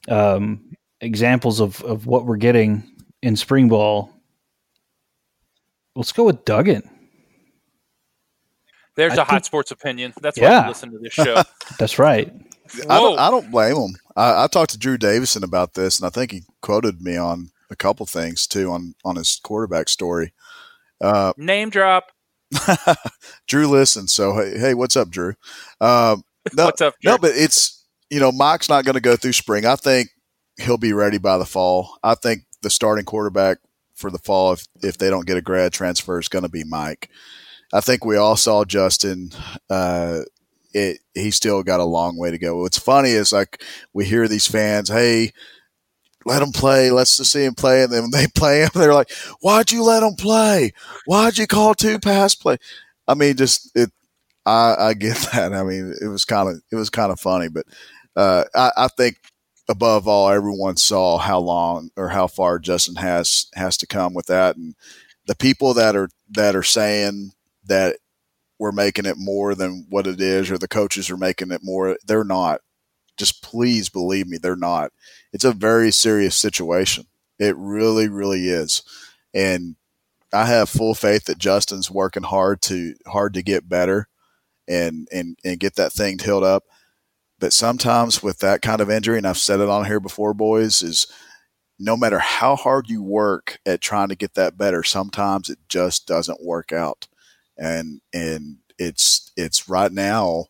um, 0.09 0.75
examples 1.01 1.59
of, 1.59 1.81
of 1.83 2.05
what 2.05 2.25
we're 2.25 2.37
getting 2.37 2.83
in 3.21 3.35
spring 3.35 3.69
ball, 3.69 4.11
let's 5.95 6.11
go 6.11 6.25
with 6.25 6.45
Duggan. 6.45 6.89
There's 8.95 9.11
I 9.11 9.15
a 9.15 9.17
think, 9.17 9.29
hot 9.29 9.45
sports 9.45 9.71
opinion. 9.71 10.13
That's 10.21 10.39
why 10.39 10.47
yeah. 10.47 10.63
you 10.63 10.69
listen 10.69 10.91
to 10.91 10.97
this 10.99 11.13
show. 11.13 11.43
That's 11.79 11.99
right. 11.99 12.33
I 12.89 12.99
don't, 12.99 13.19
I 13.19 13.29
don't, 13.29 13.51
blame 13.51 13.77
him. 13.77 13.95
I, 14.15 14.43
I, 14.43 14.47
talked 14.47 14.71
to 14.71 14.77
Drew 14.77 14.97
Davison 14.97 15.43
about 15.43 15.75
this, 15.75 15.99
and 15.99 16.05
I 16.05 16.09
think 16.09 16.31
he 16.31 16.41
quoted 16.61 17.01
me 17.01 17.15
on 17.15 17.51
a 17.69 17.75
couple 17.75 18.05
things 18.05 18.45
too 18.45 18.71
on 18.71 18.93
on 19.05 19.15
his 19.15 19.39
quarterback 19.41 19.87
story. 19.87 20.33
Uh, 20.99 21.31
Name 21.37 21.69
drop. 21.69 22.11
Drew 23.47 23.67
listen. 23.67 24.07
So 24.07 24.33
hey, 24.33 24.57
hey, 24.57 24.73
what's 24.73 24.97
up, 24.97 25.09
Drew? 25.09 25.35
Uh, 25.79 26.17
no, 26.55 26.65
what's 26.65 26.81
up? 26.81 26.95
Drew? 27.01 27.11
No, 27.11 27.17
but 27.17 27.31
it's 27.35 27.85
you 28.09 28.19
know, 28.19 28.31
Mike's 28.31 28.69
not 28.69 28.85
going 28.85 28.95
to 28.95 29.01
go 29.01 29.15
through 29.15 29.33
spring. 29.33 29.65
I 29.65 29.75
think 29.75 30.09
he'll 30.57 30.77
be 30.77 30.93
ready 30.93 31.17
by 31.17 31.37
the 31.37 31.45
fall. 31.45 31.97
I 32.03 32.15
think 32.15 32.41
the 32.61 32.69
starting 32.69 33.05
quarterback 33.05 33.57
for 33.95 34.11
the 34.11 34.19
fall, 34.19 34.53
if, 34.53 34.65
if 34.81 34.97
they 34.97 35.09
don't 35.09 35.25
get 35.25 35.37
a 35.37 35.41
grad 35.41 35.73
transfer, 35.73 36.19
is 36.19 36.27
going 36.27 36.43
to 36.43 36.49
be 36.49 36.63
Mike. 36.63 37.09
I 37.73 37.81
think 37.81 38.05
we 38.05 38.15
all 38.15 38.37
saw 38.37 38.63
Justin. 38.63 39.31
Uh, 39.69 40.21
it, 40.73 40.99
he 41.13 41.31
still 41.31 41.63
got 41.63 41.79
a 41.79 41.85
long 41.85 42.17
way 42.17 42.31
to 42.31 42.37
go. 42.37 42.61
What's 42.61 42.77
funny 42.77 43.11
is 43.11 43.33
like 43.33 43.61
we 43.93 44.05
hear 44.05 44.27
these 44.27 44.47
fans, 44.47 44.89
hey, 44.89 45.31
let 46.25 46.41
him 46.41 46.51
play. 46.51 46.91
Let's 46.91 47.17
just 47.17 47.31
see 47.31 47.45
him 47.45 47.55
play. 47.55 47.83
And 47.83 47.91
then 47.91 48.03
when 48.03 48.11
they 48.11 48.27
play 48.35 48.61
him, 48.61 48.69
they're 48.73 48.93
like, 48.93 49.11
why'd 49.41 49.71
you 49.71 49.83
let 49.83 50.03
him 50.03 50.15
play? 50.15 50.73
Why'd 51.05 51.37
you 51.37 51.47
call 51.47 51.73
two 51.73 51.99
pass 51.99 52.35
play? 52.35 52.57
I 53.07 53.15
mean, 53.15 53.35
just 53.35 53.71
it. 53.75 53.91
I, 54.45 54.75
I 54.77 54.93
get 54.93 55.17
that. 55.33 55.53
I 55.53 55.63
mean, 55.63 55.93
it 56.01 56.07
was 56.07 56.25
kind 56.25 56.49
of 56.49 56.61
it 56.71 56.75
was 56.75 56.89
kind 56.89 57.11
of 57.11 57.19
funny, 57.19 57.49
but 57.49 57.65
uh, 58.15 58.43
I, 58.53 58.71
I, 58.77 58.87
think 58.87 59.17
above 59.69 60.07
all, 60.07 60.29
everyone 60.29 60.77
saw 60.77 61.17
how 61.17 61.39
long 61.39 61.89
or 61.95 62.09
how 62.09 62.27
far 62.27 62.59
Justin 62.59 62.95
has 62.95 63.47
has 63.55 63.77
to 63.77 63.87
come 63.87 64.13
with 64.13 64.27
that, 64.27 64.55
and 64.55 64.75
the 65.27 65.35
people 65.35 65.73
that 65.73 65.95
are 65.95 66.09
that 66.29 66.55
are 66.55 66.63
saying 66.63 67.31
that 67.65 67.97
we're 68.59 68.71
making 68.71 69.05
it 69.05 69.17
more 69.17 69.55
than 69.55 69.85
what 69.89 70.07
it 70.07 70.21
is, 70.21 70.49
or 70.49 70.57
the 70.57 70.67
coaches 70.67 71.09
are 71.09 71.17
making 71.17 71.51
it 71.51 71.61
more, 71.63 71.97
they're 72.05 72.23
not. 72.23 72.61
Just 73.17 73.43
please 73.43 73.89
believe 73.89 74.27
me, 74.27 74.37
they're 74.37 74.55
not. 74.55 74.91
It's 75.33 75.45
a 75.45 75.51
very 75.51 75.91
serious 75.91 76.35
situation. 76.35 77.05
It 77.39 77.55
really, 77.57 78.07
really 78.07 78.47
is, 78.49 78.83
and 79.33 79.75
I 80.33 80.45
have 80.45 80.69
full 80.69 80.95
faith 80.95 81.25
that 81.25 81.37
Justin's 81.37 81.91
working 81.91 82.23
hard 82.23 82.61
to 82.63 82.95
hard 83.07 83.33
to 83.35 83.43
get 83.43 83.69
better, 83.69 84.07
and 84.67 85.07
and 85.11 85.37
and 85.43 85.59
get 85.59 85.75
that 85.75 85.93
thing 85.93 86.19
healed 86.19 86.43
up 86.43 86.63
but 87.39 87.53
sometimes 87.53 88.23
with 88.23 88.39
that 88.39 88.61
kind 88.61 88.81
of 88.81 88.89
injury, 88.89 89.17
and 89.17 89.27
I've 89.27 89.37
said 89.37 89.59
it 89.59 89.69
on 89.69 89.85
here 89.85 89.99
before, 89.99 90.33
boys, 90.33 90.81
is 90.81 91.07
no 91.79 91.95
matter 91.95 92.19
how 92.19 92.55
hard 92.55 92.89
you 92.89 93.03
work 93.03 93.59
at 93.65 93.81
trying 93.81 94.09
to 94.09 94.15
get 94.15 94.33
that 94.33 94.57
better, 94.57 94.83
sometimes 94.83 95.49
it 95.49 95.59
just 95.69 96.07
doesn't 96.07 96.43
work 96.43 96.71
out. 96.71 97.07
And 97.57 98.01
and 98.13 98.57
it's 98.79 99.31
it's 99.35 99.69
right 99.69 99.91
now 99.91 100.45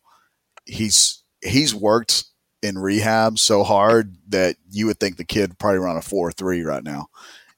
he's 0.66 1.22
he's 1.42 1.74
worked 1.74 2.24
in 2.62 2.78
rehab 2.78 3.38
so 3.38 3.62
hard 3.62 4.16
that 4.28 4.56
you 4.70 4.86
would 4.86 4.98
think 4.98 5.16
the 5.16 5.24
kid 5.24 5.58
probably 5.58 5.78
run 5.78 5.96
a 5.96 6.02
four 6.02 6.32
three 6.32 6.62
right 6.62 6.84
now. 6.84 7.08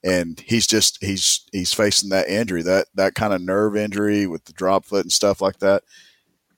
And 0.03 0.41
he's 0.41 0.67
just 0.67 0.99
he's 1.03 1.45
he's 1.53 1.73
facing 1.73 2.11
that 2.11 2.29
injury, 2.29 2.63
that 2.63 2.89
that 2.95 3.15
kind 3.15 3.33
of 3.33 3.43
nerve 3.43 3.77
injury 3.77 4.27
with 4.27 4.45
the 4.45 4.53
drop 4.53 4.85
foot 4.85 5.05
and 5.05 5.13
stuff 5.13 5.41
like 5.41 5.59
that 5.61 5.85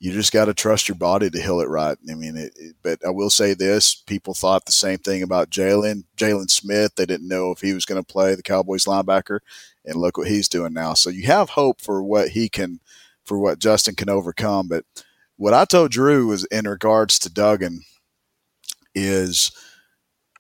you 0.02 0.10
just 0.10 0.32
got 0.32 0.46
to 0.46 0.54
trust 0.54 0.88
your 0.88 0.96
body 0.96 1.30
to 1.30 1.40
heal 1.40 1.60
it 1.60 1.68
right. 1.68 1.96
I 2.10 2.14
mean, 2.14 2.36
it, 2.36 2.52
it, 2.56 2.74
but 2.82 2.98
I 3.06 3.10
will 3.10 3.30
say 3.30 3.54
this: 3.54 3.94
people 3.94 4.34
thought 4.34 4.66
the 4.66 4.72
same 4.72 4.98
thing 4.98 5.22
about 5.22 5.48
Jalen 5.48 6.02
Jaylon 6.16 6.50
Smith. 6.50 6.96
They 6.96 7.06
didn't 7.06 7.28
know 7.28 7.52
if 7.52 7.60
he 7.60 7.72
was 7.72 7.84
going 7.84 8.02
to 8.02 8.12
play 8.12 8.34
the 8.34 8.42
Cowboys 8.42 8.84
linebacker, 8.84 9.38
and 9.84 9.94
look 9.94 10.18
what 10.18 10.26
he's 10.26 10.48
doing 10.48 10.72
now. 10.72 10.94
So 10.94 11.08
you 11.08 11.26
have 11.28 11.50
hope 11.50 11.80
for 11.80 12.02
what 12.02 12.30
he 12.30 12.48
can, 12.48 12.80
for 13.24 13.38
what 13.38 13.60
Justin 13.60 13.94
can 13.94 14.10
overcome. 14.10 14.66
But 14.66 14.84
what 15.36 15.54
I 15.54 15.64
told 15.64 15.92
Drew 15.92 16.26
was 16.26 16.46
in 16.46 16.66
regards 16.66 17.20
to 17.20 17.32
Duggan 17.32 17.82
is 18.96 19.52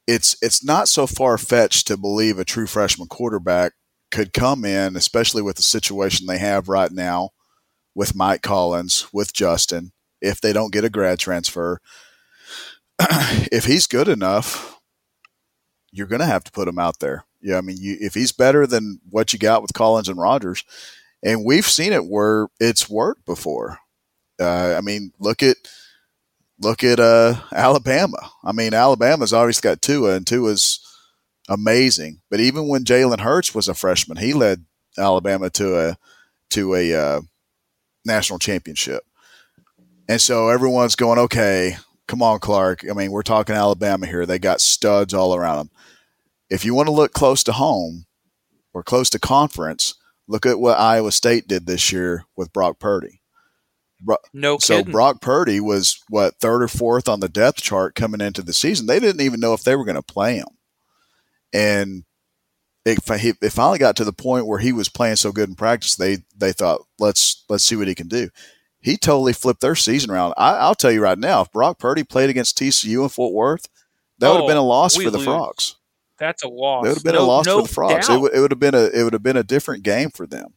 it's 0.08 0.36
it's 0.42 0.64
not 0.64 0.88
so 0.88 1.06
far 1.06 1.38
fetched 1.38 1.86
to 1.86 1.96
believe 1.96 2.40
a 2.40 2.44
true 2.44 2.66
freshman 2.66 3.06
quarterback 3.06 3.74
could 4.10 4.32
come 4.32 4.64
in, 4.64 4.96
especially 4.96 5.40
with 5.40 5.54
the 5.54 5.62
situation 5.62 6.26
they 6.26 6.38
have 6.38 6.68
right 6.68 6.90
now 6.90 7.30
with 7.94 8.14
Mike 8.14 8.42
Collins, 8.42 9.06
with 9.12 9.32
Justin, 9.32 9.92
if 10.20 10.40
they 10.40 10.52
don't 10.52 10.72
get 10.72 10.84
a 10.84 10.90
grad 10.90 11.18
transfer. 11.18 11.80
if 13.00 13.64
he's 13.64 13.86
good 13.86 14.08
enough, 14.08 14.80
you're 15.90 16.06
going 16.06 16.20
to 16.20 16.26
have 16.26 16.44
to 16.44 16.52
put 16.52 16.68
him 16.68 16.78
out 16.78 17.00
there. 17.00 17.24
Yeah, 17.40 17.58
I 17.58 17.60
mean, 17.60 17.76
you, 17.78 17.96
if 18.00 18.14
he's 18.14 18.32
better 18.32 18.66
than 18.66 19.00
what 19.10 19.32
you 19.32 19.38
got 19.38 19.62
with 19.62 19.74
Collins 19.74 20.08
and 20.08 20.18
Rogers, 20.18 20.64
and 21.22 21.44
we've 21.44 21.66
seen 21.66 21.92
it 21.92 22.06
where 22.06 22.48
it's 22.60 22.88
worked 22.88 23.24
before. 23.24 23.78
Uh, 24.40 24.74
I 24.76 24.80
mean, 24.80 25.12
look 25.18 25.42
at 25.42 25.56
look 26.60 26.84
at 26.84 27.00
uh, 27.00 27.34
Alabama. 27.52 28.30
I 28.44 28.52
mean, 28.52 28.74
Alabama's 28.74 29.32
obviously 29.32 29.68
got 29.68 29.82
Tua, 29.82 30.14
and 30.14 30.26
Tua's 30.26 30.80
amazing. 31.48 32.20
But 32.30 32.40
even 32.40 32.68
when 32.68 32.84
Jalen 32.84 33.20
Hurts 33.20 33.54
was 33.54 33.68
a 33.68 33.74
freshman, 33.74 34.18
he 34.18 34.32
led 34.32 34.64
Alabama 34.96 35.50
to 35.50 35.78
a 35.78 35.96
to 36.50 36.74
a 36.74 36.94
uh, 36.94 37.20
national 38.04 38.38
championship. 38.38 39.04
And 40.08 40.20
so 40.20 40.48
everyone's 40.48 40.96
going, 40.96 41.18
okay, 41.18 41.76
come 42.06 42.22
on, 42.22 42.40
Clark. 42.40 42.84
I 42.88 42.92
mean, 42.92 43.12
we're 43.12 43.22
talking 43.22 43.54
Alabama 43.54 44.06
here. 44.06 44.26
They 44.26 44.38
got 44.38 44.60
studs 44.60 45.14
all 45.14 45.34
around 45.34 45.56
them. 45.56 45.70
If 46.50 46.64
you 46.64 46.74
want 46.74 46.88
to 46.88 46.92
look 46.92 47.12
close 47.12 47.42
to 47.44 47.52
home 47.52 48.06
or 48.74 48.82
close 48.82 49.08
to 49.10 49.18
conference, 49.18 49.94
look 50.28 50.44
at 50.44 50.60
what 50.60 50.78
Iowa 50.78 51.12
State 51.12 51.48
did 51.48 51.66
this 51.66 51.92
year 51.92 52.24
with 52.36 52.52
Brock 52.52 52.78
Purdy. 52.78 53.20
No 54.34 54.58
so 54.58 54.78
kidding. 54.78 54.92
Brock 54.92 55.20
Purdy 55.20 55.60
was 55.60 56.02
what 56.08 56.34
third 56.40 56.62
or 56.62 56.68
fourth 56.68 57.08
on 57.08 57.20
the 57.20 57.28
depth 57.28 57.62
chart 57.62 57.94
coming 57.94 58.20
into 58.20 58.42
the 58.42 58.52
season. 58.52 58.86
They 58.86 58.98
didn't 58.98 59.20
even 59.20 59.38
know 59.38 59.54
if 59.54 59.62
they 59.62 59.76
were 59.76 59.84
going 59.84 59.94
to 59.94 60.02
play 60.02 60.36
him, 60.36 60.48
and 61.52 62.02
it, 62.84 63.36
it 63.40 63.50
finally 63.50 63.78
got 63.78 63.96
to 63.96 64.04
the 64.04 64.12
point 64.12 64.46
where 64.46 64.58
he 64.58 64.72
was 64.72 64.88
playing 64.88 65.16
so 65.16 65.32
good 65.32 65.48
in 65.48 65.54
practice. 65.54 65.96
They 65.96 66.18
they 66.36 66.52
thought 66.52 66.86
let's 66.98 67.44
let's 67.48 67.64
see 67.64 67.76
what 67.76 67.88
he 67.88 67.94
can 67.94 68.08
do. 68.08 68.28
He 68.80 68.96
totally 68.96 69.32
flipped 69.32 69.60
their 69.60 69.76
season 69.76 70.10
around. 70.10 70.34
I, 70.36 70.66
will 70.66 70.74
tell 70.74 70.90
you 70.90 71.00
right 71.00 71.18
now, 71.18 71.42
if 71.42 71.52
Brock 71.52 71.78
Purdy 71.78 72.02
played 72.02 72.30
against 72.30 72.58
TCU 72.58 73.04
in 73.04 73.08
Fort 73.08 73.32
Worth, 73.32 73.68
that 74.18 74.26
oh, 74.26 74.32
would 74.32 74.40
have 74.40 74.48
been 74.48 74.56
a 74.56 74.62
loss 74.62 74.96
for 74.96 75.08
the 75.08 75.18
lose. 75.18 75.24
Frogs. 75.24 75.76
That's 76.18 76.42
a 76.42 76.48
loss. 76.48 76.84
It 76.84 76.88
would 76.88 76.96
have 76.96 77.04
been 77.04 77.14
no, 77.14 77.24
a 77.24 77.26
loss 77.26 77.46
no 77.46 77.60
for 77.60 77.68
the 77.68 77.72
Frogs. 77.72 78.08
It, 78.08 78.12
w- 78.12 78.30
it 78.32 78.40
would 78.40 78.50
have 78.50 78.60
been 78.60 78.74
a 78.74 78.84
it 78.86 79.04
would 79.04 79.12
have 79.12 79.22
been 79.22 79.36
a 79.36 79.44
different 79.44 79.84
game 79.84 80.10
for 80.10 80.26
them. 80.26 80.54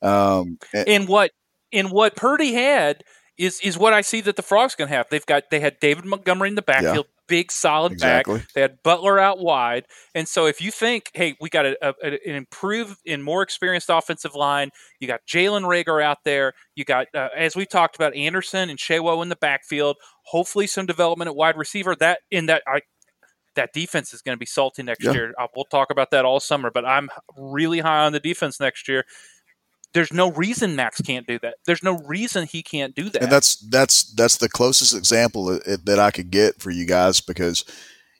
Um, 0.00 0.58
and, 0.74 0.88
and 0.88 1.08
what 1.08 1.30
in 1.70 1.90
what 1.90 2.16
Purdy 2.16 2.52
had 2.52 3.04
is 3.38 3.60
is 3.60 3.78
what 3.78 3.92
I 3.92 4.00
see 4.00 4.20
that 4.22 4.36
the 4.36 4.42
Frogs 4.42 4.74
going 4.74 4.88
to 4.88 4.96
have. 4.96 5.08
They've 5.08 5.24
got 5.24 5.50
they 5.50 5.60
had 5.60 5.78
David 5.80 6.04
Montgomery 6.04 6.48
in 6.48 6.56
the 6.56 6.62
backfield, 6.62 7.06
yeah, 7.08 7.21
big 7.32 7.50
solid 7.50 7.92
exactly. 7.92 8.40
back. 8.40 8.52
They 8.54 8.60
had 8.60 8.82
Butler 8.82 9.18
out 9.18 9.38
wide, 9.38 9.86
and 10.14 10.28
so 10.28 10.44
if 10.44 10.60
you 10.60 10.70
think, 10.70 11.10
hey, 11.14 11.34
we 11.40 11.48
got 11.48 11.64
a, 11.64 11.76
a, 11.80 11.94
an 12.28 12.34
improved 12.34 12.98
and 13.06 13.24
more 13.24 13.40
experienced 13.40 13.88
offensive 13.88 14.34
line, 14.34 14.68
you 15.00 15.08
got 15.08 15.20
Jalen 15.26 15.62
Reagor 15.62 16.02
out 16.02 16.18
there, 16.26 16.52
you 16.74 16.84
got 16.84 17.06
uh, 17.14 17.30
as 17.34 17.56
we 17.56 17.64
talked 17.64 17.96
about 17.96 18.14
Anderson 18.14 18.68
and 18.68 18.78
Sewo 18.78 19.22
in 19.22 19.30
the 19.30 19.36
backfield. 19.36 19.96
Hopefully, 20.26 20.66
some 20.66 20.84
development 20.84 21.28
at 21.28 21.34
wide 21.34 21.56
receiver. 21.56 21.96
That 21.96 22.18
in 22.30 22.46
that 22.46 22.62
I 22.66 22.82
that 23.54 23.72
defense 23.72 24.12
is 24.12 24.20
going 24.20 24.36
to 24.36 24.38
be 24.38 24.46
salty 24.46 24.82
next 24.82 25.04
yeah. 25.04 25.12
year. 25.12 25.34
We'll 25.56 25.64
talk 25.64 25.90
about 25.90 26.10
that 26.10 26.26
all 26.26 26.38
summer, 26.38 26.70
but 26.70 26.84
I'm 26.84 27.08
really 27.34 27.80
high 27.80 28.04
on 28.04 28.12
the 28.12 28.20
defense 28.20 28.60
next 28.60 28.88
year 28.88 29.04
there's 29.94 30.12
no 30.12 30.30
reason 30.32 30.76
Max 30.76 31.00
can't 31.00 31.26
do 31.26 31.38
that. 31.40 31.56
There's 31.66 31.82
no 31.82 31.98
reason 31.98 32.46
he 32.46 32.62
can't 32.62 32.94
do 32.94 33.10
that. 33.10 33.22
And 33.22 33.32
that's 33.32 33.56
that's 33.56 34.04
that's 34.14 34.38
the 34.38 34.48
closest 34.48 34.94
example 34.94 35.46
that, 35.46 35.98
I 35.98 36.10
could 36.10 36.30
get 36.30 36.60
for 36.60 36.70
you 36.70 36.86
guys 36.86 37.20
because 37.20 37.64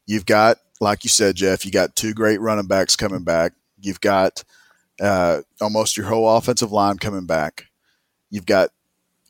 you've 0.06 0.26
got, 0.26 0.58
like 0.80 1.04
you 1.04 1.11
said, 1.11 1.37
Jeff, 1.37 1.64
you 1.64 1.72
got 1.72 1.96
two 1.96 2.14
great 2.14 2.40
running 2.40 2.66
backs 2.66 2.96
coming 2.96 3.24
back. 3.24 3.52
You've 3.80 4.00
got 4.00 4.44
uh, 5.00 5.42
almost 5.61 5.96
your 5.96 6.06
whole 6.06 6.28
offensive 6.37 6.72
line 6.72 6.98
coming 6.98 7.26
back. 7.26 7.66
You've 8.30 8.46
got 8.46 8.70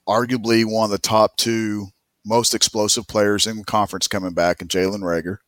arguably 0.08 0.64
one 0.64 0.84
of 0.84 0.90
the 0.90 0.98
top 0.98 1.36
two 1.36 1.88
most 2.24 2.54
explosive 2.54 3.06
players 3.06 3.46
in 3.46 3.58
the 3.58 3.64
conference 3.64 4.08
coming 4.08 4.32
back, 4.32 4.60
and 4.60 4.70
Jalen 4.70 5.00
Reagor. 5.00 5.38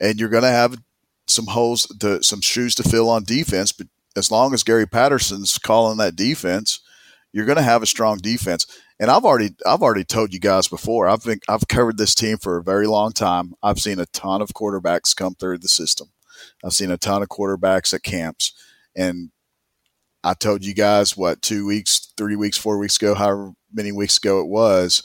And 0.00 0.18
you're 0.18 0.28
going 0.28 0.42
to 0.42 0.48
have 0.48 0.78
some 1.26 1.46
holes, 1.46 1.86
to, 2.00 2.22
some 2.22 2.40
shoes 2.40 2.74
to 2.76 2.82
fill 2.82 3.08
on 3.08 3.24
defense, 3.24 3.72
but 3.72 3.86
as 4.16 4.30
long 4.30 4.54
as 4.54 4.62
Gary 4.62 4.86
Patterson's 4.86 5.58
calling 5.58 5.98
that 5.98 6.16
defense, 6.16 6.80
you're 7.32 7.46
going 7.46 7.56
to 7.56 7.62
have 7.62 7.82
a 7.82 7.86
strong 7.86 8.18
defense. 8.18 8.66
And 9.00 9.10
I've 9.10 9.24
already 9.24 9.50
I've 9.66 9.82
already 9.82 10.04
told 10.04 10.32
you 10.32 10.40
guys 10.40 10.68
before. 10.68 11.08
I've 11.08 11.24
been 11.24 11.40
I've 11.48 11.66
covered 11.68 11.98
this 11.98 12.14
team 12.14 12.38
for 12.38 12.56
a 12.56 12.62
very 12.62 12.86
long 12.86 13.12
time. 13.12 13.54
I've 13.62 13.80
seen 13.80 13.98
a 13.98 14.06
ton 14.06 14.42
of 14.42 14.50
quarterbacks 14.50 15.16
come 15.16 15.34
through 15.34 15.58
the 15.58 15.68
system. 15.68 16.08
I've 16.64 16.72
seen 16.72 16.90
a 16.90 16.98
ton 16.98 17.22
of 17.22 17.28
quarterbacks 17.28 17.92
at 17.94 18.02
camps, 18.02 18.52
and 18.96 19.30
I 20.22 20.34
told 20.34 20.64
you 20.64 20.74
guys 20.74 21.16
what 21.16 21.42
two 21.42 21.66
weeks, 21.66 22.12
three 22.16 22.36
weeks, 22.36 22.56
four 22.56 22.78
weeks 22.78 22.96
ago, 22.96 23.14
however 23.14 23.52
many 23.72 23.92
weeks 23.92 24.18
ago 24.18 24.40
it 24.40 24.48
was, 24.48 25.02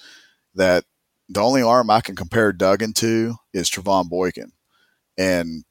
that 0.54 0.84
the 1.30 1.42
only 1.42 1.62
arm 1.62 1.90
I 1.90 2.02
can 2.02 2.16
compare 2.16 2.54
Duggan 2.54 2.94
to 2.94 3.36
is 3.54 3.70
Trevone 3.70 4.10
Boykin, 4.10 4.52
and 5.18 5.64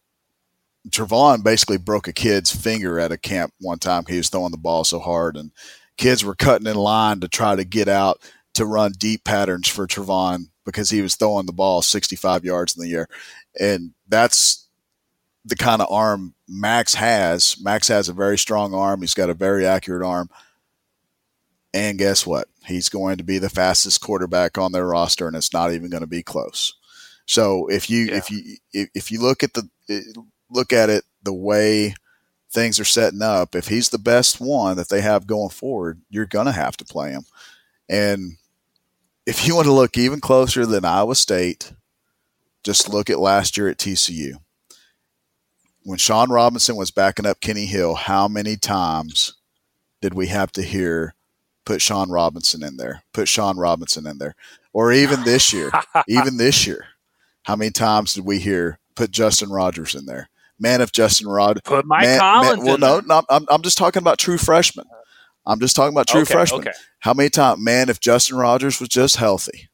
Trevone 0.90 1.42
basically 1.42 1.78
broke 1.78 2.08
a 2.08 2.12
kid's 2.12 2.54
finger 2.54 2.98
at 3.00 3.12
a 3.12 3.18
camp 3.18 3.52
one 3.60 3.78
time. 3.78 4.04
He 4.08 4.16
was 4.16 4.28
throwing 4.28 4.52
the 4.52 4.56
ball 4.56 4.84
so 4.84 4.98
hard, 4.98 5.36
and 5.36 5.50
kids 5.96 6.24
were 6.24 6.34
cutting 6.34 6.66
in 6.66 6.76
line 6.76 7.20
to 7.20 7.28
try 7.28 7.56
to 7.56 7.64
get 7.64 7.88
out 7.88 8.20
to 8.54 8.64
run 8.64 8.92
deep 8.92 9.24
patterns 9.24 9.68
for 9.68 9.86
Trevone 9.86 10.46
because 10.64 10.90
he 10.90 11.02
was 11.02 11.14
throwing 11.14 11.46
the 11.46 11.52
ball 11.52 11.82
65 11.82 12.44
yards 12.44 12.76
in 12.76 12.82
the 12.82 12.94
air. 12.94 13.06
And 13.58 13.92
that's 14.08 14.66
the 15.44 15.56
kind 15.56 15.80
of 15.80 15.90
arm 15.90 16.34
Max 16.48 16.94
has. 16.94 17.56
Max 17.62 17.88
has 17.88 18.08
a 18.08 18.12
very 18.12 18.38
strong 18.38 18.74
arm. 18.74 19.00
He's 19.00 19.14
got 19.14 19.30
a 19.30 19.34
very 19.34 19.66
accurate 19.66 20.04
arm. 20.04 20.28
And 21.72 21.98
guess 21.98 22.26
what? 22.26 22.48
He's 22.66 22.88
going 22.88 23.18
to 23.18 23.24
be 23.24 23.38
the 23.38 23.50
fastest 23.50 24.00
quarterback 24.00 24.56
on 24.58 24.72
their 24.72 24.86
roster, 24.86 25.26
and 25.26 25.36
it's 25.36 25.52
not 25.52 25.72
even 25.72 25.90
going 25.90 26.00
to 26.00 26.06
be 26.06 26.22
close. 26.22 26.74
So 27.26 27.66
if 27.68 27.90
you 27.90 28.06
yeah. 28.06 28.16
if 28.16 28.30
you 28.30 28.56
if 28.72 29.12
you 29.12 29.20
look 29.20 29.42
at 29.42 29.52
the 29.52 29.68
look 30.50 30.72
at 30.72 30.90
it 30.90 31.04
the 31.22 31.32
way 31.32 31.94
things 32.50 32.80
are 32.80 32.84
setting 32.84 33.22
up, 33.22 33.54
if 33.54 33.68
he's 33.68 33.90
the 33.90 33.98
best 33.98 34.40
one 34.40 34.76
that 34.76 34.88
they 34.88 35.00
have 35.00 35.26
going 35.26 35.50
forward, 35.50 36.00
you're 36.08 36.26
going 36.26 36.46
to 36.46 36.52
have 36.52 36.76
to 36.78 36.84
play 36.84 37.10
him. 37.10 37.22
And 37.88 38.38
if 39.26 39.46
you 39.46 39.54
want 39.54 39.66
to 39.66 39.72
look 39.72 39.98
even 39.98 40.20
closer 40.20 40.64
than 40.64 40.84
Iowa 40.84 41.14
State, 41.14 41.72
just 42.64 42.88
look 42.88 43.10
at 43.10 43.18
last 43.18 43.56
year 43.56 43.68
at 43.68 43.78
TCU. 43.78 44.34
When 45.82 45.98
Shawn 45.98 46.30
Robinson 46.30 46.76
was 46.76 46.90
backing 46.90 47.26
up 47.26 47.40
Kenny 47.40 47.66
Hill, 47.66 47.94
how 47.94 48.26
many 48.26 48.56
times 48.56 49.34
did 50.00 50.14
we 50.14 50.28
have 50.28 50.50
to 50.52 50.62
hear 50.62 51.14
put 51.64 51.82
Shawn 51.82 52.10
Robinson 52.10 52.62
in 52.62 52.76
there, 52.76 53.02
put 53.12 53.28
Shawn 53.28 53.56
Robinson 53.56 54.06
in 54.06 54.18
there? 54.18 54.34
Or 54.72 54.92
even 54.92 55.24
this 55.24 55.52
year, 55.52 55.70
even 56.08 56.38
this 56.38 56.66
year, 56.66 56.86
how 57.44 57.54
many 57.54 57.70
times 57.70 58.14
did 58.14 58.24
we 58.24 58.38
hear 58.38 58.78
put 58.94 59.10
Justin 59.10 59.50
Rogers 59.50 59.94
in 59.94 60.06
there? 60.06 60.28
Man, 60.58 60.80
if 60.80 60.90
Justin 60.92 61.28
Rod 61.28 61.60
Put 61.64 61.84
Mike 61.86 62.04
man, 62.04 62.18
Collins 62.18 62.56
man- 62.58 62.64
well, 62.64 62.74
in 62.76 62.80
no, 62.80 63.00
no, 63.00 63.22
I'm, 63.28 63.44
I'm 63.50 63.62
just 63.62 63.76
talking 63.78 64.02
about 64.02 64.18
true 64.18 64.38
freshmen. 64.38 64.86
I'm 65.44 65.60
just 65.60 65.76
talking 65.76 65.94
about 65.94 66.06
true 66.08 66.22
Okay, 66.22 66.32
freshmen. 66.34 66.60
okay. 66.62 66.72
How 67.00 67.14
many 67.14 67.28
times, 67.30 67.60
man, 67.62 67.88
if 67.88 68.00
Justin 68.00 68.36
Rogers 68.38 68.80
was 68.80 68.88
just 68.88 69.16
healthy? 69.16 69.68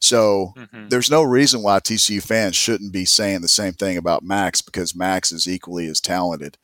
So 0.00 0.52
Mhm. 0.56 0.90
there's 0.90 1.10
no 1.10 1.22
reason 1.22 1.62
why 1.62 1.78
TCU 1.78 2.20
fans 2.20 2.56
shouldn't 2.56 2.92
be 2.92 3.04
saying 3.04 3.40
the 3.42 3.48
same 3.48 3.72
thing 3.74 3.96
about 3.96 4.24
Max 4.24 4.60
because 4.60 4.94
Max 4.94 5.30
is 5.30 5.46
equally 5.48 5.86
as 5.88 6.00
talented 6.00 6.58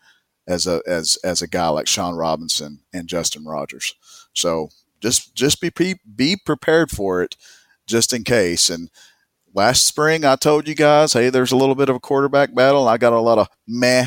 as 0.46 0.66
a 0.66 0.82
as 0.86 1.16
as 1.22 1.42
a 1.42 1.46
guy 1.46 1.68
like 1.68 1.86
Shawn 1.86 2.14
Robinson 2.14 2.80
and 2.92 3.08
Justin 3.08 3.44
Rogers. 3.44 3.94
So 4.32 4.70
just 5.00 5.34
just 5.34 5.60
be 5.60 5.70
be 6.16 6.36
prepared 6.36 6.90
for 6.90 7.22
it, 7.22 7.36
just 7.86 8.12
in 8.12 8.24
case. 8.24 8.70
And 8.70 8.90
last 9.54 9.86
spring, 9.86 10.24
I 10.24 10.36
told 10.36 10.68
you 10.68 10.74
guys, 10.74 11.12
hey, 11.12 11.30
there's 11.30 11.52
a 11.52 11.56
little 11.56 11.74
bit 11.74 11.88
of 11.88 11.96
a 11.96 12.00
quarterback 12.00 12.54
battle. 12.54 12.88
I 12.88 12.98
got 12.98 13.12
a 13.12 13.20
lot 13.20 13.38
of 13.38 13.48
meh, 13.66 14.06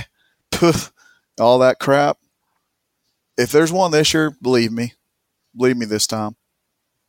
poof, 0.51 0.91
all 1.39 1.59
that 1.59 1.79
crap. 1.79 2.17
If 3.37 3.51
there's 3.51 3.71
one 3.71 3.91
this 3.91 4.13
year, 4.13 4.35
believe 4.41 4.71
me, 4.71 4.93
believe 5.55 5.77
me 5.77 5.85
this 5.85 6.07
time 6.07 6.35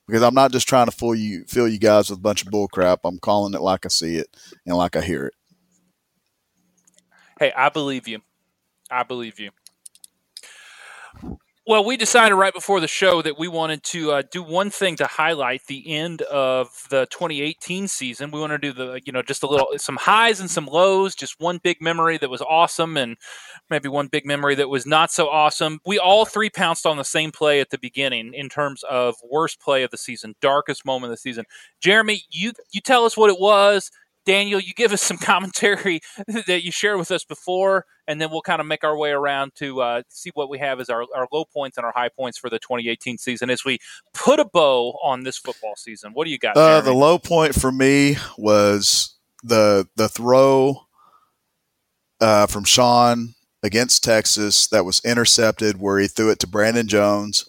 because 0.07 0.23
I'm 0.23 0.35
not 0.35 0.53
just 0.53 0.69
trying 0.69 0.87
to 0.87 0.93
fool 0.93 1.15
you, 1.15 1.45
fill 1.45 1.69
you 1.69 1.79
guys 1.79 2.11
with 2.11 2.19
a 2.19 2.23
bunch 2.23 2.43
of 2.43 2.51
bull 2.51 2.69
crap. 2.69 3.01
I'm 3.05 3.19
calling 3.19 3.55
it 3.55 3.61
like 3.61 3.87
I 3.87 3.89
see 3.89 4.17
it 4.17 4.29
and 4.67 4.77
like 4.77 4.97
I 4.97 5.01
hear 5.01 5.27
it. 5.27 5.35
Hey, 7.39 7.53
I 7.57 7.69
believe 7.71 8.07
you. 8.07 8.21
I 8.91 9.03
believe 9.05 9.41
you. 9.41 9.51
Well, 11.65 11.85
we 11.85 11.97
decided 11.97 12.35
right 12.35 12.53
before 12.53 12.81
the 12.81 12.89
show 12.89 13.23
that 13.23 13.39
we 13.39 13.47
wanted 13.47 13.85
to 13.85 14.11
uh, 14.11 14.23
do 14.33 14.43
one 14.43 14.69
thing 14.69 14.97
to 14.97 15.07
highlight 15.07 15.61
the 15.69 15.95
end 15.95 16.23
of 16.23 16.71
the 16.91 17.07
2018 17.13 17.87
season. 17.87 18.33
We 18.33 18.41
want 18.41 18.51
to 18.51 18.59
do 18.59 18.73
the, 18.73 19.01
you 19.05 19.13
know, 19.13 19.23
just 19.23 19.45
a 19.45 19.47
little, 19.47 19.69
some 19.77 19.97
highs 19.97 20.41
and 20.41 20.51
some 20.51 20.67
lows, 20.67 21.15
just 21.15 21.37
one 21.39 21.61
big 21.63 21.81
memory 21.81 22.19
that 22.19 22.29
was 22.29 22.43
awesome 22.43 22.97
and 22.97 23.17
maybe 23.71 23.89
one 23.89 24.09
big 24.09 24.27
memory 24.27 24.57
that 24.57 24.69
was 24.69 24.87
not 24.87 25.13
so 25.13 25.29
awesome. 25.29 25.79
We 25.87 26.01
all 26.01 26.25
three 26.25 26.51
pounced 26.51 26.85
on 26.85 26.97
the 26.97 27.05
same 27.05 27.31
play 27.31 27.61
at 27.61 27.71
the 27.71 27.79
beginning 27.79 28.35
in 28.35 28.49
terms 28.49 28.83
of 28.91 29.15
worst 29.31 29.61
play 29.61 29.85
of 29.85 29.93
the 29.93 29.99
season, 29.99 30.35
darkest 30.41 30.85
moment 30.85 31.13
of 31.13 31.17
the 31.19 31.21
season. 31.21 31.45
Jeremy, 31.81 32.23
you 32.29 32.51
you 32.73 32.81
tell 32.81 33.05
us 33.05 33.17
what 33.17 33.31
it 33.31 33.39
was. 33.39 33.93
Daniel, 34.25 34.61
you 34.61 34.73
give 34.75 34.93
us 34.93 35.03
some 35.03 35.19
commentary 35.19 36.01
that 36.47 36.63
you 36.65 36.71
shared 36.71 36.99
with 36.99 37.11
us 37.11 37.25
before, 37.25 37.87
and 38.07 38.21
then 38.21 38.31
we'll 38.31 38.43
kind 38.43 38.61
of 38.61 38.67
make 38.67 38.85
our 38.85 38.97
way 38.97 39.11
around 39.11 39.55
to 39.57 39.81
uh, 39.81 40.03
see 40.09 40.31
what 40.35 40.49
we 40.49 40.59
have 40.59 40.81
as 40.81 40.89
our, 40.89 41.05
our 41.15 41.29
low 41.33 41.45
points 41.45 41.77
and 41.77 41.85
our 41.85 41.93
high 41.93 42.09
points 42.09 42.39
for 42.39 42.51
the 42.51 42.59
2018 42.59 43.19
season 43.19 43.51
as 43.51 43.65
we 43.65 43.79
put 44.15 44.41
a 44.41 44.45
bow 44.45 44.99
on 45.03 45.25
this 45.25 45.39
football 45.39 45.75
season. 45.77 46.13
What 46.13 46.25
do 46.25 46.31
you 46.31 46.39
got? 46.39 46.57
Uh, 46.57 46.81
the 46.81 46.93
low 46.93 47.19
point 47.19 47.55
for 47.55 47.73
me 47.73 48.17
was 48.37 49.17
the 49.43 49.89
the 49.97 50.09
throw 50.09 50.87
uh, 52.21 52.47
from 52.47 52.65
Shawn 52.65 53.35
against 53.63 54.05
Texas 54.05 54.67
that 54.69 54.85
was 54.85 55.01
intercepted, 55.05 55.81
where 55.81 55.99
he 55.99 56.09
threw 56.09 56.31
it 56.31 56.39
to 56.41 56.47
Brandon 56.47 56.87
Jones. 56.87 57.47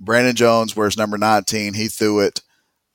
Brandon 0.00 0.34
Jones 0.34 0.76
wears 0.76 0.96
number 0.96 1.18
19. 1.18 1.74
He 1.74 1.88
threw 1.88 2.20
it 2.20 2.40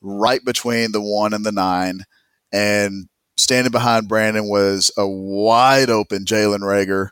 right 0.00 0.44
between 0.44 0.92
the 0.92 1.00
one 1.00 1.32
and 1.32 1.44
the 1.44 1.52
nine, 1.52 2.04
and 2.52 3.08
standing 3.40 3.72
behind 3.72 4.08
Brandon 4.08 4.48
was 4.48 4.90
a 4.96 5.06
wide 5.08 5.90
open 5.90 6.24
Jalen 6.24 6.60
Reagor 6.60 7.10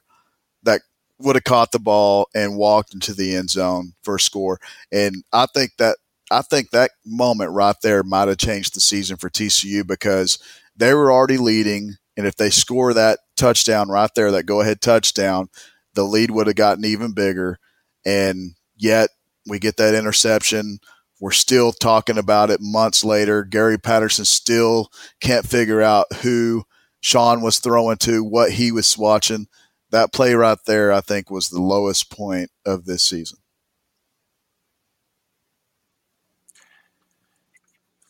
that 0.62 0.82
would 1.18 1.36
have 1.36 1.44
caught 1.44 1.72
the 1.72 1.78
ball 1.78 2.28
and 2.34 2.56
walked 2.56 2.94
into 2.94 3.14
the 3.14 3.34
end 3.34 3.50
zone 3.50 3.94
for 4.02 4.16
a 4.16 4.20
score. 4.20 4.60
And 4.92 5.24
I 5.32 5.46
think 5.46 5.72
that 5.78 5.96
I 6.30 6.42
think 6.42 6.70
that 6.70 6.90
moment 7.06 7.52
right 7.52 7.76
there 7.82 8.02
might 8.02 8.28
have 8.28 8.36
changed 8.36 8.74
the 8.74 8.80
season 8.80 9.16
for 9.16 9.30
TCU 9.30 9.86
because 9.86 10.38
they 10.76 10.92
were 10.92 11.10
already 11.10 11.38
leading, 11.38 11.96
and 12.16 12.26
if 12.26 12.36
they 12.36 12.50
score 12.50 12.92
that 12.92 13.20
touchdown 13.36 13.88
right 13.88 14.10
there, 14.14 14.30
that 14.32 14.44
go 14.44 14.60
ahead 14.60 14.80
touchdown, 14.82 15.48
the 15.94 16.04
lead 16.04 16.30
would 16.30 16.46
have 16.46 16.56
gotten 16.56 16.84
even 16.84 17.12
bigger. 17.12 17.58
And 18.04 18.54
yet 18.76 19.10
we 19.46 19.58
get 19.58 19.78
that 19.78 19.94
interception. 19.94 20.78
We're 21.20 21.32
still 21.32 21.72
talking 21.72 22.18
about 22.18 22.50
it 22.50 22.60
months 22.60 23.04
later. 23.04 23.44
Gary 23.44 23.78
Patterson 23.78 24.24
still 24.24 24.90
can't 25.20 25.46
figure 25.46 25.82
out 25.82 26.06
who 26.22 26.64
Shawn 27.00 27.42
was 27.42 27.58
throwing 27.58 27.96
to, 27.98 28.22
what 28.22 28.52
he 28.52 28.70
was 28.70 28.96
watching. 28.96 29.46
That 29.90 30.12
play 30.12 30.34
right 30.34 30.58
there, 30.66 30.92
I 30.92 31.00
think, 31.00 31.30
was 31.30 31.48
the 31.48 31.62
lowest 31.62 32.10
point 32.10 32.50
of 32.66 32.84
this 32.84 33.04
season. 33.04 33.38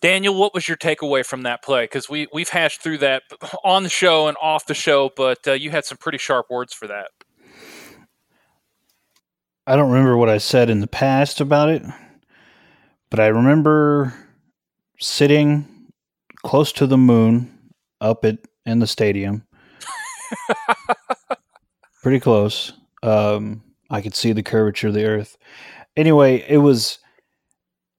Daniel, 0.00 0.34
what 0.34 0.54
was 0.54 0.68
your 0.68 0.76
takeaway 0.76 1.24
from 1.24 1.42
that 1.42 1.62
play? 1.62 1.84
Because 1.84 2.08
we 2.08 2.28
we've 2.32 2.48
hashed 2.48 2.82
through 2.82 2.98
that 2.98 3.22
on 3.64 3.82
the 3.82 3.88
show 3.88 4.28
and 4.28 4.36
off 4.40 4.66
the 4.66 4.74
show, 4.74 5.10
but 5.16 5.38
uh, 5.46 5.52
you 5.52 5.70
had 5.70 5.84
some 5.84 5.98
pretty 5.98 6.18
sharp 6.18 6.46
words 6.50 6.72
for 6.72 6.86
that. 6.86 7.08
I 9.66 9.76
don't 9.76 9.90
remember 9.90 10.16
what 10.16 10.28
I 10.28 10.38
said 10.38 10.70
in 10.70 10.80
the 10.80 10.86
past 10.86 11.40
about 11.40 11.68
it, 11.68 11.82
but 13.10 13.20
I 13.20 13.28
remember 13.28 14.14
sitting 14.98 15.66
close 16.42 16.72
to 16.72 16.86
the 16.86 16.98
moon 16.98 17.52
up 18.00 18.24
at 18.24 18.38
in 18.66 18.78
the 18.78 18.86
stadium. 18.86 19.44
Pretty 22.02 22.20
close. 22.20 22.72
Um, 23.02 23.62
I 23.90 24.00
could 24.00 24.14
see 24.14 24.32
the 24.32 24.42
curvature 24.42 24.88
of 24.88 24.94
the 24.94 25.06
earth. 25.06 25.36
Anyway, 25.96 26.44
it 26.48 26.58
was 26.58 26.98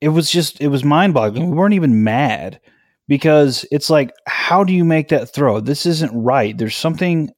it 0.02 0.10
was 0.10 0.30
just 0.32 0.62
it 0.62 0.68
was 0.68 0.84
mind-boggling. 0.84 1.50
We 1.50 1.58
weren't 1.58 1.74
even 1.74 2.04
mad 2.04 2.62
because 3.08 3.66
it's 3.72 3.90
like 3.90 4.12
how 4.28 4.64
do 4.64 4.74
you 4.74 4.86
make 4.86 5.10
that 5.10 5.34
throw? 5.34 5.60
This 5.60 5.86
isn't 5.86 6.12
right. 6.14 6.58
There's 6.58 6.78
something 6.78 7.32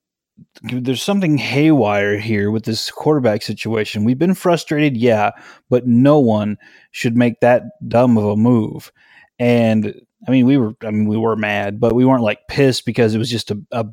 there's 0.63 1.03
something 1.03 1.37
haywire 1.37 2.17
here 2.17 2.51
with 2.51 2.63
this 2.65 2.91
quarterback 2.91 3.41
situation. 3.41 4.03
We've 4.03 4.19
been 4.19 4.33
frustrated, 4.33 4.97
yeah, 4.97 5.31
but 5.69 5.87
no 5.87 6.19
one 6.19 6.57
should 6.91 7.15
make 7.15 7.39
that 7.41 7.63
dumb 7.87 8.17
of 8.17 8.25
a 8.25 8.35
move. 8.37 8.91
And 9.39 10.01
I 10.27 10.31
mean, 10.31 10.45
we 10.45 10.57
were, 10.57 10.73
I 10.83 10.91
mean, 10.91 11.07
we 11.07 11.17
were 11.17 11.35
mad, 11.35 11.79
but 11.79 11.93
we 11.93 12.05
weren't 12.05 12.23
like 12.23 12.47
pissed 12.47 12.85
because 12.85 13.15
it 13.15 13.17
was 13.17 13.29
just 13.29 13.51
a, 13.51 13.61
a 13.71 13.85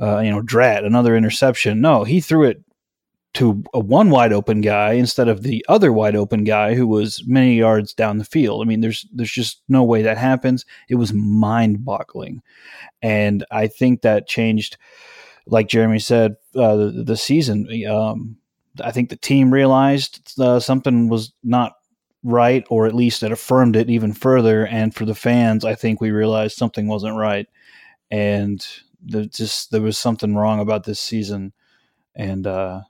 uh, 0.00 0.20
you 0.20 0.30
know, 0.30 0.40
drat, 0.40 0.84
another 0.84 1.16
interception. 1.16 1.80
No, 1.80 2.04
he 2.04 2.20
threw 2.20 2.44
it 2.44 2.62
to 3.34 3.62
a 3.72 3.78
one 3.78 4.10
wide 4.10 4.32
open 4.32 4.60
guy 4.60 4.94
instead 4.94 5.28
of 5.28 5.42
the 5.42 5.64
other 5.68 5.92
wide 5.92 6.16
open 6.16 6.42
guy 6.42 6.74
who 6.74 6.86
was 6.86 7.22
many 7.26 7.54
yards 7.54 7.94
down 7.94 8.18
the 8.18 8.24
field. 8.24 8.62
I 8.62 8.64
mean, 8.64 8.80
there's 8.80 9.06
there's 9.12 9.30
just 9.30 9.62
no 9.68 9.84
way 9.84 10.02
that 10.02 10.18
happens. 10.18 10.64
It 10.88 10.96
was 10.96 11.12
mind 11.12 11.84
boggling, 11.84 12.42
and 13.02 13.44
I 13.50 13.66
think 13.68 14.02
that 14.02 14.26
changed 14.26 14.78
like 15.46 15.68
Jeremy 15.68 15.98
said, 15.98 16.36
uh, 16.54 16.76
the, 16.76 17.04
the 17.06 17.16
season. 17.16 17.68
Um, 17.86 18.36
I 18.82 18.92
think 18.92 19.08
the 19.08 19.16
team 19.16 19.52
realized 19.52 20.38
uh, 20.40 20.60
something 20.60 21.08
was 21.08 21.32
not 21.42 21.74
right, 22.22 22.64
or 22.70 22.86
at 22.86 22.94
least 22.94 23.22
it 23.22 23.32
affirmed 23.32 23.76
it 23.76 23.90
even 23.90 24.12
further. 24.12 24.66
And 24.66 24.94
for 24.94 25.04
the 25.04 25.14
fans, 25.14 25.64
I 25.64 25.74
think 25.74 26.00
we 26.00 26.10
realized 26.10 26.56
something 26.56 26.86
wasn't 26.86 27.16
right, 27.16 27.48
and 28.10 28.64
the, 29.04 29.26
just 29.26 29.70
there 29.70 29.80
was 29.80 29.98
something 29.98 30.34
wrong 30.34 30.60
about 30.60 30.84
this 30.84 31.00
season. 31.00 31.52
And 32.14 32.46
uh, 32.46 32.82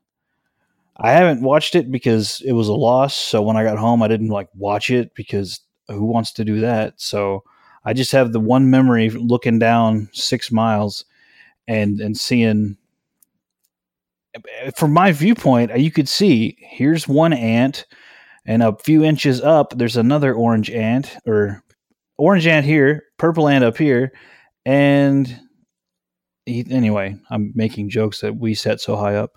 I 0.96 1.12
haven't 1.12 1.42
watched 1.42 1.74
it 1.74 1.90
because 1.90 2.42
it 2.44 2.52
was 2.52 2.68
a 2.68 2.74
loss. 2.74 3.14
So 3.14 3.42
when 3.42 3.56
I 3.56 3.64
got 3.64 3.78
home, 3.78 4.02
I 4.02 4.08
didn't 4.08 4.28
like 4.28 4.48
watch 4.54 4.90
it 4.90 5.14
because 5.14 5.60
who 5.88 6.04
wants 6.04 6.32
to 6.32 6.44
do 6.44 6.60
that? 6.60 7.00
So 7.00 7.44
I 7.84 7.92
just 7.92 8.12
have 8.12 8.32
the 8.32 8.40
one 8.40 8.70
memory 8.70 9.10
looking 9.10 9.58
down 9.58 10.08
six 10.12 10.50
miles 10.50 11.04
and 11.70 12.00
and 12.00 12.18
seeing 12.18 12.76
from 14.76 14.92
my 14.92 15.12
viewpoint 15.12 15.76
you 15.78 15.90
could 15.90 16.08
see 16.08 16.56
here's 16.58 17.06
one 17.08 17.32
ant 17.32 17.86
and 18.44 18.62
a 18.62 18.76
few 18.78 19.04
inches 19.04 19.40
up 19.40 19.72
there's 19.76 19.96
another 19.96 20.34
orange 20.34 20.68
ant 20.70 21.16
or 21.26 21.62
orange 22.18 22.46
ant 22.46 22.66
here 22.66 23.04
purple 23.18 23.48
ant 23.48 23.64
up 23.64 23.76
here 23.76 24.12
and 24.66 25.38
he, 26.46 26.66
anyway 26.70 27.16
i'm 27.30 27.52
making 27.54 27.88
jokes 27.88 28.20
that 28.20 28.36
we 28.36 28.52
set 28.54 28.80
so 28.80 28.96
high 28.96 29.14
up 29.14 29.30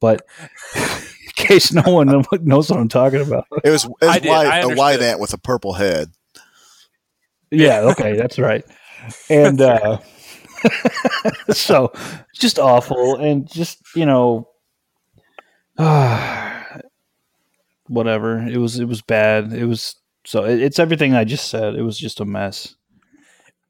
but 0.00 0.22
in 0.76 0.82
case 1.36 1.72
no 1.72 1.82
one 1.92 2.24
knows 2.42 2.70
what 2.70 2.80
i'm 2.80 2.88
talking 2.88 3.20
about 3.20 3.44
It 3.62 3.70
was, 3.70 3.84
it 3.84 3.90
was 4.00 4.20
did. 4.20 4.28
white, 4.28 4.46
I 4.46 4.58
a 4.60 4.74
white 4.74 5.00
ant 5.02 5.20
with 5.20 5.34
a 5.34 5.38
purple 5.38 5.74
head. 5.74 6.10
yeah 7.50 7.80
okay 7.80 8.16
that's 8.16 8.38
right 8.38 8.64
and 9.28 9.60
uh 9.60 9.98
so 11.50 11.92
just 12.34 12.58
awful 12.58 13.16
and 13.16 13.50
just 13.50 13.78
you 13.94 14.06
know 14.06 14.48
whatever. 17.88 18.38
It 18.46 18.58
was 18.58 18.78
it 18.78 18.86
was 18.86 19.02
bad. 19.02 19.52
It 19.52 19.66
was 19.66 19.96
so 20.24 20.44
it, 20.44 20.62
it's 20.62 20.78
everything 20.78 21.14
i 21.14 21.24
just 21.24 21.48
said. 21.48 21.74
It 21.74 21.82
was 21.82 21.98
just 21.98 22.20
a 22.20 22.24
mess. 22.24 22.76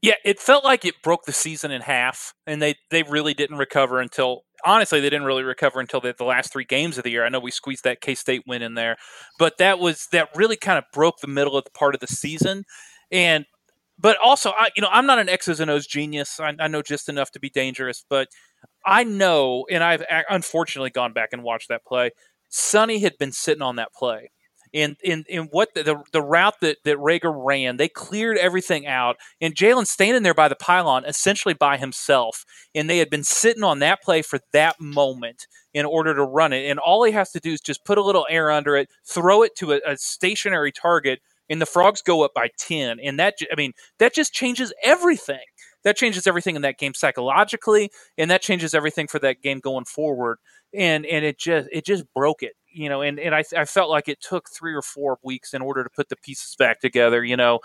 Yeah, 0.03 0.14
it 0.22 0.38
felt 0.38 0.64
like 0.64 0.84
it 0.84 1.03
broke 1.03 1.24
the 1.24 1.32
season 1.32 1.70
in 1.70 1.80
half, 1.80 2.34
and 2.47 2.61
they 2.61 2.74
they 2.90 3.03
really 3.05 3.32
didn't 3.32 3.57
recover 3.57 4.01
until 4.01 4.42
honestly 4.66 5.01
they 5.01 5.09
didn't 5.09 5.26
really 5.26 5.45
recover 5.45 5.80
until 5.80 6.01
the, 6.01 6.14
the 6.16 6.24
last 6.24 6.53
three 6.53 6.64
games 6.64 6.99
of 6.99 7.05
the 7.05 7.11
year. 7.11 7.24
I 7.24 7.30
know 7.30 7.40
we 7.40 7.51
squeezed 7.51 7.84
that 7.84 8.03
K 8.03 8.14
State 8.14 8.42
win 8.47 8.61
in 8.61 8.74
there, 8.74 8.97
but 9.38 9.57
that 9.59 9.78
was 9.78 10.09
that 10.12 10.28
really 10.34 10.57
kind 10.57 10.76
of 10.78 10.84
broke 10.92 11.20
the 11.20 11.26
middle 11.26 11.57
of 11.57 11.64
the 11.64 11.70
part 11.70 11.95
of 11.95 12.03
the 12.03 12.07
season, 12.07 12.64
and 13.11 13.47
but 13.99 14.16
also, 14.22 14.51
I, 14.51 14.70
you 14.76 14.82
know, 14.82 14.88
I'm 14.90 15.07
not 15.07 15.18
an 15.18 15.28
X's 15.28 15.61
and 15.61 15.70
O's 15.70 15.86
genius. 15.86 16.40
I, 16.40 16.55
I 16.59 16.68
know 16.68 16.82
just 16.82 17.09
enough 17.09 17.30
to 17.32 17.40
be 17.40 17.51
dangerous, 17.51 18.05
but 18.09 18.28
I 18.84 19.05
know, 19.05 19.66
and 19.70 19.82
I've 19.82 20.05
unfortunately 20.28 20.90
gone 20.90 21.12
back 21.12 21.30
and 21.32 21.42
watched 21.42 21.68
that 21.68 21.84
play. 21.84 22.11
Sonny 22.49 22.99
had 23.01 23.18
been 23.18 23.32
sitting 23.32 23.62
on 23.62 23.76
that 23.76 23.92
play. 23.92 24.30
In, 24.72 24.97
in, 25.05 25.24
in 25.28 25.45
what 25.53 25.68
the, 25.76 25.84
the, 25.84 26.03
the 26.12 26.20
route 26.20 26.59
that, 26.61 26.78
that 26.82 26.97
Reagor 26.97 27.32
ran, 27.32 27.76
they 27.76 27.86
cleared 27.88 28.36
everything 28.36 28.88
out, 28.88 29.16
and 29.40 29.55
Jalen 29.55 29.86
standing 29.86 30.24
there 30.24 30.34
by 30.34 30.49
the 30.49 30.57
pylon, 30.57 31.05
essentially 31.05 31.55
by 31.55 31.76
himself. 31.76 32.45
And 32.74 32.90
they 32.90 32.99
had 32.99 33.09
been 33.09 33.22
sitting 33.22 33.62
on 33.62 33.78
that 33.78 34.03
play 34.03 34.20
for 34.20 34.40
that 34.53 34.80
moment 34.80 35.47
in 35.74 35.86
order 35.86 36.12
to 36.12 36.24
run 36.24 36.53
it. 36.53 36.68
And 36.68 36.80
all 36.80 37.05
he 37.05 37.12
has 37.12 37.30
to 37.30 37.38
do 37.38 37.53
is 37.53 37.61
just 37.61 37.84
put 37.84 37.99
a 37.99 38.03
little 38.03 38.26
air 38.28 38.51
under 38.51 38.74
it, 38.74 38.88
throw 39.09 39.45
it 39.45 39.55
to 39.59 39.74
a, 39.74 39.80
a 39.86 39.97
stationary 39.97 40.72
target, 40.72 41.20
and 41.55 41.62
the 41.62 41.66
frogs 41.66 42.02
go 42.02 42.24
up 42.24 42.32
by 42.34 42.48
10 42.59 42.98
and 42.98 43.16
that 43.20 43.36
i 43.52 43.55
mean 43.57 43.72
that 44.00 44.12
just 44.12 44.32
changes 44.32 44.72
everything. 44.82 45.38
That 45.84 45.96
changes 45.96 46.26
everything 46.26 46.57
in 46.57 46.62
that 46.62 46.78
game 46.78 46.94
psychologically 46.94 47.90
and 48.18 48.28
that 48.30 48.42
changes 48.42 48.74
everything 48.74 49.07
for 49.07 49.18
that 49.20 49.40
game 49.40 49.61
going 49.61 49.84
forward. 49.84 50.38
And 50.74 51.07
and 51.07 51.24
it 51.24 51.38
just 51.38 51.68
it 51.70 51.86
just 51.86 52.05
broke 52.14 52.42
it 52.42 52.55
you 52.75 52.89
know 52.89 53.03
and 53.03 53.18
and 53.18 53.35
i, 53.35 53.45
I 53.57 53.64
felt 53.64 53.91
like 53.91 54.09
it 54.09 54.20
took 54.20 54.51
three 54.51 54.75
or 54.75 54.83
four 54.83 55.18
weeks 55.22 55.55
in 55.55 55.62
order 55.62 55.85
to 55.85 55.91
put 55.91 56.09
the 56.09 56.16
pieces 56.16 56.57
back 56.57 56.81
together 56.81 57.25
you 57.25 57.37
know 57.37 57.61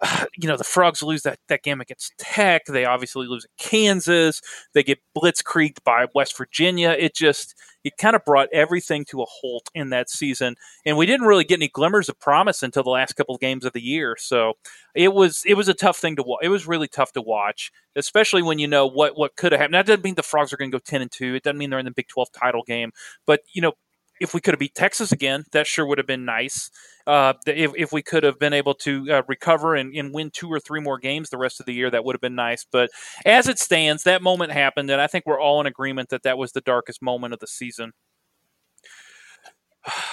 you 0.36 0.48
know, 0.48 0.56
the 0.56 0.64
Frogs 0.64 1.02
lose 1.02 1.22
that, 1.22 1.38
that 1.48 1.62
game 1.62 1.80
against 1.80 2.16
Tech. 2.18 2.66
They 2.66 2.84
obviously 2.84 3.26
lose 3.26 3.44
at 3.44 3.50
Kansas. 3.58 4.40
They 4.72 4.82
get 4.82 5.00
blitzkrieged 5.16 5.82
by 5.84 6.06
West 6.14 6.36
Virginia. 6.36 6.90
It 6.90 7.14
just, 7.14 7.54
it 7.84 7.96
kind 7.96 8.14
of 8.14 8.24
brought 8.24 8.48
everything 8.52 9.04
to 9.06 9.22
a 9.22 9.26
halt 9.26 9.68
in 9.74 9.90
that 9.90 10.08
season. 10.08 10.56
And 10.84 10.96
we 10.96 11.06
didn't 11.06 11.26
really 11.26 11.44
get 11.44 11.58
any 11.58 11.68
glimmers 11.68 12.08
of 12.08 12.18
promise 12.20 12.62
until 12.62 12.82
the 12.82 12.90
last 12.90 13.14
couple 13.14 13.34
of 13.34 13.40
games 13.40 13.64
of 13.64 13.72
the 13.72 13.82
year. 13.82 14.16
So 14.18 14.54
it 14.94 15.12
was, 15.12 15.42
it 15.46 15.54
was 15.54 15.68
a 15.68 15.74
tough 15.74 15.98
thing 15.98 16.16
to 16.16 16.22
watch. 16.22 16.40
It 16.42 16.48
was 16.48 16.66
really 16.66 16.88
tough 16.88 17.12
to 17.12 17.22
watch, 17.22 17.72
especially 17.96 18.42
when 18.42 18.58
you 18.58 18.68
know 18.68 18.86
what, 18.86 19.18
what 19.18 19.36
could 19.36 19.52
have 19.52 19.60
happened. 19.60 19.74
That 19.74 19.86
doesn't 19.86 20.04
mean 20.04 20.14
the 20.14 20.22
Frogs 20.22 20.52
are 20.52 20.56
going 20.56 20.70
to 20.70 20.74
go 20.76 20.82
10 20.84 21.02
and 21.02 21.10
2. 21.10 21.34
It 21.34 21.42
doesn't 21.42 21.58
mean 21.58 21.70
they're 21.70 21.78
in 21.78 21.84
the 21.84 21.90
Big 21.90 22.08
12 22.08 22.28
title 22.32 22.62
game. 22.66 22.92
But, 23.26 23.40
you 23.52 23.62
know, 23.62 23.72
if 24.20 24.34
we 24.34 24.40
could 24.40 24.54
have 24.54 24.60
beat 24.60 24.74
Texas 24.74 25.12
again, 25.12 25.44
that 25.52 25.66
sure 25.66 25.86
would 25.86 25.98
have 25.98 26.06
been 26.06 26.24
nice. 26.24 26.70
Uh, 27.06 27.32
if, 27.46 27.72
if 27.76 27.92
we 27.92 28.02
could 28.02 28.22
have 28.22 28.38
been 28.38 28.52
able 28.52 28.74
to 28.74 29.06
uh, 29.10 29.22
recover 29.28 29.74
and, 29.74 29.94
and, 29.94 30.12
win 30.12 30.30
two 30.30 30.48
or 30.48 30.60
three 30.60 30.80
more 30.80 30.98
games 30.98 31.30
the 31.30 31.38
rest 31.38 31.58
of 31.58 31.64
the 31.64 31.72
year, 31.72 31.90
that 31.90 32.04
would 32.04 32.14
have 32.14 32.20
been 32.20 32.34
nice. 32.34 32.66
But 32.70 32.90
as 33.24 33.48
it 33.48 33.58
stands, 33.58 34.02
that 34.02 34.22
moment 34.22 34.52
happened, 34.52 34.90
and 34.90 35.00
I 35.00 35.06
think 35.06 35.24
we're 35.24 35.40
all 35.40 35.60
in 35.60 35.66
agreement 35.66 36.10
that 36.10 36.22
that 36.24 36.36
was 36.36 36.52
the 36.52 36.60
darkest 36.60 37.00
moment 37.00 37.32
of 37.32 37.40
the 37.40 37.46
season. 37.46 37.92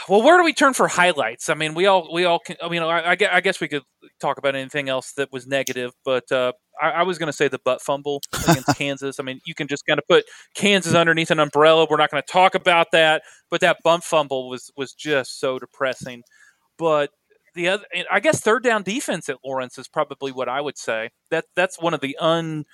Well, 0.08 0.22
where 0.22 0.38
do 0.38 0.44
we 0.44 0.54
turn 0.54 0.74
for 0.74 0.88
highlights? 0.88 1.50
I 1.50 1.56
mean, 1.56 1.74
we 1.74 1.88
all 1.88 2.14
we 2.14 2.26
all 2.26 2.40
can. 2.40 2.58
I 2.62 2.70
mean, 2.70 2.84
I, 2.84 3.18
I 3.32 3.42
guess 3.42 3.60
we 3.60 3.68
could 3.68 3.84
talk 4.20 4.38
about 4.38 4.56
anything 4.56 4.88
else 4.88 5.14
that 5.14 5.32
was 5.32 5.48
negative, 5.48 5.92
but 6.04 6.32
uh, 6.32 6.54
I, 6.82 6.90
I, 6.92 7.04
was 7.04 7.18
going 7.18 7.28
to 7.28 7.34
say 7.34 7.48
the 7.48 7.60
butt 7.66 7.82
fumble 7.82 8.22
against 8.48 8.68
Kansas. 8.78 9.20
I 9.20 9.24
mean, 9.24 9.40
you 9.46 9.56
can 9.56 9.68
just 9.68 9.86
kind 9.88 9.98
of 9.98 10.08
put 10.08 10.26
Kansas 10.54 10.94
underneath 10.94 11.32
an 11.32 11.40
umbrella. 11.40 11.88
We're 11.90 11.98
not 11.98 12.12
going 12.12 12.22
to 12.22 12.32
talk 12.32 12.54
about 12.54 12.88
that, 12.92 13.24
but 13.50 13.62
that 13.62 13.78
bump 13.84 14.04
fumble 14.04 14.48
was 14.48 14.72
was 14.78 14.94
just 14.94 15.40
so 15.40 15.58
depressing. 15.58 16.22
But 16.78 17.10
the 17.56 17.70
other, 17.70 17.86
I 18.12 18.20
guess, 18.20 18.42
third 18.42 18.64
down 18.64 18.84
defense 18.84 19.30
at 19.30 19.38
Lawrence 19.44 19.78
is 19.78 19.88
probably 19.88 20.32
what 20.32 20.50
I 20.50 20.62
would 20.62 20.78
say. 20.78 21.10
That 21.32 21.46
that's 21.56 21.82
one 21.82 21.94
of 21.94 22.02
the 22.02 22.18
un 22.18 22.66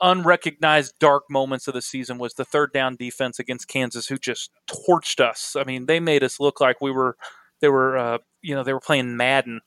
unrecognized 0.00 0.94
dark 0.98 1.24
moments 1.30 1.68
of 1.68 1.74
the 1.74 1.82
season 1.82 2.18
was 2.18 2.34
the 2.34 2.44
third 2.44 2.72
down 2.72 2.96
defense 2.96 3.38
against 3.38 3.68
Kansas, 3.68 4.08
who 4.08 4.18
just 4.18 4.50
torched 4.66 5.20
us. 5.20 5.54
I 5.54 5.64
mean, 5.64 5.86
they 5.86 6.00
made 6.00 6.24
us 6.24 6.40
look 6.40 6.60
like 6.60 6.80
we 6.80 6.90
were 6.90 7.16
they 7.60 7.68
were 7.68 7.96
uh, 7.96 8.18
you 8.40 8.54
know 8.54 8.64
they 8.64 8.72
were 8.72 8.80
playing 8.80 9.16
Madden, 9.16 9.60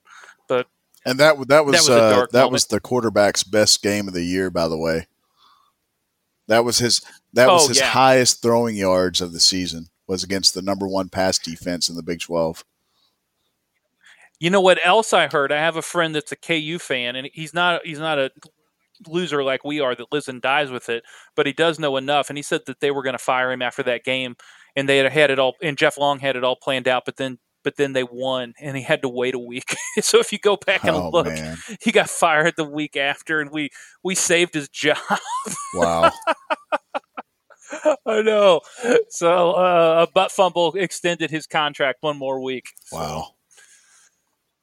but 0.48 0.68
and 1.06 1.20
that 1.20 1.48
that 1.48 1.66
was 1.66 1.86
that 1.86 1.90
was, 1.90 1.90
uh, 1.90 2.26
that 2.32 2.52
was 2.52 2.66
the 2.66 2.80
quarterback's 2.80 3.44
best 3.44 3.84
game 3.84 4.08
of 4.08 4.14
the 4.14 4.24
year, 4.24 4.50
by 4.50 4.68
the 4.68 4.78
way. 4.78 5.08
That 6.48 6.66
was 6.66 6.80
his 6.80 7.02
that 7.34 7.48
was 7.48 7.66
oh, 7.66 7.68
his 7.70 7.80
yeah. 7.80 7.90
highest 7.90 8.42
throwing 8.42 8.76
yards 8.76 9.22
of 9.22 9.32
the 9.32 9.40
season 9.40 9.88
was 10.08 10.24
against 10.24 10.54
the 10.54 10.62
number 10.62 10.88
one 10.88 11.10
pass 11.10 11.38
defense 11.38 11.90
in 11.90 11.96
the 11.96 12.04
Big 12.04 12.22
Twelve. 12.22 12.64
You 14.40 14.50
know 14.50 14.62
what 14.62 14.80
else 14.84 15.14
I 15.14 15.28
heard? 15.28 15.52
I 15.52 15.58
have 15.58 15.78
a 15.78 15.82
friend 15.82 16.14
that's 16.14 16.32
a 16.32 16.36
KU 16.36 16.78
fan, 16.80 17.16
and 17.16 17.30
he's 17.34 17.54
not 17.54 17.86
he's 17.86 18.00
not 18.00 18.20
a 18.20 18.32
loser 19.08 19.44
like 19.44 19.64
we 19.64 19.80
are 19.80 19.96
that 19.96 20.12
lives 20.12 20.28
and 20.28 20.42
dies 20.42 20.72
with 20.72 20.90
it, 20.90 21.04
but 21.36 21.46
he 21.46 21.54
does 21.54 21.80
know 21.80 21.98
enough. 21.98 22.30
And 22.30 22.38
he 22.38 22.44
said 22.44 22.62
that 22.68 22.80
they 22.80 22.92
were 22.92 23.04
going 23.04 23.14
to 23.14 23.20
fire 23.20 23.52
him 23.52 23.62
after 23.62 23.84
that 23.84 24.04
game, 24.04 24.36
and 24.76 24.88
they 24.90 24.98
had 24.98 25.12
had 25.12 25.32
it 25.32 25.40
all, 25.40 25.56
and 25.62 25.78
Jeff 25.78 25.98
Long 25.98 26.20
had 26.20 26.36
it 26.36 26.44
all 26.44 26.56
planned 26.56 26.88
out. 26.88 27.04
But 27.06 27.18
then, 27.18 27.40
but 27.64 27.78
then 27.78 27.94
they 27.94 28.04
won, 28.04 28.54
and 28.60 28.76
he 28.76 28.84
had 28.84 29.02
to 29.04 29.10
wait 29.10 29.36
a 29.36 29.40
week. 29.40 29.76
so 30.02 30.20
if 30.20 30.32
you 30.32 30.40
go 30.40 30.58
back 30.58 30.84
and 30.84 30.96
oh, 30.96 31.10
look, 31.10 31.28
man. 31.28 31.58
he 31.82 31.92
got 31.92 32.10
fired 32.10 32.56
the 32.58 32.64
week 32.66 32.98
after, 32.98 33.40
and 33.40 33.52
we 33.52 33.70
we 34.04 34.16
saved 34.16 34.54
his 34.54 34.70
job. 34.70 34.98
wow. 35.74 36.12
I 38.06 38.22
know. 38.22 38.62
So 39.10 39.52
uh, 39.54 40.06
a 40.08 40.12
butt 40.12 40.32
fumble 40.32 40.74
extended 40.76 41.32
his 41.32 41.48
contract 41.48 41.98
one 42.02 42.18
more 42.18 42.42
week. 42.42 42.66
Wow. 42.92 43.35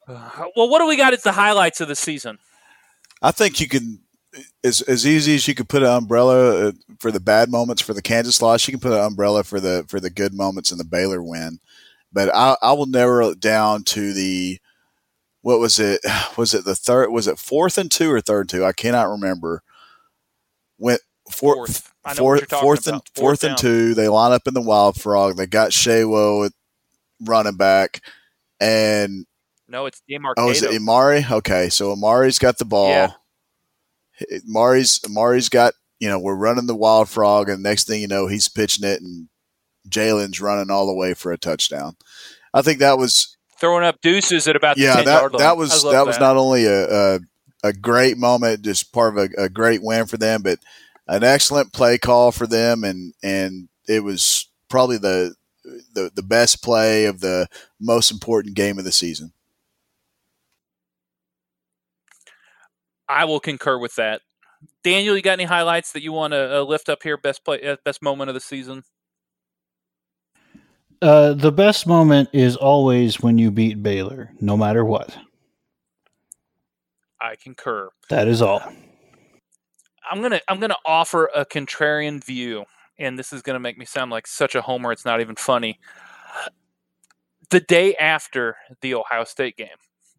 Uh, 0.07 0.45
well, 0.55 0.69
what 0.69 0.79
do 0.79 0.87
we 0.87 0.97
got 0.97 1.13
as 1.13 1.23
the 1.23 1.31
highlights 1.31 1.81
of 1.81 1.87
the 1.87 1.95
season? 1.95 2.39
I 3.21 3.31
think 3.31 3.59
you 3.61 3.67
can 3.67 3.99
as 4.63 4.81
as 4.81 5.05
easy 5.05 5.35
as 5.35 5.47
you 5.47 5.55
could 5.55 5.69
put 5.69 5.83
an 5.83 5.89
umbrella 5.89 6.67
uh, 6.67 6.71
for 6.99 7.11
the 7.11 7.19
bad 7.19 7.49
moments 7.49 7.81
for 7.81 7.93
the 7.93 8.01
Kansas 8.01 8.41
loss, 8.41 8.67
you 8.67 8.71
can 8.71 8.81
put 8.81 8.93
an 8.93 9.05
umbrella 9.05 9.43
for 9.43 9.59
the 9.59 9.85
for 9.87 9.99
the 9.99 10.09
good 10.09 10.33
moments 10.33 10.71
in 10.71 10.77
the 10.77 10.83
Baylor 10.83 11.21
win. 11.21 11.59
But 12.11 12.33
I, 12.33 12.55
I 12.61 12.73
will 12.73 12.85
narrow 12.85 13.29
it 13.29 13.39
down 13.39 13.83
to 13.85 14.13
the 14.13 14.59
what 15.41 15.59
was 15.59 15.79
it? 15.79 16.01
Was 16.37 16.53
it 16.53 16.65
the 16.65 16.75
third? 16.75 17.11
Was 17.11 17.27
it 17.27 17.37
fourth 17.37 17.77
and 17.77 17.91
two 17.91 18.11
or 18.11 18.21
third 18.21 18.49
two? 18.49 18.65
I 18.65 18.71
cannot 18.71 19.09
remember. 19.09 19.61
Went 20.79 21.01
fourth, 21.29 21.93
fourth, 22.03 22.17
fourth, 22.17 22.49
fourth 22.49 22.87
and 22.87 23.01
fourth, 23.13 23.15
fourth 23.15 23.43
and 23.43 23.57
two. 23.57 23.93
They 23.93 24.07
line 24.07 24.31
up 24.31 24.47
in 24.47 24.53
the 24.53 24.61
Wild 24.61 24.99
Frog. 24.99 25.35
They 25.35 25.45
got 25.45 25.71
Sewo 25.71 26.49
running 27.21 27.55
back, 27.55 28.01
and 28.59 29.25
no, 29.73 29.87
it's 29.87 30.01
Amari. 30.13 30.35
Oh, 30.37 30.51
is 30.51 30.61
it 30.61 30.73
Amari? 30.73 31.25
Okay, 31.29 31.67
so 31.69 31.91
Amari's 31.91 32.37
got 32.37 32.59
the 32.59 32.65
ball. 32.65 32.89
Yeah. 32.89 33.11
Mari's 34.45 35.01
Mari's 35.09 35.49
got 35.49 35.73
you 35.99 36.07
know 36.07 36.19
we're 36.19 36.35
running 36.35 36.67
the 36.67 36.75
wild 36.75 37.09
frog, 37.09 37.49
and 37.49 37.63
next 37.63 37.87
thing 37.87 37.99
you 37.99 38.07
know 38.07 38.27
he's 38.27 38.47
pitching 38.47 38.87
it, 38.87 39.01
and 39.01 39.27
Jalen's 39.89 40.39
running 40.39 40.69
all 40.69 40.85
the 40.85 40.93
way 40.93 41.15
for 41.15 41.31
a 41.31 41.37
touchdown. 41.37 41.97
I 42.53 42.61
think 42.61 42.79
that 42.79 42.99
was 42.99 43.35
throwing 43.59 43.83
up 43.83 43.99
deuces 44.01 44.47
at 44.47 44.55
about 44.55 44.77
yeah 44.77 45.01
that 45.01 45.31
that 45.39 45.57
was 45.57 45.81
that, 45.81 45.91
that, 45.91 46.05
was 46.05 46.19
not 46.19 46.37
only 46.37 46.65
a, 46.65 47.15
a, 47.15 47.19
a 47.63 47.73
great 47.73 48.17
moment, 48.17 48.61
just 48.61 48.93
part 48.93 49.17
of 49.17 49.31
a, 49.31 49.43
a 49.45 49.49
great 49.49 49.81
win 49.81 50.05
for 50.05 50.17
them, 50.17 50.43
but 50.43 50.59
an 51.07 51.23
excellent 51.23 51.73
play 51.73 51.97
call 51.97 52.31
for 52.31 52.45
them, 52.45 52.83
and 52.83 53.15
and 53.23 53.69
it 53.87 54.03
was 54.03 54.47
probably 54.69 54.99
the 54.99 55.33
the 55.63 56.11
the 56.13 56.23
best 56.23 56.61
play 56.63 57.05
of 57.05 57.21
the 57.21 57.47
most 57.79 58.11
important 58.11 58.55
game 58.55 58.77
of 58.77 58.85
the 58.85 58.91
season. 58.91 59.33
I 63.13 63.25
will 63.25 63.39
concur 63.39 63.77
with 63.77 63.95
that. 63.95 64.21
Daniel, 64.83 65.15
you 65.15 65.21
got 65.21 65.33
any 65.33 65.43
highlights 65.43 65.91
that 65.91 66.01
you 66.01 66.11
want 66.11 66.33
to 66.33 66.59
uh, 66.59 66.61
lift 66.63 66.89
up 66.89 67.03
here? 67.03 67.15
Best 67.15 67.45
play, 67.45 67.61
uh, 67.61 67.77
best 67.85 68.01
moment 68.01 68.29
of 68.29 68.33
the 68.33 68.39
season. 68.39 68.83
Uh, 70.99 71.33
the 71.33 71.51
best 71.51 71.85
moment 71.85 72.29
is 72.33 72.55
always 72.55 73.21
when 73.21 73.37
you 73.37 73.51
beat 73.51 73.83
Baylor, 73.83 74.31
no 74.39 74.57
matter 74.57 74.83
what. 74.83 75.15
I 77.21 77.35
concur. 77.35 77.89
That 78.09 78.27
is 78.27 78.41
all. 78.41 78.61
I'm 80.09 80.21
gonna 80.21 80.41
I'm 80.47 80.59
gonna 80.59 80.75
offer 80.85 81.29
a 81.35 81.45
contrarian 81.45 82.23
view, 82.23 82.65
and 82.97 83.17
this 83.17 83.31
is 83.31 83.41
gonna 83.41 83.59
make 83.59 83.77
me 83.77 83.85
sound 83.85 84.11
like 84.11 84.27
such 84.27 84.55
a 84.55 84.61
homer. 84.61 84.91
It's 84.91 85.05
not 85.05 85.21
even 85.21 85.35
funny. 85.35 85.79
The 87.49 87.59
day 87.59 87.95
after 87.95 88.57
the 88.81 88.95
Ohio 88.95 89.23
State 89.23 89.55
game, 89.55 89.67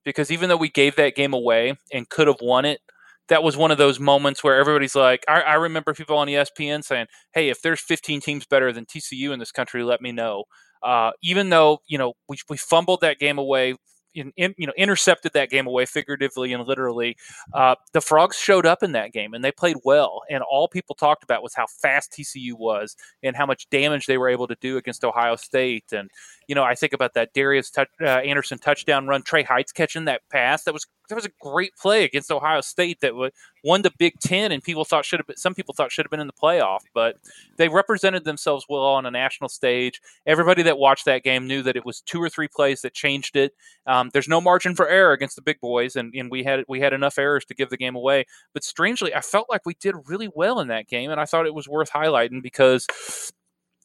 because 0.05 0.31
even 0.31 0.49
though 0.49 0.57
we 0.57 0.69
gave 0.69 0.97
that 0.97 1.15
game 1.15 1.33
away 1.33 1.75
and 1.93 2.09
could 2.09 2.27
have 2.27 2.41
won 2.41 2.65
it, 2.65 2.81
that 3.29 3.43
was 3.43 3.57
one 3.57 3.71
of 3.71 3.79
those 3.79 3.99
moments 3.99 4.45
where 4.45 4.59
everybody's 4.59 4.95
like, 4.95 5.25
I, 5.29 5.41
I, 5.41 5.55
remember 5.55 5.95
people 5.95 6.19
on 6.19 6.29
ESPN 6.29 6.85
saying, 6.85 7.07
"Hey, 7.33 7.49
if 7.49 7.63
there's 7.63 7.81
15 7.81 8.21
teams 8.21 8.45
better 8.47 8.73
than 8.73 8.85
TCU 8.85 9.33
in 9.33 9.39
this 9.39 9.53
country, 9.53 9.83
let 9.83 10.03
me 10.03 10.13
know." 10.13 10.45
Uh, 10.83 11.13
even 11.23 11.49
though 11.49 11.79
you 11.87 11.97
know 11.97 12.13
we 12.29 12.37
we 12.51 12.59
fumbled 12.59 13.01
that 13.01 13.19
game 13.19 13.39
away 13.39 13.77
in, 14.15 14.33
in, 14.37 14.55
you 14.57 14.67
know 14.67 14.73
intercepted 14.77 15.33
that 15.35 15.51
game 15.51 15.67
away 15.67 15.87
figuratively 15.87 16.53
and 16.53 16.67
literally. 16.67 17.17
Uh, 17.53 17.75
the 17.93 18.01
Frogs 18.01 18.37
showed 18.37 18.67
up 18.67 18.83
in 18.83 18.93
that 18.93 19.13
game 19.13 19.35
and 19.35 19.45
they 19.45 19.53
played 19.53 19.77
well. 19.85 20.23
And 20.31 20.43
all 20.43 20.69
people 20.69 20.95
talked 20.95 21.25
about 21.25 21.43
was 21.43 21.55
how 21.55 21.67
fast 21.67 22.13
TCU 22.13 22.55
was 22.55 22.97
and 23.23 23.37
how 23.37 23.47
much 23.47 23.69
damage 23.71 24.07
they 24.07 24.19
were 24.19 24.29
able 24.29 24.47
to 24.49 24.57
do 24.61 24.77
against 24.77 25.05
Ohio 25.05 25.37
State. 25.37 25.93
And 25.93 26.11
you 26.49 26.55
know, 26.55 26.65
I 26.65 26.75
think 26.75 26.93
about 26.93 27.15
that 27.15 27.33
Darius 27.33 27.71
touch, 27.71 27.89
uh, 28.01 28.07
Anderson 28.07 28.59
touchdown 28.59 29.07
run, 29.07 29.23
Trey 29.23 29.43
Heights 29.43 29.73
catching 29.73 30.05
that 30.07 30.23
pass 30.31 30.65
that 30.65 30.75
was 30.75 30.87
there 31.09 31.17
was 31.17 31.27
a 31.27 31.31
great 31.41 31.75
play 31.77 32.05
against 32.05 32.31
Ohio 32.31 32.61
State 32.61 33.01
that 33.01 33.15
won 33.63 33.83
the 33.83 33.93
Big 33.99 34.15
Ten, 34.21 34.53
and 34.53 34.63
people 34.63 34.85
thought 34.85 35.05
should 35.05 35.21
have 35.21 35.27
been, 35.27 35.37
some 35.37 35.55
people 35.55 35.75
thought 35.75 35.93
should 35.93 36.05
have 36.05 36.11
been 36.11 36.21
in 36.21 36.27
the 36.27 36.33
playoff, 36.33 36.81
but 36.95 37.17
they 37.57 37.69
represented 37.69 38.25
themselves 38.25 38.67
well 38.69 38.83
on 38.83 39.07
a 39.07 39.11
national 39.11 39.49
stage. 39.49 40.01
Everybody 40.27 40.63
that 40.63 40.79
watched 40.79 41.05
that 41.05 41.23
game 41.23 41.47
knew 41.47 41.63
that 41.63 41.77
it 41.77 41.85
was 41.85 42.01
two 42.01 42.23
or 42.23 42.29
three 42.29 42.49
plays 42.49 42.81
that 42.83 42.95
changed 42.95 43.37
it. 43.37 43.53
Um, 43.87 44.11
there's 44.13 44.29
no 44.29 44.41
margin 44.41 44.75
for 44.75 44.89
error 44.89 45.13
against 45.13 45.37
the 45.37 45.43
big 45.43 45.61
boys, 45.61 45.97
and, 45.97 46.15
and 46.15 46.31
we 46.31 46.43
had 46.43 46.65
we 46.69 46.81
had 46.81 46.93
enough 46.93 47.19
errors 47.19 47.45
to 47.47 47.55
give 47.55 47.71
the 47.71 47.77
game 47.77 47.95
away. 47.95 48.25
But 48.53 48.65
strangely, 48.65 49.15
I 49.15 49.21
felt 49.21 49.51
like 49.51 49.67
we 49.67 49.75
did 49.75 49.95
really 50.07 50.31
well 50.35 50.61
in 50.61 50.69
that 50.69 50.89
game, 50.89 51.11
and 51.11 51.21
I 51.21 51.27
thought 51.27 51.47
it 51.47 51.55
was 51.55 51.69
worth 51.69 51.91
highlighting 51.91 52.43
because 52.43 52.87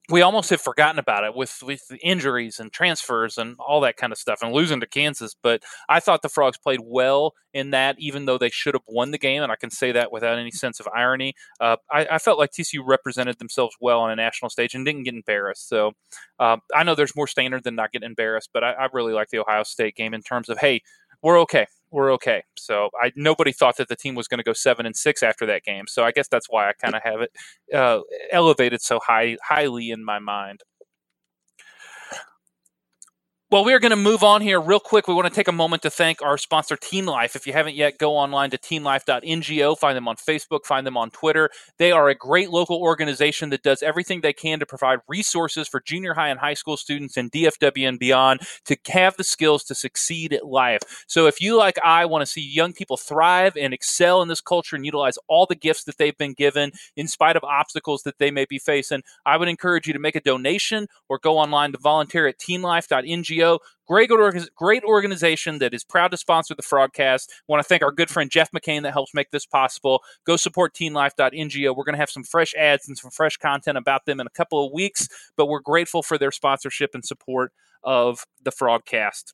we 0.10 0.22
almost 0.22 0.50
have 0.50 0.62
forgotten 0.62 1.00
about 1.00 1.24
it 1.24 1.36
with 1.36 1.60
with 1.64 1.88
the 1.88 1.98
injuries 1.98 2.60
and 2.60 2.72
transfers 2.72 3.38
and 3.38 3.56
all 3.60 3.82
that 3.82 3.98
kind 3.98 4.12
of 4.12 4.18
stuff 4.18 4.40
and 4.42 4.54
losing 4.54 4.80
to 4.80 4.88
Kansas. 4.88 5.36
But 5.42 5.62
I 5.88 6.00
thought 6.00 6.22
the 6.22 6.30
Frogs 6.30 6.58
played 6.58 6.80
well 6.84 7.34
in 7.54 7.72
that, 7.72 7.96
even 8.00 8.26
though 8.26 8.38
they 8.38 8.50
should 8.50 8.76
have 8.76 8.84
won 8.88 9.12
the 9.12 9.18
game, 9.18 9.42
and 9.42 9.52
I 9.52 9.56
can 9.56 9.72
say 9.72 9.92
that 9.92 10.12
without 10.12 10.38
any 10.38 10.52
sense 10.52 10.80
of 10.80 10.88
irony. 10.96 11.34
Uh, 11.60 11.78
I, 11.92 12.08
I, 12.12 12.18
felt 12.20 12.38
like 12.38 12.52
TCU 12.52 12.82
represented 12.86 13.40
themselves 13.40 13.76
well 13.82 14.00
on 14.02 14.12
a 14.12 14.16
national 14.16 14.50
stage 14.50 14.76
and 14.76 14.86
didn't 14.86 15.04
get 15.04 15.16
embarrassed. 15.16 15.68
So 15.68 15.94
uh, 16.40 16.58
I 16.76 16.84
know 16.84 16.94
there's 16.96 17.16
more 17.16 17.28
standard 17.28 17.64
than 17.64 17.76
not 17.76 17.92
getting 17.92 18.08
embarrassed, 18.08 18.50
but 18.54 18.64
I, 18.64 18.74
I 18.74 18.88
really 18.94 19.14
like 19.14 19.30
the 19.30 19.40
Ohio 19.40 19.64
State 19.64 19.96
game 19.96 20.14
in 20.14 20.22
terms 20.22 20.50
of 20.50 20.60
hey, 20.60 20.82
we're 21.24 21.40
okay 21.42 21.66
we're 21.92 22.12
okay. 22.14 22.44
So 22.56 22.90
I 23.02 23.12
nobody 23.16 23.52
thought 23.52 23.78
that 23.78 23.88
the 23.88 23.96
team 23.96 24.16
was 24.16 24.28
going 24.28 24.38
to 24.38 24.44
go 24.44 24.54
seven 24.54 24.86
and 24.86 24.96
six 24.96 25.24
after 25.24 25.46
that 25.48 25.64
game. 25.64 25.86
So 25.88 26.04
I 26.04 26.12
guess 26.12 26.28
that's 26.28 26.48
why 26.50 26.70
I 26.70 26.74
kind 26.74 26.96
of 26.96 27.02
have 27.04 27.22
it 27.22 27.32
uh, 27.74 28.02
elevated 28.32 28.82
so 28.82 29.00
high 29.06 29.38
highly 29.44 29.90
in 29.90 30.04
my 30.04 30.20
mind. 30.20 30.62
Well, 33.52 33.66
we 33.66 33.74
are 33.74 33.80
going 33.80 33.90
to 33.90 33.96
move 33.96 34.24
on 34.24 34.42
here 34.42 34.62
real 34.62 34.80
quick. 34.80 35.08
We 35.08 35.16
want 35.16 35.28
to 35.28 35.34
take 35.34 35.48
a 35.48 35.52
moment 35.52 35.82
to 35.82 35.90
thank 35.90 36.22
our 36.22 36.38
sponsor, 36.38 36.78
TeenLife. 36.78 37.36
If 37.36 37.48
you 37.48 37.54
haven't 37.54 37.74
yet, 37.74 37.98
go 37.98 38.16
online 38.16 38.52
to 38.52 38.60
teenlife.ngo. 38.60 39.76
Find 39.76 39.98
them 39.98 40.08
on 40.08 40.18
Facebook, 40.18 40.66
find 40.68 40.86
them 40.86 40.96
on 40.96 41.10
Twitter. 41.10 41.50
They 41.80 41.92
are 41.92 42.10
a 42.10 42.14
great 42.14 42.52
local 42.52 42.80
organization 42.80 43.50
that 43.50 43.64
does 43.64 43.82
everything 43.82 44.22
they 44.22 44.34
can 44.34 44.60
to 44.60 44.68
provide 44.68 45.00
resources 45.08 45.68
for 45.68 45.80
junior 45.80 46.14
high 46.14 46.30
and 46.30 46.40
high 46.40 46.54
school 46.54 46.78
students 46.78 47.18
in 47.18 47.32
DFW 47.32 47.90
and 47.90 47.98
beyond 47.98 48.42
to 48.66 48.78
have 48.90 49.18
the 49.18 49.24
skills 49.24 49.64
to 49.64 49.74
succeed 49.74 50.32
at 50.32 50.46
life. 50.46 50.84
So 51.08 51.26
if 51.26 51.42
you, 51.42 51.58
like 51.58 51.80
I, 51.84 52.06
want 52.06 52.22
to 52.22 52.28
see 52.28 52.48
young 52.48 52.74
people 52.74 52.98
thrive 52.98 53.58
and 53.58 53.74
excel 53.74 54.22
in 54.22 54.28
this 54.28 54.42
culture 54.42 54.76
and 54.76 54.86
utilize 54.86 55.18
all 55.28 55.48
the 55.48 55.56
gifts 55.56 55.86
that 55.86 55.98
they've 55.98 56.16
been 56.20 56.34
given 56.34 56.72
in 56.96 57.08
spite 57.08 57.36
of 57.36 57.44
obstacles 57.44 58.04
that 58.04 58.20
they 58.20 58.30
may 58.30 58.46
be 58.46 58.60
facing, 58.60 59.02
I 59.26 59.38
would 59.38 59.48
encourage 59.48 59.88
you 59.88 59.94
to 59.94 60.00
make 60.00 60.16
a 60.16 60.22
donation 60.22 60.86
or 61.08 61.18
go 61.18 61.40
online 61.40 61.72
to 61.72 61.80
volunteer 61.80 62.28
at 62.28 62.38
teenlife.ngo 63.40 63.60
Great, 63.88 64.12
great 64.56 64.84
organization 64.84 65.58
that 65.60 65.74
is 65.74 65.84
proud 65.84 66.12
to 66.12 66.18
sponsor 66.18 66.54
the 66.54 66.62
Frogcast. 66.62 67.28
Want 67.48 67.64
to 67.64 67.68
thank 67.68 67.82
our 67.82 67.92
good 67.92 68.10
friend 68.10 68.30
Jeff 68.30 68.52
McCain 68.52 68.84
that 68.84 68.94
helps 68.94 69.16
make 69.16 69.32
this 69.32 69.48
possible. 69.48 70.04
Go 70.26 70.36
support 70.36 70.76
teenlife.ngo. 70.76 71.76
We're 71.76 71.84
going 71.84 71.94
to 71.94 72.00
have 72.00 72.12
some 72.12 72.24
fresh 72.24 72.54
ads 72.54 72.88
and 72.88 72.98
some 72.98 73.10
fresh 73.10 73.38
content 73.38 73.80
about 73.80 74.06
them 74.06 74.20
in 74.20 74.28
a 74.28 74.32
couple 74.32 74.64
of 74.66 74.72
weeks, 74.72 75.08
but 75.36 75.48
we're 75.48 75.60
grateful 75.60 76.04
for 76.04 76.20
their 76.20 76.32
sponsorship 76.32 76.92
and 76.94 77.04
support 77.04 77.52
of 77.84 78.26
the 78.44 78.52
Frogcast. 78.52 79.34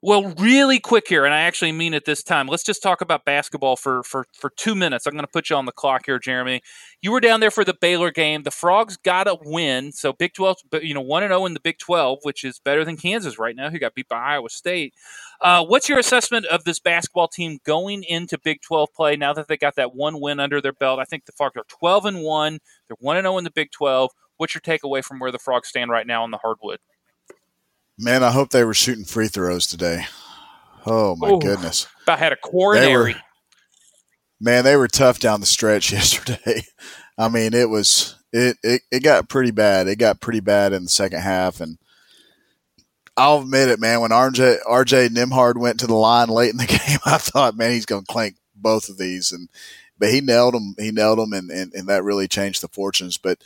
Well, 0.00 0.32
really 0.38 0.78
quick 0.78 1.08
here, 1.08 1.24
and 1.24 1.34
I 1.34 1.40
actually 1.40 1.72
mean 1.72 1.92
it 1.92 2.04
this 2.04 2.22
time. 2.22 2.46
Let's 2.46 2.62
just 2.62 2.82
talk 2.82 3.00
about 3.00 3.24
basketball 3.24 3.74
for 3.74 4.02
for 4.04 4.26
for 4.32 4.50
two 4.50 4.76
minutes. 4.76 5.06
I'm 5.06 5.14
going 5.14 5.24
to 5.24 5.30
put 5.32 5.50
you 5.50 5.56
on 5.56 5.66
the 5.66 5.72
clock 5.72 6.06
here, 6.06 6.20
Jeremy. 6.20 6.60
You 7.02 7.10
were 7.10 7.20
down 7.20 7.40
there 7.40 7.50
for 7.50 7.64
the 7.64 7.74
Baylor 7.74 8.12
game. 8.12 8.44
The 8.44 8.52
Frogs 8.52 8.96
got 8.96 9.26
a 9.26 9.36
win, 9.42 9.90
so 9.92 10.12
Big 10.12 10.34
12, 10.34 10.58
you 10.82 10.94
know, 10.94 11.00
one 11.00 11.24
and 11.24 11.30
zero 11.30 11.42
oh 11.42 11.46
in 11.46 11.54
the 11.54 11.60
Big 11.60 11.78
12, 11.78 12.20
which 12.22 12.44
is 12.44 12.60
better 12.60 12.84
than 12.84 12.96
Kansas 12.96 13.38
right 13.38 13.56
now, 13.56 13.70
who 13.70 13.78
got 13.78 13.94
beat 13.94 14.08
by 14.08 14.18
Iowa 14.18 14.50
State. 14.50 14.94
Uh, 15.40 15.64
what's 15.64 15.88
your 15.88 15.98
assessment 15.98 16.46
of 16.46 16.64
this 16.64 16.78
basketball 16.78 17.28
team 17.28 17.58
going 17.64 18.04
into 18.04 18.38
Big 18.38 18.60
12 18.62 18.90
play 18.94 19.16
now 19.16 19.32
that 19.32 19.48
they 19.48 19.56
got 19.56 19.74
that 19.76 19.94
one 19.94 20.20
win 20.20 20.38
under 20.38 20.60
their 20.60 20.72
belt? 20.72 21.00
I 21.00 21.04
think 21.04 21.26
the 21.26 21.32
Frogs 21.32 21.56
are 21.56 21.64
12 21.68 22.04
and 22.04 22.22
one. 22.22 22.58
They're 22.86 22.96
one 23.00 23.16
and 23.16 23.24
zero 23.24 23.34
oh 23.34 23.38
in 23.38 23.44
the 23.44 23.50
Big 23.50 23.72
12. 23.72 24.10
What's 24.36 24.54
your 24.54 24.62
takeaway 24.62 25.02
from 25.02 25.18
where 25.18 25.32
the 25.32 25.38
Frogs 25.38 25.68
stand 25.68 25.90
right 25.90 26.06
now 26.06 26.22
on 26.22 26.30
the 26.30 26.38
hardwood? 26.38 26.78
Man, 27.98 28.22
I 28.22 28.30
hope 28.30 28.50
they 28.50 28.64
were 28.64 28.74
shooting 28.74 29.04
free 29.04 29.26
throws 29.26 29.66
today. 29.66 30.06
Oh 30.86 31.16
my 31.16 31.30
Ooh, 31.30 31.40
goodness! 31.40 31.88
I 32.06 32.16
had 32.16 32.32
a 32.32 32.36
coronary. 32.36 33.14
Were, 33.14 33.20
man, 34.40 34.62
they 34.64 34.76
were 34.76 34.86
tough 34.86 35.18
down 35.18 35.40
the 35.40 35.46
stretch 35.46 35.92
yesterday. 35.92 36.62
I 37.18 37.28
mean, 37.28 37.54
it 37.54 37.68
was 37.68 38.14
it, 38.32 38.56
it 38.62 38.82
it 38.92 39.02
got 39.02 39.28
pretty 39.28 39.50
bad. 39.50 39.88
It 39.88 39.96
got 39.96 40.20
pretty 40.20 40.40
bad 40.40 40.72
in 40.72 40.84
the 40.84 40.88
second 40.88 41.20
half, 41.20 41.60
and 41.60 41.78
I'll 43.16 43.40
admit 43.40 43.68
it, 43.68 43.80
man. 43.80 44.00
When 44.00 44.12
RJ 44.12 44.58
RJ 44.64 45.08
Nembhard 45.08 45.58
went 45.58 45.80
to 45.80 45.88
the 45.88 45.94
line 45.94 46.28
late 46.28 46.52
in 46.52 46.58
the 46.58 46.66
game, 46.86 46.98
I 47.04 47.18
thought, 47.18 47.56
man, 47.56 47.72
he's 47.72 47.86
going 47.86 48.04
to 48.04 48.12
clank 48.12 48.36
both 48.54 48.88
of 48.88 48.96
these, 48.96 49.32
and 49.32 49.48
but 49.98 50.10
he 50.10 50.20
nailed 50.20 50.54
them. 50.54 50.76
He 50.78 50.92
nailed 50.92 51.18
them, 51.18 51.32
and, 51.32 51.50
and, 51.50 51.74
and 51.74 51.88
that 51.88 52.04
really 52.04 52.28
changed 52.28 52.62
the 52.62 52.68
fortunes. 52.68 53.18
But 53.18 53.38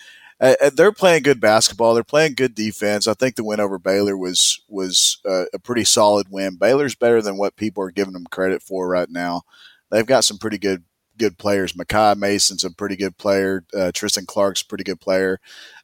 uh, 0.43 0.70
they're 0.74 0.93
playing 0.93 1.22
good 1.22 1.40
basketball. 1.40 1.95
They're 1.95 2.03
playing 2.03 2.34
good 2.34 2.55
defense. 2.55 3.07
I 3.07 3.14
think 3.14 3.36
the 3.36 3.45
win 3.45 3.61
over 3.61 3.78
Baylor 3.78 4.16
was 4.16 4.61
was 4.68 5.18
uh, 5.24 5.45
a 5.55 5.59
pretty 5.61 5.84
solid 5.84 6.26
win. 6.30 6.57
Baylor's 6.57 6.97
better 6.97 7.22
than 7.22 7.36
what 7.38 7.57
people 7.57 7.82
are 7.84 7.93
giving 7.93 8.12
them 8.12 8.26
credit 8.26 8.61
for 8.61 8.88
right 8.88 9.09
now. 9.09 9.43
They've 9.90 10.05
got 10.05 10.24
some 10.24 10.38
pretty 10.38 10.59
good 10.59 10.82
good 11.16 11.38
players. 11.38 11.74
Makai 11.74 12.16
Mason's 12.16 12.64
a 12.64 12.70
pretty 12.72 12.97
good 12.97 13.16
player. 13.18 13.64
Uh, 13.72 13.93
Tristan 13.95 14.26
Clark's 14.26 14.62
a 14.62 14.66
pretty 14.66 14.84
good 14.84 15.01
player. 15.01 15.38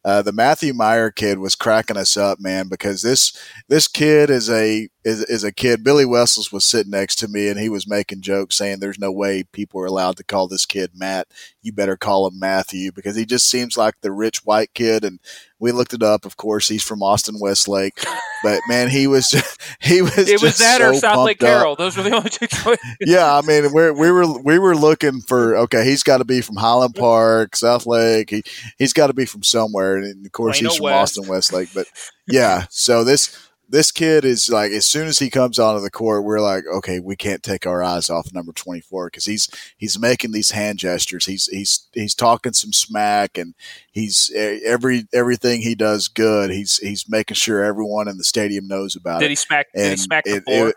Uh, 0.05 0.23
the 0.23 0.33
Matthew 0.33 0.73
Mayer 0.73 1.11
kid 1.11 1.39
was 1.39 1.55
cracking 1.55 1.97
us 1.97 2.17
up, 2.17 2.39
man, 2.41 2.69
because 2.69 3.03
this 3.03 3.37
this 3.69 3.89
kid 3.89 4.31
is 4.31 4.49
a 4.49 4.89
is, 5.05 5.25
is 5.25 5.45
a 5.45 5.53
kid. 5.53 5.83
Billy 5.83 6.05
Wessels 6.05 6.53
was 6.53 6.65
sitting 6.65 6.91
next 6.91 7.17
to 7.17 7.29
me, 7.29 7.49
and 7.49 7.59
he 7.59 7.69
was 7.69 7.89
making 7.89 8.21
jokes 8.21 8.57
saying, 8.57 8.79
"There's 8.81 8.99
no 8.99 9.11
way 9.11 9.43
people 9.43 9.81
are 9.81 9.87
allowed 9.87 10.17
to 10.19 10.25
call 10.25 10.49
this 10.49 10.67
kid 10.67 10.93
Matt. 10.95 11.29
You 11.63 11.73
better 11.73 11.97
call 11.97 12.27
him 12.29 12.39
Matthew 12.39 12.93
because 12.93 13.17
he 13.17 13.25
just 13.25 13.49
seems 13.49 13.77
like 13.77 13.95
the 14.01 14.13
rich 14.13 14.45
white 14.45 14.73
kid." 14.75 15.05
And 15.05 15.19
we 15.61 15.73
looked 15.73 15.93
it 15.93 16.03
up. 16.03 16.25
Of 16.25 16.37
course, 16.37 16.69
he's 16.69 16.83
from 16.83 17.03
Austin 17.03 17.37
Westlake, 17.41 18.05
but 18.43 18.61
man, 18.69 18.89
he 18.89 19.07
was 19.07 19.29
just, 19.31 19.61
he 19.81 20.03
was. 20.03 20.17
It 20.19 20.41
was 20.41 20.59
that 20.59 20.81
so 20.81 20.91
or 20.91 20.93
Southlake 20.93 21.39
Carroll. 21.39 21.77
Those 21.77 21.97
were 21.97 22.03
the 22.03 22.15
only 22.15 22.31
two 22.31 22.47
choices. 22.47 22.79
yeah, 23.01 23.37
I 23.37 23.43
mean, 23.43 23.73
we 23.73 23.91
we 23.91 24.11
were 24.11 24.41
we 24.41 24.59
were 24.59 24.77
looking 24.77 25.21
for 25.21 25.57
okay. 25.57 25.85
He's 25.85 26.03
got 26.03 26.19
to 26.19 26.25
be 26.25 26.41
from 26.41 26.57
Highland 26.57 26.95
Park, 26.95 27.53
Southlake. 27.53 28.31
He 28.31 28.43
he's 28.79 28.93
got 28.93 29.09
to 29.09 29.15
be 29.15 29.25
from 29.25 29.43
somewhere, 29.43 29.88
and 29.97 30.24
of 30.24 30.32
course 30.32 30.59
Plano 30.59 30.70
he's 30.70 30.76
from 30.76 30.84
West. 30.84 31.18
Austin 31.18 31.28
Westlake. 31.28 31.68
But 31.74 31.86
yeah, 32.26 32.66
so 32.70 33.05
this 33.05 33.36
this 33.70 33.91
kid 33.91 34.24
is 34.24 34.49
like 34.49 34.72
as 34.72 34.86
soon 34.86 35.07
as 35.07 35.18
he 35.18 35.28
comes 35.28 35.59
onto 35.59 35.82
the 35.82 35.91
court, 35.91 36.24
we're 36.24 36.41
like, 36.41 36.64
okay, 36.66 37.01
we 37.01 37.16
can't 37.16 37.43
take 37.43 37.66
our 37.66 37.82
eyes 37.82 38.09
off 38.09 38.32
number 38.32 38.53
twenty 38.53 38.80
four 38.80 39.07
because 39.09 39.26
he's 39.26 39.49
he's 39.76 39.99
making 39.99 40.32
these 40.32 40.53
hand 40.53 40.78
gestures. 40.78 41.26
He's 41.26 41.47
he's 41.47 41.86
he's 41.93 42.14
talking 42.14 42.55
some 42.55 42.72
smack, 42.72 43.36
and 43.36 43.55
he's 43.93 44.32
every 44.34 45.07
everything 45.12 45.61
he 45.62 45.74
does 45.74 46.09
good. 46.09 46.51
He's 46.51 46.78
he's 46.78 47.09
making 47.09 47.34
sure 47.34 47.62
everyone 47.62 48.09
in 48.09 48.16
the 48.16 48.24
stadium 48.24 48.66
knows 48.66 48.97
about 48.97 49.20
did 49.20 49.26
it. 49.26 49.30
He 49.30 49.36
smack, 49.36 49.66
did 49.74 49.91
he 49.91 49.97
smack 49.97 50.24
the 50.24 50.41
floor? 50.41 50.68
It, 50.70 50.76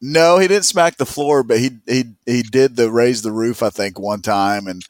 no, 0.00 0.38
he 0.38 0.46
didn't 0.46 0.64
smack 0.64 0.96
the 0.96 1.06
floor, 1.06 1.42
but 1.42 1.58
he 1.58 1.78
he 1.86 2.04
he 2.24 2.42
did 2.42 2.76
the 2.76 2.90
raise 2.90 3.22
the 3.22 3.32
roof. 3.32 3.62
I 3.62 3.70
think 3.70 3.98
one 3.98 4.22
time, 4.22 4.68
and 4.68 4.84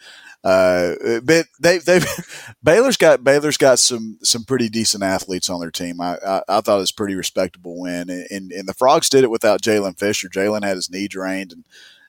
uh, 0.45 0.95
but 1.25 1.47
they 1.61 1.79
they 1.79 2.01
Baylor's 2.63 2.97
got 2.97 3.25
Baylor's 3.25 3.57
got 3.57 3.79
some 3.79 4.19
some 4.23 4.45
pretty 4.45 4.69
decent 4.69 5.03
athletes 5.03 5.51
on 5.51 5.61
their 5.61 5.71
team. 5.71 6.01
I, 6.01 6.17
I, 6.25 6.43
I 6.49 6.61
thought 6.61 6.77
it 6.77 6.81
was 6.81 6.93
pretty 6.93 7.17
respectable 7.17 7.81
win, 7.81 8.09
and, 8.09 8.53
and, 8.53 8.69
the 8.69 8.75
Frogs 8.75 9.09
did 9.09 9.25
it 9.25 9.31
without 9.31 9.63
Jaylen 9.63 9.99
Fisher. 9.99 10.29
Jaylen 10.29 10.65
had 10.65 10.77
his 10.77 10.91
knee 10.91 11.09
drained, 11.09 11.53
and 11.53 11.65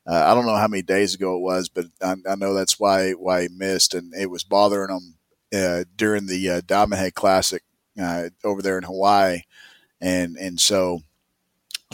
uh, 0.06 0.26
I 0.28 0.36
don't 0.36 0.46
know 0.46 0.56
how 0.56 0.68
many 0.68 0.84
days 0.84 1.16
ago 1.16 1.38
it 1.38 1.42
was, 1.42 1.70
but 1.70 1.86
I, 2.02 2.16
I, 2.30 2.36
know 2.36 2.54
that's 2.54 2.80
why 2.80 3.12
why 3.12 3.44
he 3.44 3.48
missed, 3.50 3.96
and 3.96 4.14
it 4.14 4.30
was 4.30 4.44
bothering 4.44 4.96
him 4.96 5.16
uh, 5.54 5.86
during 5.96 6.28
the 6.28 6.50
uh, 6.50 6.62
Diamond 6.66 7.02
Head 7.02 7.16
Classic 7.16 7.64
uh, 8.00 8.30
over 8.44 8.62
there 8.62 8.78
in 8.78 8.84
Hawaii, 8.84 9.42
and 10.00 10.38
and 10.38 10.60
so 10.60 11.02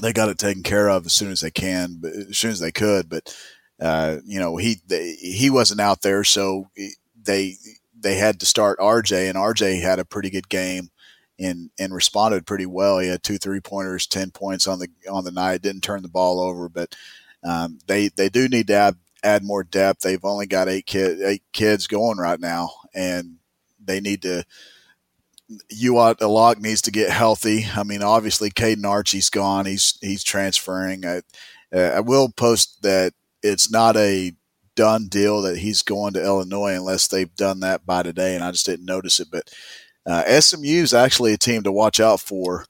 they 0.01 0.11
got 0.11 0.29
it 0.29 0.37
taken 0.37 0.63
care 0.63 0.89
of 0.89 1.05
as 1.05 1.13
soon 1.13 1.31
as 1.31 1.39
they 1.39 1.51
can, 1.51 1.97
but 2.01 2.11
as 2.11 2.37
soon 2.37 2.51
as 2.51 2.59
they 2.59 2.71
could, 2.71 3.07
but 3.07 3.33
uh, 3.79 4.17
you 4.25 4.39
know, 4.39 4.57
he 4.57 4.77
they, 4.87 5.13
he 5.13 5.49
wasn't 5.49 5.81
out 5.81 6.01
there, 6.01 6.23
so 6.23 6.69
they 7.21 7.55
they 7.99 8.15
had 8.15 8.39
to 8.39 8.45
start 8.45 8.79
RJ, 8.79 9.29
and 9.29 9.37
RJ 9.37 9.81
had 9.81 9.99
a 9.99 10.05
pretty 10.05 10.29
good 10.29 10.49
game 10.49 10.89
and 11.39 11.69
and 11.79 11.93
responded 11.93 12.45
pretty 12.45 12.65
well. 12.65 12.99
He 12.99 13.09
had 13.09 13.23
two 13.23 13.37
three 13.37 13.59
pointers, 13.59 14.07
ten 14.07 14.31
points 14.31 14.67
on 14.67 14.79
the 14.79 14.87
on 15.09 15.23
the 15.25 15.31
night. 15.31 15.61
Didn't 15.61 15.81
turn 15.81 16.01
the 16.01 16.07
ball 16.07 16.39
over, 16.39 16.69
but 16.69 16.95
um, 17.43 17.79
they 17.87 18.09
they 18.09 18.29
do 18.29 18.47
need 18.47 18.67
to 18.67 18.75
add 18.75 18.95
add 19.23 19.43
more 19.43 19.63
depth. 19.63 20.01
They've 20.01 20.23
only 20.23 20.45
got 20.45 20.69
eight 20.69 20.85
kid 20.85 21.21
eight 21.21 21.43
kids 21.51 21.87
going 21.87 22.17
right 22.17 22.39
now, 22.39 22.71
and 22.93 23.37
they 23.83 23.99
need 23.99 24.21
to. 24.23 24.43
Yuat 25.71 26.17
Alok 26.21 26.57
needs 26.59 26.81
to 26.81 26.91
get 26.91 27.11
healthy. 27.11 27.67
I 27.75 27.83
mean, 27.83 28.01
obviously, 28.01 28.49
Kaden 28.49 28.83
Archie's 28.83 29.29
gone. 29.29 29.67
He's 29.67 29.95
he's 30.01 30.23
transferring. 30.23 31.05
I, 31.05 31.21
uh, 31.71 31.91
I 31.95 31.99
will 31.99 32.29
post 32.29 32.81
that 32.81 33.13
it's 33.45 33.69
not 33.71 33.95
a 33.95 34.33
done 34.75 35.07
deal 35.07 35.41
that 35.41 35.57
he's 35.57 35.81
going 35.81 36.13
to 36.13 36.23
Illinois 36.23 36.75
unless 36.75 37.07
they've 37.07 37.33
done 37.35 37.61
that 37.61 37.85
by 37.85 38.03
today, 38.03 38.35
and 38.35 38.43
I 38.43 38.51
just 38.51 38.65
didn't 38.65 38.85
notice 38.85 39.19
it. 39.19 39.29
But 39.31 39.49
uh, 40.05 40.41
SMU 40.41 40.81
is 40.83 40.93
actually 40.93 41.33
a 41.33 41.37
team 41.37 41.63
to 41.63 41.71
watch 41.71 41.99
out 41.99 42.19
for 42.19 42.65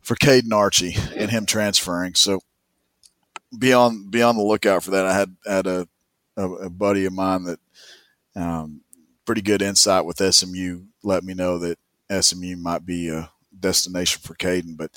for 0.00 0.16
Kaden 0.16 0.52
Archie 0.52 0.96
and 1.16 1.30
him 1.30 1.46
transferring. 1.46 2.14
So 2.14 2.40
be 3.58 3.72
on 3.72 4.10
be 4.10 4.22
on 4.22 4.36
the 4.36 4.42
lookout 4.42 4.82
for 4.82 4.90
that. 4.90 5.06
I 5.06 5.14
had 5.14 5.36
had 5.46 5.66
a 5.66 5.88
a, 6.36 6.48
a 6.50 6.70
buddy 6.70 7.04
of 7.04 7.12
mine 7.12 7.44
that 7.44 7.60
um, 8.36 8.82
pretty 9.24 9.42
good 9.42 9.62
insight 9.62 10.04
with 10.04 10.18
SMU 10.18 10.82
let 11.02 11.24
me 11.24 11.34
know 11.34 11.58
that 11.58 11.78
SMU 12.10 12.56
might 12.56 12.84
be 12.84 13.08
a 13.08 13.30
destination 13.58 14.20
for 14.22 14.34
Kaden. 14.34 14.76
But 14.76 14.90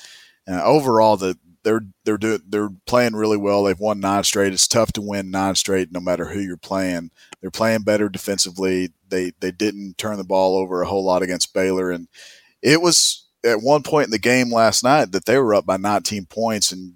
uh, 0.48 0.62
overall, 0.64 1.18
the 1.18 1.38
they're 1.68 1.82
they're 2.06 2.18
doing 2.18 2.40
they're 2.48 2.70
playing 2.86 3.14
really 3.14 3.36
well. 3.36 3.64
They've 3.64 3.78
won 3.78 4.00
nine 4.00 4.24
straight. 4.24 4.54
It's 4.54 4.70
tough 4.70 4.94
to 4.94 5.02
win 5.02 5.30
nine 5.32 5.56
straight, 5.56 5.92
no 5.92 6.00
matter 6.00 6.24
who 6.24 6.40
you're 6.40 6.56
playing. 6.56 7.12
They're 7.42 7.52
playing 7.52 7.82
better 7.82 8.08
defensively. 8.08 8.94
They 9.10 9.34
they 9.42 9.52
didn't 9.52 9.98
turn 9.98 10.18
the 10.18 10.24
ball 10.24 10.56
over 10.56 10.82
a 10.82 10.88
whole 10.88 11.04
lot 11.04 11.24
against 11.24 11.54
Baylor, 11.54 11.92
and 11.92 12.08
it 12.62 12.82
was 12.82 13.26
at 13.46 13.62
one 13.62 13.84
point 13.84 14.06
in 14.06 14.12
the 14.12 14.18
game 14.18 14.50
last 14.50 14.82
night 14.82 15.12
that 15.12 15.26
they 15.26 15.38
were 15.38 15.54
up 15.54 15.66
by 15.66 15.76
19 15.76 16.28
points, 16.28 16.72
and 16.72 16.94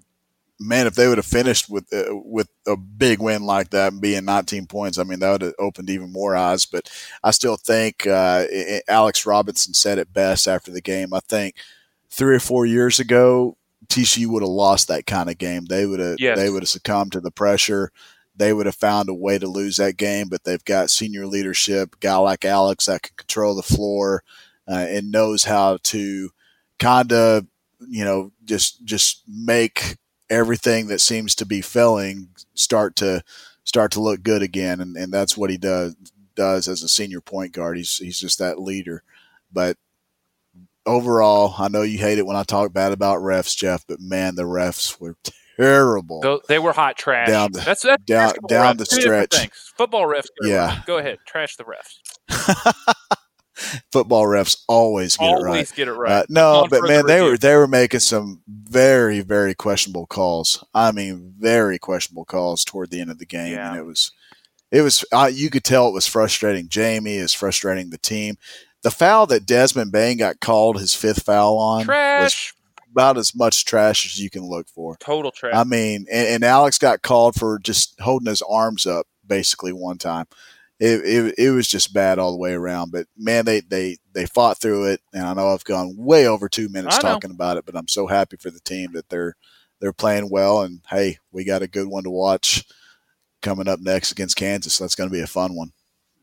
man, 0.58 0.86
if 0.86 0.94
they 0.94 1.06
would 1.06 1.18
have 1.18 1.26
finished 1.26 1.68
with 1.68 1.92
uh, 1.92 2.16
with 2.24 2.48
a 2.66 2.74
big 2.74 3.20
win 3.20 3.42
like 3.42 3.68
that 3.70 4.00
being 4.00 4.24
19 4.24 4.64
points, 4.68 4.96
I 4.96 5.04
mean 5.04 5.18
that 5.18 5.32
would 5.32 5.42
have 5.42 5.54
opened 5.58 5.90
even 5.90 6.10
more 6.10 6.34
eyes. 6.34 6.64
But 6.64 6.90
I 7.22 7.30
still 7.32 7.58
think 7.58 8.06
uh, 8.06 8.46
Alex 8.88 9.26
Robinson 9.26 9.74
said 9.74 9.98
it 9.98 10.14
best 10.14 10.48
after 10.48 10.70
the 10.70 10.80
game. 10.80 11.12
I 11.12 11.20
think 11.20 11.56
three 12.08 12.36
or 12.36 12.40
four 12.40 12.64
years 12.64 12.98
ago, 12.98 13.58
TCU 13.92 14.26
would 14.28 14.42
have 14.42 14.48
lost 14.48 14.88
that 14.88 15.06
kind 15.06 15.28
of 15.28 15.36
game. 15.36 15.66
They 15.66 15.84
would 15.84 16.00
have 16.00 16.16
yes. 16.18 16.38
they 16.38 16.48
would 16.48 16.62
have 16.62 16.68
succumbed 16.68 17.12
to 17.12 17.20
the 17.20 17.30
pressure. 17.30 17.92
They 18.34 18.54
would 18.54 18.64
have 18.66 18.74
found 18.74 19.10
a 19.10 19.14
way 19.14 19.38
to 19.38 19.46
lose 19.46 19.76
that 19.76 19.98
game. 19.98 20.28
But 20.28 20.44
they've 20.44 20.64
got 20.64 20.90
senior 20.90 21.26
leadership, 21.26 22.00
guy 22.00 22.16
like 22.16 22.44
Alex 22.44 22.86
that 22.86 23.02
can 23.02 23.14
control 23.16 23.54
the 23.54 23.62
floor 23.62 24.24
uh, 24.66 24.86
and 24.88 25.12
knows 25.12 25.44
how 25.44 25.78
to 25.84 26.30
kind 26.78 27.12
of 27.12 27.46
you 27.86 28.04
know 28.04 28.32
just 28.44 28.84
just 28.84 29.22
make 29.28 29.98
everything 30.30 30.86
that 30.86 31.00
seems 31.00 31.34
to 31.34 31.44
be 31.44 31.60
failing 31.60 32.28
start 32.54 32.96
to 32.96 33.22
start 33.64 33.92
to 33.92 34.00
look 34.00 34.22
good 34.22 34.42
again, 34.42 34.80
and, 34.80 34.96
and 34.96 35.12
that's 35.12 35.36
what 35.36 35.50
he 35.50 35.58
does 35.58 35.94
does 36.34 36.66
as 36.66 36.82
a 36.82 36.88
senior 36.88 37.20
point 37.20 37.52
guard. 37.52 37.76
He's 37.76 37.98
he's 37.98 38.18
just 38.18 38.38
that 38.38 38.58
leader. 38.58 39.02
But 39.52 39.76
overall, 40.86 41.54
I 41.58 41.68
know 41.68 41.82
you 41.82 41.98
hate 41.98 42.18
it 42.18 42.26
when 42.26 42.36
I 42.36 42.44
talk 42.44 42.72
bad 42.72 42.92
about 42.92 43.20
refs, 43.20 43.56
Jeff, 43.56 43.84
but 43.86 44.00
man, 44.00 44.34
the 44.34 44.42
refs 44.42 45.00
were 45.00 45.16
terrible. 45.56 46.40
They 46.48 46.58
were 46.58 46.72
hot 46.72 46.96
trash. 46.96 47.28
Down 47.28 47.52
the, 47.52 47.60
that's, 47.60 47.82
that's 47.82 48.02
down, 48.04 48.34
down 48.48 48.76
the 48.76 48.86
stretch. 48.86 49.48
Football 49.76 50.06
refs. 50.06 50.26
Yeah. 50.42 50.80
Go 50.86 50.98
ahead. 50.98 51.18
Trash 51.26 51.56
the 51.56 51.64
refs. 51.64 52.94
football 53.92 54.24
refs 54.24 54.62
always 54.68 55.16
get 55.16 55.24
always 55.26 55.44
it 55.44 55.46
right. 55.46 55.76
get 55.76 55.88
it 55.88 55.92
right. 55.92 56.12
Uh, 56.12 56.24
no, 56.28 56.66
but 56.68 56.82
man, 56.84 57.06
they 57.06 57.20
were 57.22 57.36
they 57.36 57.54
were 57.54 57.68
making 57.68 58.00
some 58.00 58.42
very 58.48 59.20
very 59.20 59.54
questionable 59.54 60.06
calls. 60.06 60.64
I 60.74 60.92
mean, 60.92 61.34
very 61.38 61.78
questionable 61.78 62.24
calls 62.24 62.64
toward 62.64 62.90
the 62.90 63.00
end 63.00 63.10
of 63.10 63.18
the 63.18 63.26
game, 63.26 63.52
yeah. 63.52 63.70
and 63.70 63.78
it 63.78 63.84
was 63.84 64.12
it 64.70 64.82
was 64.82 65.04
uh, 65.12 65.30
you 65.32 65.50
could 65.50 65.64
tell 65.64 65.88
it 65.88 65.94
was 65.94 66.06
frustrating. 66.06 66.68
Jamie 66.68 67.16
is 67.16 67.32
frustrating 67.32 67.90
the 67.90 67.98
team. 67.98 68.36
The 68.82 68.90
foul 68.90 69.26
that 69.26 69.46
Desmond 69.46 69.92
Bane 69.92 70.18
got 70.18 70.40
called 70.40 70.80
his 70.80 70.94
fifth 70.94 71.24
foul 71.24 71.56
on 71.56 71.84
trash. 71.84 72.52
about 72.90 73.16
as 73.16 73.34
much 73.34 73.64
trash 73.64 74.06
as 74.06 74.18
you 74.18 74.28
can 74.28 74.42
look 74.42 74.68
for. 74.68 74.96
Total 74.96 75.30
trash. 75.30 75.54
I 75.54 75.64
mean, 75.64 76.06
and, 76.10 76.28
and 76.28 76.44
Alex 76.44 76.78
got 76.78 77.02
called 77.02 77.36
for 77.36 77.58
just 77.58 78.00
holding 78.00 78.28
his 78.28 78.42
arms 78.42 78.86
up 78.86 79.06
basically 79.26 79.72
one 79.72 79.98
time 79.98 80.26
it, 80.82 81.04
it, 81.04 81.34
it 81.38 81.50
was 81.52 81.68
just 81.68 81.94
bad 81.94 82.18
all 82.18 82.32
the 82.32 82.38
way 82.38 82.54
around. 82.54 82.90
But 82.90 83.06
man, 83.16 83.44
they, 83.44 83.60
they, 83.60 83.98
they 84.14 84.26
fought 84.26 84.58
through 84.58 84.86
it. 84.86 85.00
And 85.14 85.24
I 85.24 85.32
know 85.32 85.50
I've 85.50 85.62
gone 85.62 85.94
way 85.96 86.26
over 86.26 86.48
two 86.48 86.68
minutes 86.68 86.98
talking 86.98 87.30
about 87.30 87.56
it, 87.56 87.64
but 87.64 87.76
I'm 87.76 87.86
so 87.86 88.08
happy 88.08 88.36
for 88.36 88.50
the 88.50 88.58
team 88.58 88.90
that 88.94 89.08
they're, 89.08 89.36
they're 89.80 89.92
playing 89.92 90.28
well. 90.28 90.62
And 90.62 90.80
hey, 90.90 91.18
we 91.30 91.44
got 91.44 91.62
a 91.62 91.68
good 91.68 91.86
one 91.86 92.02
to 92.02 92.10
watch 92.10 92.64
coming 93.42 93.68
up 93.68 93.78
next 93.78 94.10
against 94.10 94.34
Kansas. 94.34 94.76
That's 94.78 94.96
going 94.96 95.08
to 95.08 95.14
be 95.14 95.20
a 95.20 95.26
fun 95.28 95.54
one. 95.54 95.70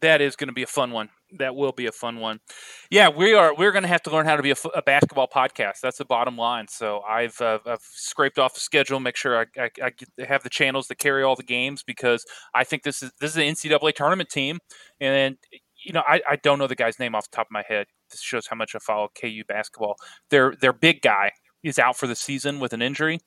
That 0.02 0.20
is 0.20 0.36
going 0.36 0.50
to 0.50 0.54
be 0.54 0.64
a 0.64 0.68
fun 0.68 0.92
one 0.92 1.10
that 1.38 1.56
will 1.56 1.72
be 1.72 1.86
a 1.86 1.92
fun 1.92 2.20
one. 2.20 2.40
Yeah, 2.90 3.10
we 3.10 3.34
are. 3.34 3.54
We're 3.56 3.72
going 3.72 3.84
to 3.84 3.90
have 3.90 4.02
to 4.04 4.12
learn 4.12 4.26
how 4.26 4.36
to 4.36 4.44
be 4.44 4.52
a, 4.52 4.56
a 4.76 4.82
basketball 4.82 5.28
podcast. 5.28 5.82
That's 5.82 5.98
the 5.98 6.06
bottom 6.06 6.38
line. 6.38 6.68
So 6.68 7.02
I've 7.02 7.40
uh, 7.42 7.60
I've 7.66 7.82
scraped 7.82 8.40
off 8.40 8.54
the 8.54 8.60
schedule, 8.60 9.00
make 9.00 9.16
sure 9.16 9.40
I, 9.40 9.46
I, 9.62 9.70
I 9.84 10.26
have 10.26 10.44
the 10.44 10.50
channels 10.50 10.88
that 10.88 10.98
carry 10.98 11.24
all 11.24 11.36
the 11.36 11.44
games 11.44 11.84
because 11.84 12.26
I 12.54 12.64
think 12.64 12.84
this 12.84 13.04
is 13.04 13.12
this 13.20 13.32
is 13.32 13.38
an 13.38 13.44
NCAA 13.44 13.94
tournament 13.94 14.30
team, 14.30 14.60
and 15.00 15.38
you 15.86 15.94
know 15.94 16.04
I, 16.08 16.22
I 16.28 16.36
don't 16.38 16.60
know 16.60 16.68
the 16.68 16.76
guy's 16.76 17.00
name 17.00 17.16
off 17.16 17.30
the 17.30 17.36
top 17.36 17.48
of 17.48 17.52
my 17.52 17.64
head. 17.68 17.88
This 18.10 18.22
shows 18.22 18.48
how 18.48 18.56
much 18.56 18.76
I 18.76 18.80
follow 18.80 19.10
KU 19.20 19.44
basketball. 19.48 19.96
Their 20.30 20.56
their 20.60 20.74
big 20.74 21.02
guy 21.02 21.32
is 21.64 21.78
out 21.78 21.98
for 21.98 22.08
the 22.08 22.16
season 22.16 22.60
with 22.60 22.74
an 22.74 22.82
injury, 22.82 23.20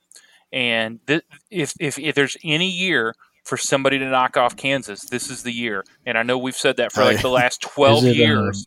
and 0.53 1.01
th- 1.07 1.23
if, 1.51 1.75
if 1.79 1.99
if 1.99 2.15
there's 2.15 2.37
any 2.45 2.69
year 2.69 3.15
for 3.45 3.57
somebody 3.57 3.99
to 3.99 4.09
knock 4.09 4.37
off 4.37 4.57
Kansas. 4.57 5.01
This 5.11 5.31
is 5.31 5.43
the 5.43 5.53
year, 5.53 5.85
and 6.07 6.17
I 6.17 6.23
know 6.23 6.39
we've 6.39 6.57
said 6.57 6.77
that 6.77 6.93
for 6.93 7.05
like 7.05 7.21
the 7.21 7.29
last 7.29 7.61
twelve 7.75 8.05
is 8.05 8.11
it, 8.11 8.17
years. 8.17 8.59
Um, 8.59 8.65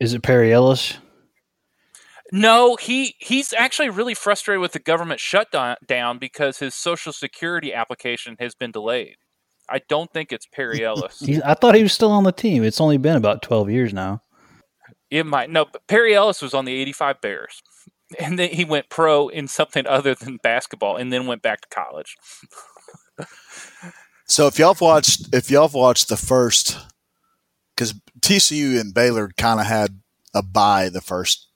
is 0.00 0.14
it 0.14 0.22
Perry 0.22 0.52
Ellis? 0.52 0.98
No, 2.30 2.76
he 2.76 3.14
he's 3.18 3.52
actually 3.52 3.88
really 3.88 4.14
frustrated 4.14 4.60
with 4.60 4.72
the 4.72 4.78
government 4.78 5.20
shutdown 5.20 6.18
because 6.18 6.58
his 6.58 6.74
Social 6.74 7.12
Security 7.12 7.72
application 7.72 8.36
has 8.38 8.54
been 8.54 8.70
delayed. 8.70 9.16
I 9.70 9.80
don't 9.88 10.10
think 10.12 10.32
it's 10.32 10.46
Perry 10.46 10.84
Ellis. 10.84 11.22
I 11.44 11.54
thought 11.54 11.74
he 11.74 11.82
was 11.82 11.92
still 11.92 12.10
on 12.10 12.24
the 12.24 12.32
team. 12.32 12.64
It's 12.64 12.80
only 12.80 12.98
been 12.98 13.16
about 13.16 13.42
twelve 13.42 13.70
years 13.70 13.94
now. 13.94 14.22
It 15.10 15.24
might 15.24 15.50
no, 15.50 15.64
but 15.64 15.86
Perry 15.86 16.14
Ellis 16.14 16.42
was 16.42 16.52
on 16.52 16.66
the 16.66 16.74
'85 16.74 17.20
Bears, 17.22 17.62
and 18.18 18.38
then 18.38 18.50
he 18.50 18.64
went 18.64 18.90
pro 18.90 19.28
in 19.28 19.48
something 19.48 19.86
other 19.86 20.14
than 20.14 20.38
basketball, 20.42 20.96
and 20.96 21.10
then 21.12 21.26
went 21.26 21.40
back 21.40 21.62
to 21.62 21.68
college. 21.68 22.16
So 24.28 24.46
if 24.46 24.58
y'all 24.58 24.74
have 24.74 24.80
watched, 24.80 25.34
if 25.34 25.50
y'all 25.50 25.68
have 25.68 25.74
watched 25.74 26.08
the 26.08 26.16
first, 26.16 26.78
because 27.74 27.94
TCU 28.20 28.78
and 28.78 28.92
Baylor 28.92 29.30
kind 29.36 29.58
of 29.58 29.66
had 29.66 30.00
a 30.34 30.42
bye 30.42 30.90
the 30.90 31.00
first 31.00 31.48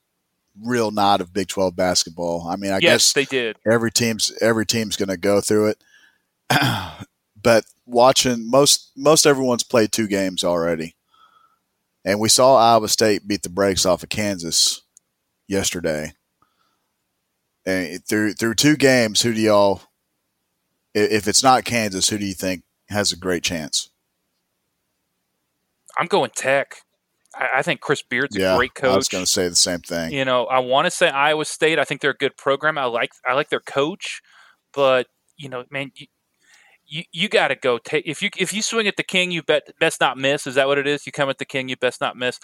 real 0.59 0.89
night 0.89 1.21
of 1.21 1.33
Big 1.33 1.47
Twelve 1.47 1.75
basketball. 1.75 2.47
I 2.47 2.55
mean, 2.55 2.71
I 2.71 2.79
yes, 2.79 2.81
guess 2.81 3.13
they 3.13 3.25
did. 3.25 3.57
Every 3.65 3.91
team's 3.91 4.33
every 4.41 4.65
team's 4.65 4.95
going 4.95 5.09
to 5.09 5.17
go 5.17 5.39
through 5.39 5.67
it, 5.67 5.83
but 7.41 7.65
watching 7.85 8.49
most 8.49 8.91
most 8.97 9.27
everyone's 9.27 9.63
played 9.63 9.91
two 9.91 10.07
games 10.07 10.43
already, 10.43 10.95
and 12.03 12.19
we 12.19 12.27
saw 12.27 12.55
Iowa 12.55 12.89
State 12.89 13.27
beat 13.27 13.43
the 13.43 13.49
brakes 13.49 13.85
off 13.85 14.01
of 14.01 14.09
Kansas 14.09 14.81
yesterday. 15.47 16.13
And 17.65 18.03
through 18.05 18.33
through 18.33 18.55
two 18.55 18.75
games, 18.75 19.21
who 19.21 19.33
do 19.33 19.39
y'all 19.39 19.81
if 20.93 21.27
it's 21.27 21.43
not 21.43 21.65
Kansas, 21.65 22.09
who 22.09 22.17
do 22.17 22.25
you 22.25 22.33
think 22.33 22.63
has 22.89 23.11
a 23.11 23.17
great 23.17 23.43
chance? 23.43 23.89
I'm 25.97 26.07
going 26.07 26.31
Tech. 26.35 26.77
I, 27.35 27.63
think 27.63 27.81
Chris 27.81 28.03
Beard's 28.03 28.37
yeah, 28.37 28.53
a 28.53 28.57
great 28.57 28.75
coach. 28.75 28.91
I 28.91 28.95
was 28.95 29.07
going 29.07 29.23
to 29.23 29.29
say 29.29 29.47
the 29.47 29.55
same 29.55 29.79
thing. 29.79 30.11
You 30.11 30.23
know, 30.23 30.45
I 30.45 30.59
want 30.59 30.85
to 30.85 30.91
say 30.91 31.09
Iowa 31.09 31.45
State. 31.45 31.79
I 31.79 31.83
think 31.83 32.01
they're 32.01 32.11
a 32.11 32.15
good 32.15 32.37
program. 32.37 32.77
I 32.77 32.85
like 32.85 33.09
I 33.25 33.33
like 33.33 33.49
their 33.49 33.59
coach, 33.59 34.21
but 34.71 35.07
you 35.35 35.49
know, 35.49 35.63
man, 35.71 35.91
you 35.95 36.07
you, 36.85 37.03
you 37.11 37.29
got 37.29 37.47
to 37.47 37.55
go 37.55 37.79
take 37.79 38.05
if 38.05 38.21
you 38.21 38.29
if 38.37 38.53
you 38.53 38.61
swing 38.61 38.87
at 38.87 38.97
the 38.97 39.03
king, 39.03 39.31
you 39.31 39.41
bet 39.41 39.63
best 39.79 39.99
not 39.99 40.17
miss. 40.17 40.45
Is 40.45 40.55
that 40.55 40.67
what 40.67 40.77
it 40.77 40.85
is? 40.85 41.07
You 41.07 41.11
come 41.11 41.29
at 41.29 41.39
the 41.39 41.45
king, 41.45 41.69
you 41.69 41.75
best 41.75 42.01
not 42.01 42.15
miss. 42.15 42.39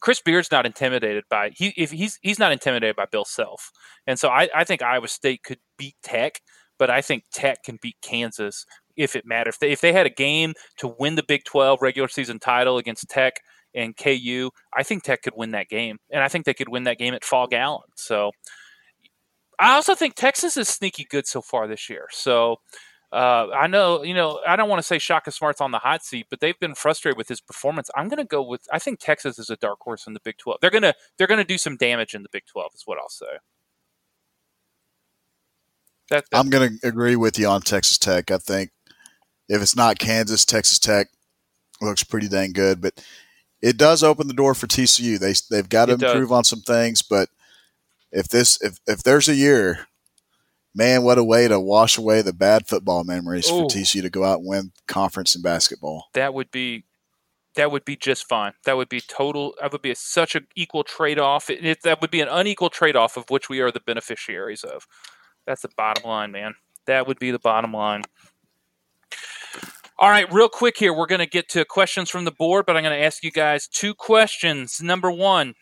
Chris 0.00 0.20
Beard's 0.20 0.52
not 0.52 0.66
intimidated 0.66 1.24
by 1.28 1.50
he 1.54 1.74
if 1.76 1.90
he's 1.90 2.18
he's 2.22 2.38
not 2.38 2.52
intimidated 2.52 2.94
by 2.94 3.06
Bill 3.06 3.24
Self, 3.24 3.72
and 4.06 4.18
so 4.18 4.28
I, 4.28 4.48
I 4.54 4.62
think 4.62 4.82
Iowa 4.82 5.08
State 5.08 5.42
could 5.42 5.58
beat 5.76 5.96
Tech 6.02 6.40
but 6.78 6.90
I 6.90 7.00
think 7.00 7.24
Tech 7.32 7.62
can 7.64 7.78
beat 7.80 7.96
Kansas 8.02 8.64
if 8.96 9.16
it 9.16 9.26
matters. 9.26 9.54
If 9.54 9.60
they, 9.60 9.72
if 9.72 9.80
they 9.80 9.92
had 9.92 10.06
a 10.06 10.10
game 10.10 10.54
to 10.78 10.94
win 10.98 11.14
the 11.14 11.22
Big 11.22 11.44
12 11.44 11.80
regular 11.82 12.08
season 12.08 12.38
title 12.38 12.78
against 12.78 13.08
Tech 13.08 13.34
and 13.74 13.96
KU, 13.96 14.50
I 14.74 14.82
think 14.82 15.02
Tech 15.02 15.22
could 15.22 15.34
win 15.36 15.52
that 15.52 15.68
game. 15.68 15.98
And 16.10 16.22
I 16.22 16.28
think 16.28 16.44
they 16.44 16.54
could 16.54 16.68
win 16.68 16.84
that 16.84 16.98
game 16.98 17.14
at 17.14 17.24
Phog 17.24 17.52
Allen. 17.52 17.88
So 17.96 18.32
I 19.58 19.74
also 19.74 19.94
think 19.94 20.14
Texas 20.14 20.56
is 20.56 20.68
sneaky 20.68 21.06
good 21.08 21.26
so 21.26 21.42
far 21.42 21.66
this 21.66 21.88
year. 21.88 22.06
So 22.10 22.56
uh, 23.10 23.48
I 23.54 23.66
know, 23.66 24.02
you 24.02 24.14
know, 24.14 24.40
I 24.46 24.56
don't 24.56 24.68
want 24.68 24.80
to 24.80 24.86
say 24.86 24.98
Shaka 24.98 25.30
Smart's 25.30 25.60
on 25.60 25.70
the 25.70 25.78
hot 25.78 26.04
seat, 26.04 26.26
but 26.28 26.40
they've 26.40 26.58
been 26.58 26.74
frustrated 26.74 27.16
with 27.16 27.28
his 27.28 27.40
performance. 27.40 27.90
I'm 27.96 28.08
going 28.08 28.18
to 28.18 28.24
go 28.24 28.42
with. 28.42 28.68
I 28.70 28.78
think 28.78 28.98
Texas 29.00 29.38
is 29.38 29.48
a 29.48 29.56
dark 29.56 29.78
horse 29.80 30.06
in 30.06 30.12
the 30.12 30.20
Big 30.20 30.36
12. 30.36 30.58
They're 30.60 30.70
gonna 30.70 30.94
they're 31.16 31.26
gonna 31.26 31.44
do 31.44 31.56
some 31.56 31.76
damage 31.76 32.14
in 32.14 32.22
the 32.22 32.28
Big 32.30 32.44
12, 32.46 32.72
is 32.74 32.82
what 32.84 32.98
I'll 32.98 33.08
say. 33.08 33.38
That, 36.10 36.24
that, 36.30 36.38
I'm 36.38 36.50
going 36.50 36.78
to 36.78 36.88
agree 36.88 37.16
with 37.16 37.38
you 37.38 37.46
on 37.48 37.60
Texas 37.60 37.98
Tech. 37.98 38.30
I 38.30 38.38
think 38.38 38.70
if 39.48 39.62
it's 39.62 39.76
not 39.76 39.98
Kansas, 39.98 40.44
Texas 40.44 40.78
Tech 40.78 41.08
looks 41.80 42.04
pretty 42.04 42.28
dang 42.28 42.52
good, 42.52 42.80
but 42.80 43.04
it 43.60 43.76
does 43.76 44.02
open 44.02 44.28
the 44.28 44.34
door 44.34 44.54
for 44.54 44.66
TCU. 44.66 45.18
They 45.18 45.34
they've 45.50 45.68
got 45.68 45.86
to 45.86 45.92
improve 45.92 46.28
does. 46.28 46.32
on 46.32 46.44
some 46.44 46.60
things, 46.60 47.02
but 47.02 47.28
if 48.12 48.28
this 48.28 48.60
if 48.62 48.78
if 48.86 49.02
there's 49.02 49.28
a 49.28 49.34
year, 49.34 49.86
man, 50.74 51.02
what 51.02 51.18
a 51.18 51.24
way 51.24 51.48
to 51.48 51.60
wash 51.60 51.98
away 51.98 52.22
the 52.22 52.32
bad 52.32 52.66
football 52.66 53.04
memories 53.04 53.50
Ooh. 53.50 53.62
for 53.62 53.64
TCU 53.66 54.02
to 54.02 54.10
go 54.10 54.24
out 54.24 54.38
and 54.38 54.48
win 54.48 54.72
conference 54.86 55.34
in 55.34 55.42
basketball. 55.42 56.06
That 56.14 56.34
would 56.34 56.50
be 56.50 56.84
that 57.56 57.72
would 57.72 57.84
be 57.84 57.96
just 57.96 58.28
fine. 58.28 58.52
That 58.64 58.76
would 58.76 58.88
be 58.88 59.00
total. 59.00 59.54
That 59.60 59.72
would 59.72 59.82
be 59.82 59.90
a, 59.90 59.96
such 59.96 60.34
an 60.34 60.46
equal 60.54 60.84
trade 60.84 61.18
off. 61.18 61.48
That 61.48 62.00
would 62.00 62.10
be 62.10 62.20
an 62.20 62.28
unequal 62.28 62.70
trade 62.70 62.96
off 62.96 63.16
of 63.16 63.28
which 63.30 63.48
we 63.48 63.60
are 63.60 63.72
the 63.72 63.80
beneficiaries 63.80 64.62
of. 64.62 64.86
That's 65.48 65.62
the 65.62 65.70
bottom 65.78 66.04
line, 66.04 66.30
man. 66.30 66.52
That 66.86 67.06
would 67.06 67.18
be 67.18 67.30
the 67.30 67.38
bottom 67.38 67.72
line. 67.72 68.02
All 69.98 70.10
right, 70.10 70.30
real 70.30 70.50
quick 70.50 70.76
here, 70.76 70.92
we're 70.92 71.06
going 71.06 71.20
to 71.20 71.26
get 71.26 71.48
to 71.48 71.64
questions 71.64 72.10
from 72.10 72.26
the 72.26 72.30
board, 72.30 72.66
but 72.66 72.76
I'm 72.76 72.82
going 72.84 72.96
to 72.96 73.02
ask 73.02 73.24
you 73.24 73.30
guys 73.30 73.66
two 73.66 73.94
questions. 73.94 74.82
Number 74.82 75.10
one, 75.10 75.54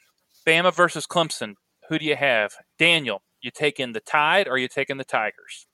Bama 0.44 0.74
versus 0.74 1.06
Clemson. 1.06 1.54
Who 1.88 2.00
do 2.00 2.04
you 2.04 2.16
have? 2.16 2.54
Daniel, 2.80 3.22
you 3.40 3.52
taking 3.52 3.92
the 3.92 4.00
Tide 4.00 4.48
or 4.48 4.58
you 4.58 4.66
taking 4.66 4.96
the 4.96 5.04
Tigers? 5.04 5.68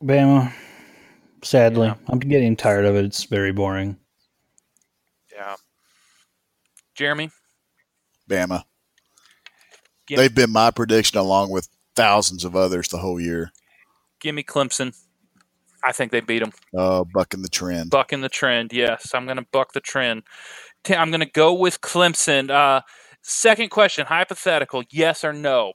Bama. 0.00 0.52
Sadly, 1.42 1.88
yeah. 1.88 1.94
I'm 2.06 2.20
getting 2.20 2.54
tired 2.54 2.84
of 2.84 2.94
it. 2.94 3.04
It's 3.04 3.24
very 3.24 3.50
boring. 3.50 3.96
Yeah. 5.32 5.56
Jeremy? 6.94 7.30
Bama. 8.30 8.62
They've 10.08 10.34
been 10.34 10.52
my 10.52 10.70
prediction 10.70 11.18
along 11.18 11.50
with 11.50 11.68
thousands 11.98 12.44
of 12.44 12.54
others 12.54 12.88
the 12.88 12.98
whole 12.98 13.20
year. 13.20 13.50
Give 14.20 14.34
me 14.34 14.44
Clemson. 14.44 14.96
I 15.82 15.92
think 15.92 16.12
they 16.12 16.20
beat 16.20 16.38
them. 16.40 16.52
Oh, 16.76 17.04
bucking 17.12 17.42
the 17.42 17.48
trend. 17.48 17.90
Bucking 17.90 18.20
the 18.20 18.28
trend. 18.28 18.72
Yes, 18.72 19.12
I'm 19.14 19.26
going 19.26 19.36
to 19.36 19.46
buck 19.52 19.72
the 19.72 19.80
trend. 19.80 20.22
I'm 20.88 21.10
going 21.10 21.20
to 21.20 21.30
go 21.30 21.52
with 21.54 21.80
Clemson. 21.80 22.50
Uh, 22.50 22.82
second 23.22 23.70
question, 23.70 24.06
hypothetical: 24.06 24.84
Yes 24.90 25.24
or 25.24 25.32
no? 25.32 25.72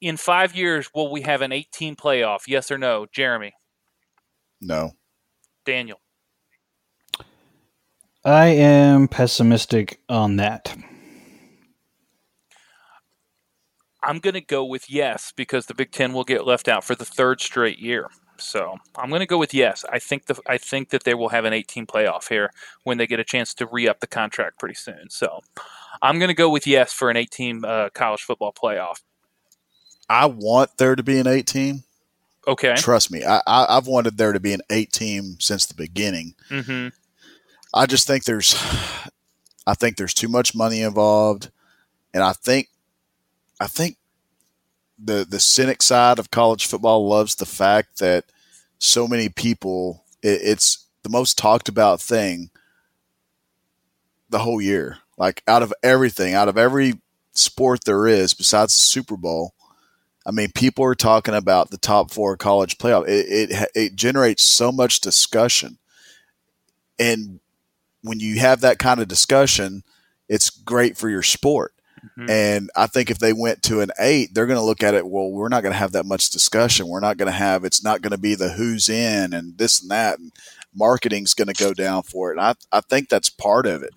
In 0.00 0.16
five 0.16 0.56
years, 0.56 0.90
will 0.92 1.10
we 1.10 1.22
have 1.22 1.42
an 1.42 1.52
18 1.52 1.94
playoff? 1.94 2.40
Yes 2.48 2.72
or 2.72 2.78
no, 2.78 3.06
Jeremy? 3.12 3.52
No. 4.60 4.92
Daniel. 5.64 6.00
I 8.24 8.46
am 8.48 9.08
pessimistic 9.08 10.00
on 10.08 10.36
that. 10.36 10.76
I'm 14.02 14.18
going 14.18 14.34
to 14.34 14.40
go 14.40 14.64
with 14.64 14.90
yes 14.90 15.32
because 15.34 15.66
the 15.66 15.74
Big 15.74 15.92
Ten 15.92 16.12
will 16.12 16.24
get 16.24 16.46
left 16.46 16.68
out 16.68 16.84
for 16.84 16.94
the 16.94 17.04
third 17.04 17.40
straight 17.40 17.78
year. 17.78 18.08
So 18.38 18.76
I'm 18.96 19.08
going 19.08 19.20
to 19.20 19.26
go 19.26 19.38
with 19.38 19.54
yes. 19.54 19.84
I 19.90 19.98
think 19.98 20.26
the 20.26 20.38
I 20.46 20.58
think 20.58 20.90
that 20.90 21.04
they 21.04 21.14
will 21.14 21.28
have 21.28 21.44
an 21.44 21.52
18 21.52 21.86
playoff 21.86 22.28
here 22.28 22.50
when 22.82 22.98
they 22.98 23.06
get 23.06 23.20
a 23.20 23.24
chance 23.24 23.54
to 23.54 23.66
re 23.66 23.86
up 23.86 24.00
the 24.00 24.06
contract 24.06 24.58
pretty 24.58 24.74
soon. 24.74 25.10
So 25.10 25.40
I'm 26.00 26.18
going 26.18 26.28
to 26.28 26.34
go 26.34 26.50
with 26.50 26.66
yes 26.66 26.92
for 26.92 27.10
an 27.10 27.16
18 27.16 27.64
uh, 27.64 27.88
college 27.94 28.22
football 28.22 28.52
playoff. 28.52 29.00
I 30.08 30.26
want 30.26 30.76
there 30.78 30.96
to 30.96 31.02
be 31.02 31.18
an 31.18 31.26
18. 31.26 31.84
Okay. 32.46 32.74
Trust 32.74 33.12
me, 33.12 33.24
I, 33.24 33.40
I 33.46 33.74
have 33.74 33.86
wanted 33.86 34.18
there 34.18 34.32
to 34.32 34.40
be 34.40 34.52
an 34.52 34.62
18 34.68 35.36
since 35.38 35.66
the 35.66 35.74
beginning. 35.74 36.34
Mm-hmm. 36.50 36.88
I 37.72 37.86
just 37.86 38.06
think 38.06 38.24
there's, 38.24 38.54
I 39.66 39.74
think 39.74 39.96
there's 39.96 40.12
too 40.12 40.28
much 40.28 40.54
money 40.54 40.82
involved, 40.82 41.50
and 42.12 42.22
I 42.22 42.32
think, 42.32 42.68
I 43.62 43.66
think 43.68 43.96
the 44.98 45.24
the 45.28 45.40
cynic 45.40 45.82
side 45.82 46.18
of 46.18 46.30
college 46.30 46.66
football 46.66 47.08
loves 47.08 47.36
the 47.36 47.46
fact 47.46 47.98
that 48.00 48.24
so 48.78 49.06
many 49.06 49.28
people 49.28 50.04
it, 50.22 50.40
it's 50.42 50.86
the 51.02 51.08
most 51.08 51.38
talked 51.38 51.68
about 51.68 52.00
thing 52.00 52.50
the 54.28 54.40
whole 54.40 54.60
year. 54.60 54.98
Like 55.16 55.42
out 55.46 55.62
of 55.62 55.72
everything, 55.82 56.34
out 56.34 56.48
of 56.48 56.58
every 56.58 56.94
sport 57.34 57.84
there 57.84 58.06
is 58.06 58.34
besides 58.34 58.74
the 58.74 58.80
Super 58.80 59.16
Bowl, 59.16 59.54
I 60.26 60.32
mean, 60.32 60.50
people 60.52 60.84
are 60.84 60.94
talking 60.94 61.34
about 61.34 61.70
the 61.70 61.78
top 61.78 62.10
four 62.10 62.36
college 62.36 62.78
playoff. 62.78 63.06
It, 63.06 63.50
it, 63.50 63.68
it 63.74 63.94
generates 63.94 64.42
so 64.42 64.72
much 64.72 65.00
discussion, 65.00 65.78
and 66.98 67.40
when 68.02 68.18
you 68.18 68.40
have 68.40 68.60
that 68.62 68.80
kind 68.80 69.00
of 69.00 69.06
discussion, 69.06 69.84
it's 70.28 70.50
great 70.50 70.96
for 70.96 71.08
your 71.08 71.22
sport. 71.22 71.74
Mm-hmm. 72.04 72.30
And 72.30 72.70
I 72.74 72.86
think 72.86 73.10
if 73.10 73.18
they 73.18 73.32
went 73.32 73.62
to 73.64 73.80
an 73.80 73.90
eight, 73.98 74.34
they're 74.34 74.46
going 74.46 74.58
to 74.58 74.64
look 74.64 74.82
at 74.82 74.94
it. 74.94 75.06
Well, 75.06 75.30
we're 75.30 75.48
not 75.48 75.62
going 75.62 75.72
to 75.72 75.78
have 75.78 75.92
that 75.92 76.06
much 76.06 76.30
discussion. 76.30 76.88
We're 76.88 77.00
not 77.00 77.16
going 77.16 77.30
to 77.30 77.32
have. 77.32 77.64
It's 77.64 77.84
not 77.84 78.02
going 78.02 78.10
to 78.10 78.18
be 78.18 78.34
the 78.34 78.50
who's 78.50 78.88
in 78.88 79.32
and 79.32 79.56
this 79.56 79.80
and 79.80 79.90
that, 79.90 80.18
and 80.18 80.32
marketing's 80.74 81.34
going 81.34 81.48
to 81.48 81.64
go 81.64 81.72
down 81.72 82.02
for 82.02 82.30
it. 82.30 82.38
And 82.38 82.40
I 82.40 82.54
I 82.76 82.80
think 82.80 83.08
that's 83.08 83.30
part 83.30 83.66
of 83.66 83.82
it. 83.82 83.92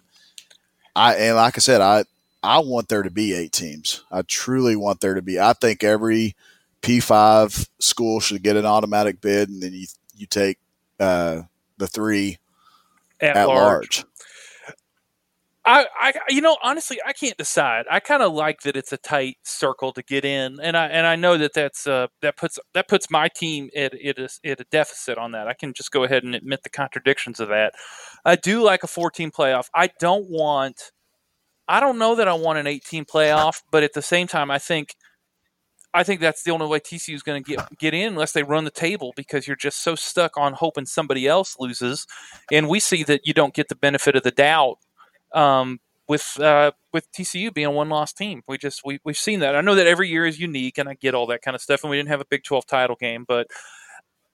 I 0.95 1.15
and 1.15 1.35
like 1.35 1.57
I 1.57 1.59
said, 1.59 1.81
I 1.81 2.05
I 2.43 2.59
want 2.59 2.89
there 2.89 3.03
to 3.03 3.09
be 3.09 3.33
eight 3.33 3.51
teams. 3.51 4.03
I 4.11 4.21
truly 4.21 4.75
want 4.75 5.01
there 5.01 5.15
to 5.15 5.21
be. 5.21 5.39
I 5.39 5.53
think 5.53 5.83
every 5.83 6.35
P 6.81 6.99
five 6.99 7.67
school 7.79 8.19
should 8.19 8.43
get 8.43 8.55
an 8.55 8.65
automatic 8.65 9.19
bid, 9.19 9.49
and 9.49 9.63
then 9.63 9.73
you 9.73 9.87
you 10.15 10.27
take 10.27 10.59
uh, 10.99 11.41
the 11.77 11.87
three 11.87 12.37
at, 13.19 13.35
at 13.35 13.47
large. 13.47 14.03
large. 14.03 14.05
I, 15.65 15.87
I, 15.99 16.13
you 16.29 16.41
know, 16.41 16.57
honestly, 16.63 16.99
I 17.05 17.11
can't 17.13 17.37
decide. 17.37 17.85
I 17.89 17.99
kind 17.99 18.21
of 18.21 18.33
like 18.33 18.61
that 18.61 18.77
it's 18.77 18.93
a 18.93 18.97
tight 18.97 19.37
circle 19.43 19.91
to 19.93 20.03
get 20.03 20.23
in, 20.23 20.59
and 20.61 20.77
I 20.77 20.87
and 20.87 21.07
I 21.07 21.15
know 21.15 21.37
that 21.37 21.53
that's 21.53 21.87
uh, 21.87 22.07
that 22.21 22.37
puts 22.37 22.59
that 22.75 22.87
puts 22.87 23.09
my 23.09 23.29
team 23.29 23.69
at 23.75 23.95
at 23.95 24.19
a, 24.19 24.29
at 24.45 24.61
a 24.61 24.65
deficit 24.65 25.17
on 25.17 25.31
that. 25.31 25.47
I 25.47 25.53
can 25.53 25.73
just 25.73 25.91
go 25.91 26.03
ahead 26.03 26.23
and 26.23 26.35
admit 26.35 26.61
the 26.63 26.69
contradictions 26.69 27.39
of 27.39 27.49
that. 27.49 27.73
I 28.23 28.35
do 28.35 28.61
like 28.61 28.83
a 28.83 28.87
14 28.87 29.31
playoff. 29.31 29.67
I 29.73 29.89
don't 29.99 30.29
want. 30.29 30.91
I 31.67 31.79
don't 31.79 31.97
know 31.97 32.15
that 32.15 32.27
I 32.27 32.33
want 32.35 32.59
an 32.59 32.67
18 32.67 33.05
playoff, 33.05 33.61
but 33.71 33.83
at 33.83 33.93
the 33.93 34.03
same 34.03 34.27
time, 34.27 34.51
I 34.51 34.59
think. 34.59 34.95
I 35.93 36.03
think 36.03 36.19
that's 36.19 36.43
the 36.43 36.51
only 36.51 36.67
way 36.67 36.79
TCU 36.79 37.15
is 37.15 37.23
going 37.23 37.41
to 37.43 37.55
get 37.55 37.79
get 37.79 37.93
in 37.93 38.09
unless 38.09 38.33
they 38.33 38.43
run 38.43 38.65
the 38.65 38.71
table 38.71 39.13
because 39.15 39.47
you're 39.47 39.55
just 39.55 39.81
so 39.81 39.95
stuck 39.95 40.37
on 40.37 40.53
hoping 40.53 40.85
somebody 40.85 41.25
else 41.25 41.55
loses, 41.59 42.05
and 42.51 42.69
we 42.69 42.79
see 42.79 43.03
that 43.03 43.21
you 43.23 43.33
don't 43.33 43.53
get 43.55 43.69
the 43.69 43.75
benefit 43.75 44.15
of 44.15 44.23
the 44.23 44.31
doubt 44.31 44.77
um, 45.35 45.79
with 46.07 46.39
uh, 46.39 46.71
with 46.93 47.11
TCU 47.11 47.53
being 47.53 47.67
a 47.67 47.71
one 47.71 47.89
loss 47.89 48.13
team. 48.13 48.41
We 48.47 48.57
just 48.57 48.81
we 48.85 48.99
we've 49.03 49.17
seen 49.17 49.39
that. 49.41 49.55
I 49.55 49.61
know 49.61 49.75
that 49.75 49.87
every 49.87 50.09
year 50.09 50.25
is 50.25 50.39
unique, 50.39 50.77
and 50.77 50.89
I 50.89 50.95
get 50.95 51.13
all 51.13 51.27
that 51.27 51.41
kind 51.41 51.55
of 51.55 51.61
stuff. 51.61 51.83
And 51.83 51.91
we 51.91 51.97
didn't 51.97 52.09
have 52.09 52.21
a 52.21 52.25
Big 52.25 52.43
Twelve 52.43 52.65
title 52.65 52.95
game, 52.99 53.25
but 53.27 53.47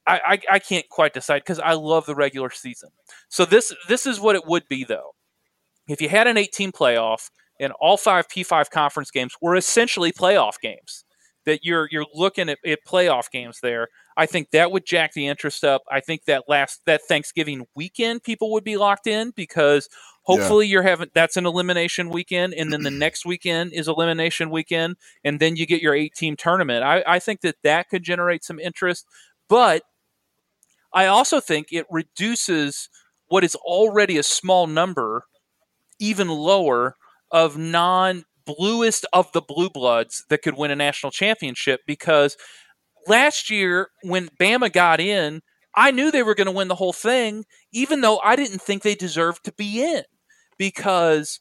I 0.08 0.20
I, 0.26 0.56
I 0.56 0.60
can't 0.60 0.88
quite 0.90 1.14
decide 1.14 1.40
because 1.40 1.60
I 1.60 1.74
love 1.74 2.06
the 2.06 2.16
regular 2.16 2.50
season. 2.50 2.90
So 3.30 3.46
this 3.46 3.74
this 3.88 4.06
is 4.06 4.20
what 4.20 4.36
it 4.36 4.46
would 4.46 4.68
be 4.68 4.84
though. 4.84 5.16
If 5.88 6.02
you 6.02 6.10
had 6.10 6.28
an 6.28 6.38
18 6.38 6.72
playoff 6.72 7.32
and 7.60 7.74
all 7.82 7.98
five 7.98 8.28
P5 8.28 8.70
conference 8.70 9.12
games 9.12 9.36
were 9.42 9.56
essentially 9.56 10.12
playoff 10.12 10.60
games, 10.62 11.04
that 11.46 11.64
you're 11.64 11.88
you're 11.92 12.06
looking 12.14 12.50
at, 12.50 12.60
at 12.66 12.80
playoff 12.88 13.30
games 13.32 13.60
there. 13.62 13.88
I 14.18 14.26
think 14.26 14.52
that 14.52 14.72
would 14.72 14.86
jack 14.86 15.14
the 15.14 15.28
interest 15.28 15.64
up. 15.64 15.82
I 15.90 16.00
think 16.00 16.26
that 16.26 16.44
last 16.48 16.82
that 16.86 17.02
Thanksgiving 17.08 17.66
weekend 17.76 18.24
people 18.24 18.52
would 18.52 18.64
be 18.64 18.78
locked 18.78 19.08
in 19.08 19.32
because 19.36 19.90
Hopefully, 20.24 20.68
yeah. 20.68 20.74
you're 20.74 20.84
having 20.84 21.10
that's 21.14 21.38
an 21.38 21.46
elimination 21.46 22.10
weekend, 22.10 22.54
and 22.54 22.72
then 22.72 22.84
the 22.84 22.92
next 23.06 23.26
weekend 23.26 23.74
is 23.74 23.88
elimination 23.88 24.50
weekend, 24.50 24.98
and 25.24 25.40
then 25.40 25.56
you 25.56 25.66
get 25.66 25.82
your 25.82 25.96
eight 25.96 26.14
team 26.14 26.36
tournament. 26.36 26.84
I, 26.84 27.04
I 27.08 27.20
think 27.20 27.42
that 27.42 27.56
that 27.64 27.90
could 27.90 28.04
generate 28.04 28.44
some 28.44 28.60
interest, 28.60 29.06
but 29.50 29.84
I 30.94 31.06
also 31.06 31.40
think 31.40 31.68
it 31.72 31.86
reduces 31.90 32.90
what 33.28 33.44
is 33.44 33.56
already 33.56 34.18
a 34.18 34.24
small 34.24 34.68
number 34.68 35.26
even 36.00 36.28
lower 36.28 36.96
of 37.32 37.58
non 37.58 38.26
bluest 38.46 39.06
of 39.14 39.32
the 39.32 39.42
blue 39.42 39.70
bloods 39.70 40.26
that 40.30 40.42
could 40.42 40.58
win 40.58 40.72
a 40.72 40.76
national 40.76 41.12
championship 41.12 41.82
because 41.88 42.36
last 43.08 43.50
year 43.50 43.90
when 44.04 44.28
Bama 44.40 44.72
got 44.72 45.00
in, 45.00 45.42
I 45.76 45.92
knew 45.92 46.12
they 46.12 46.24
were 46.24 46.36
going 46.36 46.46
to 46.46 46.52
win 46.52 46.68
the 46.68 46.76
whole 46.76 46.94
thing, 46.94 47.46
even 47.72 48.02
though 48.02 48.20
I 48.20 48.36
didn't 48.36 48.62
think 48.62 48.84
they 48.84 48.96
deserved 48.96 49.46
to 49.46 49.54
be 49.54 49.84
in 49.84 50.04
because 50.58 51.40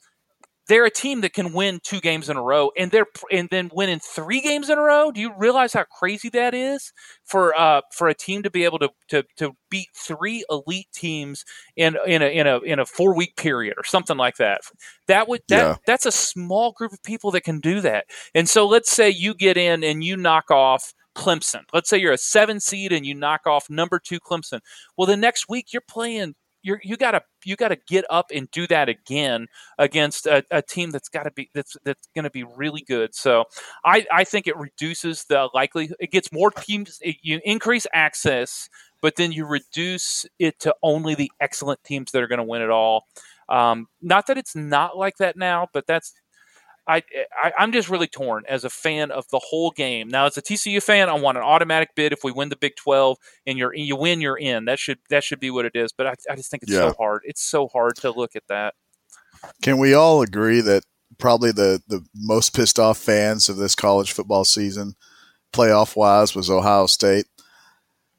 they're 0.71 0.87
a 0.87 0.91
team 0.91 1.21
that 1.23 1.33
can 1.33 1.53
win 1.53 1.81
two 1.83 2.01
games 2.01 2.29
in 2.29 2.37
a 2.37 2.43
row 2.43 2.71
and 2.79 2.93
they're 2.93 3.09
and 3.33 3.49
then 3.51 3.71
winning 3.75 3.99
three 3.99 4.41
games 4.41 4.71
in 4.71 4.79
a 4.79 4.81
row. 4.81 5.11
Do 5.11 5.21
you 5.21 5.35
realize 5.37 5.73
how 5.73 5.83
crazy 5.83 6.29
that 6.29 6.55
is 6.55 6.93
for 7.25 7.59
uh 7.59 7.81
for 7.93 8.07
a 8.07 8.15
team 8.15 8.45
to 8.45 8.51
be 8.51 8.65
able 8.65 8.79
to 8.79 8.89
to, 9.09 9.25
to 9.39 9.57
beat 9.69 9.89
three 9.97 10.45
elite 10.49 10.87
teams 10.95 11.45
in 11.75 11.97
in 12.07 12.23
a 12.23 12.27
in 12.27 12.47
a 12.47 12.59
in 12.61 12.79
a 12.79 12.87
four 12.87 13.17
week 13.17 13.35
period 13.37 13.75
or 13.79 13.85
something 13.85 14.17
like 14.17 14.37
that? 14.37 14.61
That 15.09 15.27
would 15.27 15.43
that 15.49 15.67
yeah. 15.67 15.77
that's 15.87 16.07
a 16.07 16.13
small 16.13 16.71
group 16.71 16.93
of 16.93 17.03
people 17.03 17.33
that 17.33 17.43
can 17.43 17.59
do 17.59 17.81
that. 17.81 18.05
And 18.33 18.49
so 18.49 18.65
let's 18.65 18.93
say 18.93 19.11
you 19.11 19.35
get 19.35 19.57
in 19.57 19.83
and 19.83 20.05
you 20.05 20.17
knock 20.17 20.53
off 20.53 20.95
Clemson. 21.21 21.65
Let's 21.75 21.91
say 21.91 21.99
you're 21.99 22.15
a 22.15 22.19
seven 22.19 22.61
seed 22.61 22.93
and 22.93 23.05
you 23.05 23.15
knock 23.15 23.43
off 23.47 23.69
number 23.69 23.99
two 23.99 24.19
Clemson. 24.21 24.61
Well, 24.97 25.07
the 25.07 25.19
next 25.19 25.49
week 25.49 25.73
you're 25.73 25.83
playing. 25.87 26.35
You're, 26.63 26.81
you 26.85 26.99
gotta 26.99 27.23
you 27.45 27.57
gotta 27.57 27.79
get 27.89 28.05
up 28.11 28.27
and 28.35 28.51
do 28.51 28.67
that 28.67 28.89
again 28.89 29.47
against 29.79 30.27
a, 30.27 30.45
a 30.51 30.61
team 30.61 30.91
that's 30.91 31.09
got 31.09 31.23
to 31.23 31.31
be 31.31 31.49
that's 31.55 31.75
that's 31.85 32.07
to 32.15 32.31
be 32.31 32.45
really 32.45 32.83
good. 32.87 33.15
So 33.15 33.45
I 33.85 34.07
I 34.13 34.25
think 34.25 34.47
it 34.47 34.57
reduces 34.57 35.25
the 35.25 35.49
likelihood. 35.55 35.97
it 36.01 36.11
gets 36.11 36.33
more 36.33 36.51
teams 36.51 36.99
it, 37.01 37.17
you 37.23 37.41
increase 37.45 37.87
access, 37.95 38.69
but 39.01 39.17
then 39.17 39.33
you 39.33 39.47
reduce 39.47 40.27
it 40.39 40.59
to 40.61 40.75
only 40.83 41.15
the 41.15 41.33
excellent 41.41 41.83
teams 41.85 42.13
that 42.13 42.23
are 42.23 42.29
going 42.29 42.39
to 42.39 42.45
win 42.45 42.61
it 42.61 42.71
all. 42.71 43.07
Um, 43.49 43.89
not 44.01 44.27
that 44.29 44.39
it's 44.39 44.55
not 44.55 44.97
like 44.97 45.17
that 45.17 45.37
now, 45.37 45.69
but 45.73 45.87
that's 45.87 46.13
I, 46.91 47.03
I 47.43 47.53
am 47.63 47.73
just 47.73 47.89
really 47.89 48.09
torn 48.09 48.45
as 48.49 48.65
a 48.65 48.71
fan 48.71 49.11
of 49.11 49.29
the 49.29 49.39
whole 49.39 49.71
game. 49.71 50.09
Now, 50.09 50.27
as 50.27 50.37
a 50.37 50.43
TCU 50.43 50.83
fan, 50.83 51.09
I 51.09 51.15
want 51.15 51.39
an 51.39 51.45
automatic 51.45 51.91
bid 51.95 52.13
if 52.13 52.25
we 52.25 52.33
win 52.33 52.49
the 52.49 52.57
Big 52.57 52.75
12 52.77 53.17
and 53.47 53.57
you're 53.57 53.75
you 53.75 53.97
win, 53.97 54.21
you're 54.21 54.37
in. 54.37 54.65
That 54.65 54.79
should 54.79 54.99
that 55.09 55.23
should 55.23 55.41
be 55.41 55.51
what 55.51 55.65
it 55.65 55.73
is. 55.75 55.93
But 55.93 56.07
I, 56.07 56.15
I 56.31 56.37
just 56.37 56.51
think 56.51 56.65
it's 56.65 56.73
yeah. 56.73 56.91
so 56.91 56.95
hard. 56.99 57.23
It's 57.25 57.43
so 57.43 57.69
hard 57.69 57.97
to 57.97 58.11
look 58.11 58.35
at 58.35 58.47
that. 58.49 58.75
Can 59.63 59.79
we 59.79 59.95
all 59.95 60.23
agree 60.23 60.61
that 60.61 60.85
probably 61.19 61.53
the, 61.53 61.81
the 61.89 62.05
most 62.15 62.55
pissed 62.55 62.79
off 62.79 62.99
fans 62.99 63.49
of 63.49 63.57
this 63.57 63.75
college 63.75 64.13
football 64.13 64.45
season, 64.45 64.95
playoff 65.53 65.97
wise, 65.97 66.35
was 66.35 66.51
Ohio 66.51 66.87
State? 66.87 67.27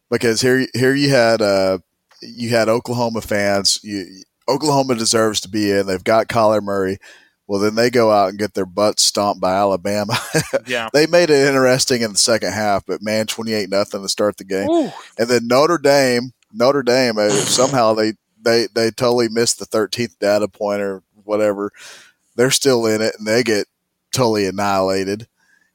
Because 0.09 0.41
here 0.41 0.65
here 0.73 0.95
you 0.95 1.09
had 1.09 1.41
uh, 1.41 1.79
you 2.21 2.49
had 2.49 2.69
Oklahoma 2.69 3.21
fans. 3.21 3.79
You, 3.83 4.23
Oklahoma 4.47 4.95
deserves 4.95 5.41
to 5.41 5.49
be 5.49 5.71
in. 5.71 5.87
They've 5.87 6.03
got 6.03 6.27
Kyler 6.27 6.61
Murray. 6.61 6.97
Well, 7.51 7.59
then 7.59 7.75
they 7.75 7.89
go 7.89 8.09
out 8.11 8.29
and 8.29 8.39
get 8.39 8.53
their 8.53 8.65
butts 8.65 9.03
stomped 9.03 9.41
by 9.41 9.51
Alabama. 9.51 10.17
Yeah. 10.67 10.87
they 10.93 11.05
made 11.05 11.29
it 11.29 11.45
interesting 11.47 12.01
in 12.01 12.13
the 12.13 12.17
second 12.17 12.53
half, 12.53 12.85
but 12.85 13.01
man, 13.01 13.27
twenty 13.27 13.51
eight 13.51 13.69
nothing 13.69 14.01
to 14.01 14.07
start 14.07 14.37
the 14.37 14.45
game. 14.45 14.69
Ooh, 14.69 14.89
And 15.17 15.27
then 15.27 15.47
Notre 15.47 15.77
Dame, 15.77 16.31
Notre 16.53 16.81
Dame, 16.81 17.17
uh, 17.17 17.27
somehow 17.29 17.93
they 17.93 18.13
they 18.41 18.67
they 18.73 18.89
totally 18.89 19.27
missed 19.27 19.59
the 19.59 19.65
thirteenth 19.65 20.17
data 20.17 20.47
point 20.47 20.81
or 20.81 21.03
whatever. 21.25 21.71
They're 22.37 22.51
still 22.51 22.85
in 22.85 23.01
it, 23.01 23.15
and 23.19 23.27
they 23.27 23.43
get 23.43 23.67
totally 24.13 24.45
annihilated. 24.45 25.27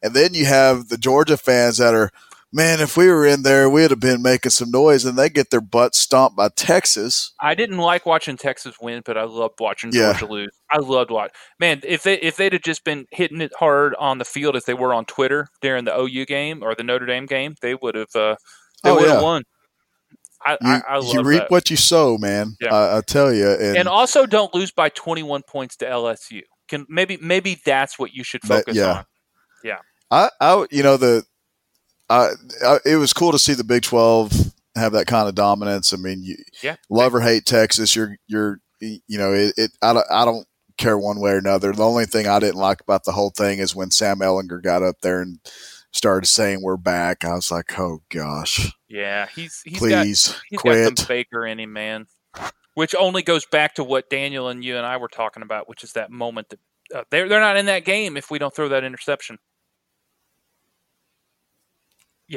And 0.03 0.15
then 0.15 0.33
you 0.33 0.47
have 0.47 0.89
the 0.89 0.97
Georgia 0.97 1.37
fans 1.37 1.77
that 1.77 1.93
are, 1.93 2.11
man, 2.57 2.81
if 2.81 2.97
we 2.97 3.07
were 3.09 3.27
in 3.27 3.43
there, 3.43 3.69
we'd 3.69 3.91
have 3.91 4.01
been 4.01 4.23
making 4.23 4.51
some 4.51 4.71
noise, 4.71 5.05
and 5.05 5.17
they 5.19 5.29
get 5.29 5.51
their 5.51 5.61
butts 5.61 5.99
stomped 5.99 6.37
by 6.37 6.49
Texas. 6.49 7.33
I 7.41 7.55
didn't 7.55 7.77
like 7.79 8.07
watching 8.07 8.37
Texas 8.39 8.77
win, 8.81 9.03
but 9.05 9.19
I 9.19 9.25
loved 9.25 9.61
watching 9.61 9.91
Yeah. 9.93 10.13
Georgia 10.15 10.27
lose. 10.33 10.51
I 10.73 10.79
loved 10.79 11.11
watching. 11.11 11.35
Man, 11.61 11.83
if 11.85 12.03
they 12.03 12.15
if 12.21 12.37
they'd 12.37 12.55
have 12.55 12.63
just 12.63 12.83
been 12.83 13.07
hitting 13.13 13.41
it 13.43 13.53
hard 13.59 13.95
on 13.97 14.19
the 14.19 14.25
field 14.25 14.57
as 14.57 14.65
they 14.65 14.75
were 14.75 14.95
on 14.95 15.05
Twitter 15.05 15.49
during 15.61 15.85
the 15.85 15.97
OU 15.97 16.25
game 16.27 16.63
or 16.63 16.75
the 16.75 16.83
Notre 16.83 17.07
Dame 17.07 17.27
game, 17.27 17.55
they 17.61 17.75
would 17.75 17.95
have 17.95 18.17
uh, 18.17 18.37
they 18.83 18.91
Oh, 18.91 18.95
would 18.95 19.09
have 19.09 19.19
yeah. 19.19 19.23
won. 19.23 19.43
I, 20.45 20.53
You, 20.53 20.59
I, 20.71 20.83
I 20.89 21.01
you 21.13 21.23
reap 21.23 21.43
that. 21.43 21.51
what 21.51 21.71
you 21.71 21.77
sow, 21.77 22.19
man. 22.19 22.57
Yeah. 22.61 22.75
I, 22.75 22.99
I 22.99 23.01
tell 23.03 23.33
you, 23.33 23.51
and, 23.51 23.77
and 23.77 23.89
also 23.89 24.27
don't 24.27 24.55
lose 24.55 24.71
by 24.71 24.89
21 24.91 25.43
points 25.43 25.77
to 25.77 25.85
LSU. 25.87 26.43
Can 26.69 26.87
maybe 26.89 27.17
maybe 27.21 27.61
that's 27.65 27.99
what 27.99 28.13
you 28.13 28.25
should 28.25 28.41
But, 28.43 28.59
focus 28.59 28.77
yeah. 28.77 28.93
on. 28.99 29.05
Yeah, 29.65 29.79
I, 30.11 30.31
I, 30.41 30.67
you 30.71 30.83
know, 30.83 30.97
the, 30.97 31.25
I, 32.09 32.31
it 32.85 32.97
was 32.97 33.13
cool 33.13 33.33
to 33.33 33.39
see 33.39 33.55
the 33.55 33.65
Big 33.65 33.83
Twelve 33.83 34.33
have 34.77 34.93
that 34.93 35.07
kind 35.07 35.29
of 35.29 35.35
dominance. 35.35 35.93
I 35.93 35.97
mean, 35.97 36.23
you, 36.23 36.37
Yeah. 36.63 36.77
love 36.91 37.15
or 37.15 37.21
hate 37.21 37.47
Texas, 37.47 37.97
you're, 37.97 38.17
you're, 38.27 38.61
you 38.81 39.01
know, 39.19 39.33
it, 39.33 39.55
it 39.57 39.71
I, 39.83 39.93
don't, 39.95 40.07
I 40.11 40.25
don't 40.27 40.47
care 40.77 40.99
one 40.99 41.19
way 41.19 41.31
or 41.33 41.39
another. 41.39 41.73
The 41.73 41.83
only 41.85 42.05
thing 42.05 42.27
I 42.27 42.39
didn't 42.39 42.61
like 42.61 42.81
about 42.83 43.05
the 43.05 43.13
whole 43.13 43.31
thing 43.31 43.59
is 43.59 43.75
when 43.75 43.91
Sam 43.91 44.19
Ehlinger 44.19 44.63
got 44.63 44.83
up 44.83 44.97
there 45.01 45.23
and 45.23 45.39
started 45.93 46.27
saying 46.27 46.61
we're 46.63 46.77
back. 46.77 47.25
I 47.25 47.35
was 47.35 47.51
like, 47.51 47.79
oh 47.79 48.01
gosh, 48.11 48.71
Yeah, 48.89 49.27
he's 49.35 49.63
he's 49.65 49.79
got 49.81 50.05
please 50.05 50.39
he's 50.51 50.61
quit. 50.61 50.97
got 50.97 51.09
Baker 51.09 51.47
in 51.47 51.59
him, 51.59 51.73
man. 51.73 52.07
Which 52.75 52.95
only 52.95 53.23
goes 53.23 53.47
back 53.47 53.77
to 53.77 53.85
what 53.85 54.11
Daniel 54.11 54.49
and 54.49 54.63
you 54.63 54.77
and 54.77 54.85
I 54.85 54.99
were 54.99 55.09
talking 55.09 55.43
about, 55.43 55.67
which 55.71 55.83
is 55.83 55.95
that 55.95 56.11
moment 56.11 56.51
that 56.51 56.61
uh, 56.95 57.05
they're 57.11 57.27
they're 57.31 57.41
not 57.41 57.57
in 57.57 57.65
that 57.67 57.87
game 57.87 58.19
if 58.19 58.31
we 58.31 58.39
don't 58.39 58.55
throw 58.55 58.69
that 58.69 58.85
interception. 58.85 59.39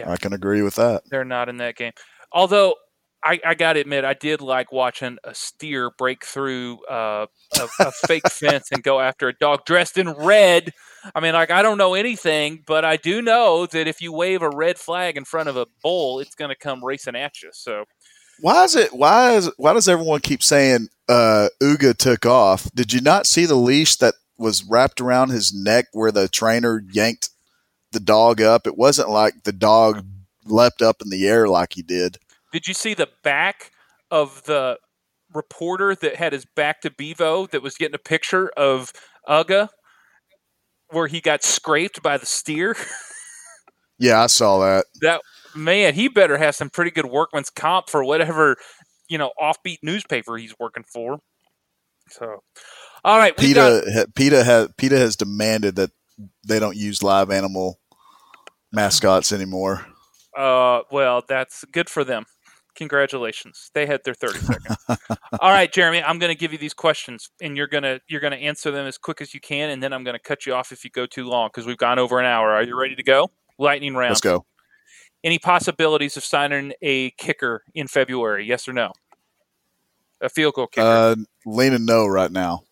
I 0.09 0.17
can 0.17 0.33
agree 0.33 0.61
with 0.61 0.75
that. 0.75 1.03
They're 1.09 1.25
not 1.25 1.49
in 1.49 1.57
that 1.57 1.75
game. 1.75 1.93
Although 2.31 2.75
I, 3.23 3.39
I 3.45 3.55
got 3.55 3.73
to 3.73 3.81
admit, 3.81 4.05
I 4.05 4.13
did 4.13 4.41
like 4.41 4.71
watching 4.71 5.17
a 5.23 5.33
steer 5.33 5.91
break 5.97 6.25
through 6.25 6.85
uh, 6.85 7.25
a, 7.59 7.67
a 7.79 7.91
fake 7.91 8.27
fence 8.31 8.69
and 8.71 8.81
go 8.81 8.99
after 8.99 9.27
a 9.27 9.33
dog 9.33 9.65
dressed 9.65 9.97
in 9.97 10.09
red. 10.11 10.71
I 11.13 11.19
mean, 11.19 11.33
like 11.33 11.51
I 11.51 11.61
don't 11.61 11.77
know 11.77 11.95
anything, 11.95 12.63
but 12.65 12.85
I 12.85 12.97
do 12.97 13.21
know 13.21 13.65
that 13.67 13.87
if 13.87 14.01
you 14.01 14.13
wave 14.13 14.41
a 14.41 14.49
red 14.49 14.77
flag 14.77 15.17
in 15.17 15.25
front 15.25 15.49
of 15.49 15.57
a 15.57 15.67
bull, 15.83 16.19
it's 16.19 16.35
going 16.35 16.49
to 16.49 16.55
come 16.55 16.83
racing 16.83 17.15
at 17.15 17.41
you. 17.41 17.49
So 17.51 17.85
Why 18.41 18.63
is 18.63 18.75
it? 18.75 18.93
Why 18.93 19.33
is? 19.33 19.51
Why 19.57 19.73
does 19.73 19.89
everyone 19.89 20.21
keep 20.21 20.43
saying 20.43 20.87
uh, 21.07 21.49
Uga 21.61 21.95
took 21.97 22.25
off? 22.25 22.69
Did 22.73 22.93
you 22.93 23.01
not 23.01 23.27
see 23.27 23.45
the 23.45 23.55
leash 23.55 23.97
that 23.97 24.15
was 24.37 24.63
wrapped 24.63 25.01
around 25.01 25.29
his 25.29 25.53
neck 25.53 25.87
where 25.91 26.11
the 26.11 26.29
trainer 26.29 26.81
yanked 26.93 27.29
the 27.91 27.99
dog 27.99 28.41
up? 28.41 28.67
It 28.67 28.77
wasn't 28.77 29.09
like 29.09 29.43
the 29.43 29.51
dog 29.51 30.05
leapt 30.45 30.81
up 30.81 31.01
in 31.01 31.09
the 31.09 31.27
air 31.27 31.47
like 31.47 31.73
he 31.73 31.81
did. 31.81 32.17
Did 32.51 32.67
you 32.67 32.73
see 32.73 32.93
the 32.93 33.09
back 33.23 33.71
of 34.09 34.43
the 34.45 34.77
reporter 35.33 35.95
that 35.95 36.15
had 36.15 36.33
his 36.33 36.45
back 36.55 36.81
to 36.81 36.91
Bevo 36.91 37.47
that 37.47 37.61
was 37.61 37.75
getting 37.75 37.95
a 37.95 37.99
picture 37.99 38.49
of 38.57 38.91
Uga 39.27 39.69
where 40.89 41.07
he 41.07 41.21
got 41.21 41.43
scraped 41.43 42.01
by 42.01 42.17
the 42.17 42.25
steer? 42.25 42.75
Yeah, 43.99 44.23
I 44.23 44.27
saw 44.27 44.59
that. 44.59 44.85
that 45.01 45.21
man, 45.53 45.93
he 45.93 46.07
better 46.07 46.37
have 46.37 46.55
some 46.55 46.69
pretty 46.69 46.91
good 46.91 47.05
workman's 47.05 47.49
comp 47.49 47.89
for 47.89 48.03
whatever, 48.03 48.55
you 49.09 49.17
know, 49.17 49.31
offbeat 49.39 49.79
newspaper 49.83 50.37
he's 50.37 50.55
working 50.57 50.85
for. 50.91 51.19
So 52.09 52.41
all 53.03 53.17
right, 53.17 53.37
we 53.37 53.53
got 53.53 53.83
PETA, 53.83 54.07
PETA 54.15 54.43
has 54.43 54.69
PETA 54.77 54.97
has 54.97 55.15
demanded 55.15 55.75
that 55.75 55.91
they 56.47 56.59
don't 56.59 56.77
use 56.77 57.03
live 57.03 57.29
animal 57.29 57.78
mascots 58.71 59.31
anymore. 59.31 59.85
uh 60.37 60.81
well, 60.91 61.23
that's 61.27 61.65
good 61.71 61.89
for 61.89 62.03
them. 62.03 62.25
Congratulations. 62.75 63.71
They 63.73 63.85
had 63.85 64.01
their 64.05 64.13
30 64.13 64.39
seconds. 64.39 64.77
All 65.41 65.51
right, 65.51 65.71
Jeremy, 65.71 66.01
I'm 66.01 66.17
going 66.17 66.31
to 66.31 66.37
give 66.37 66.53
you 66.53 66.57
these 66.57 66.73
questions 66.73 67.29
and 67.41 67.57
you're 67.57 67.67
going 67.67 67.83
to 67.83 67.99
you're 68.07 68.21
going 68.21 68.31
to 68.31 68.39
answer 68.39 68.71
them 68.71 68.85
as 68.87 68.97
quick 68.97 69.21
as 69.21 69.33
you 69.33 69.41
can 69.41 69.69
and 69.71 69.83
then 69.83 69.91
I'm 69.91 70.03
going 70.03 70.15
to 70.15 70.21
cut 70.21 70.45
you 70.45 70.53
off 70.53 70.71
if 70.71 70.83
you 70.85 70.89
go 70.89 71.05
too 71.05 71.25
long 71.25 71.49
cuz 71.49 71.65
we've 71.65 71.77
gone 71.77 71.99
over 71.99 72.19
an 72.19 72.25
hour. 72.25 72.51
Are 72.51 72.63
you 72.63 72.79
ready 72.79 72.95
to 72.95 73.03
go? 73.03 73.31
Lightning 73.57 73.95
round. 73.95 74.11
Let's 74.11 74.21
go. 74.21 74.45
Any 75.23 75.39
possibilities 75.39 76.15
of 76.15 76.23
signing 76.23 76.71
a 76.81 77.11
kicker 77.11 77.63
in 77.75 77.87
February? 77.87 78.45
Yes 78.45 78.67
or 78.67 78.73
no? 78.73 78.93
A 80.21 80.29
field 80.29 80.53
goal 80.53 80.67
kicker. 80.67 80.85
Uh, 80.85 81.15
leaning 81.45 81.85
no 81.85 82.05
right 82.07 82.31
now. 82.31 82.63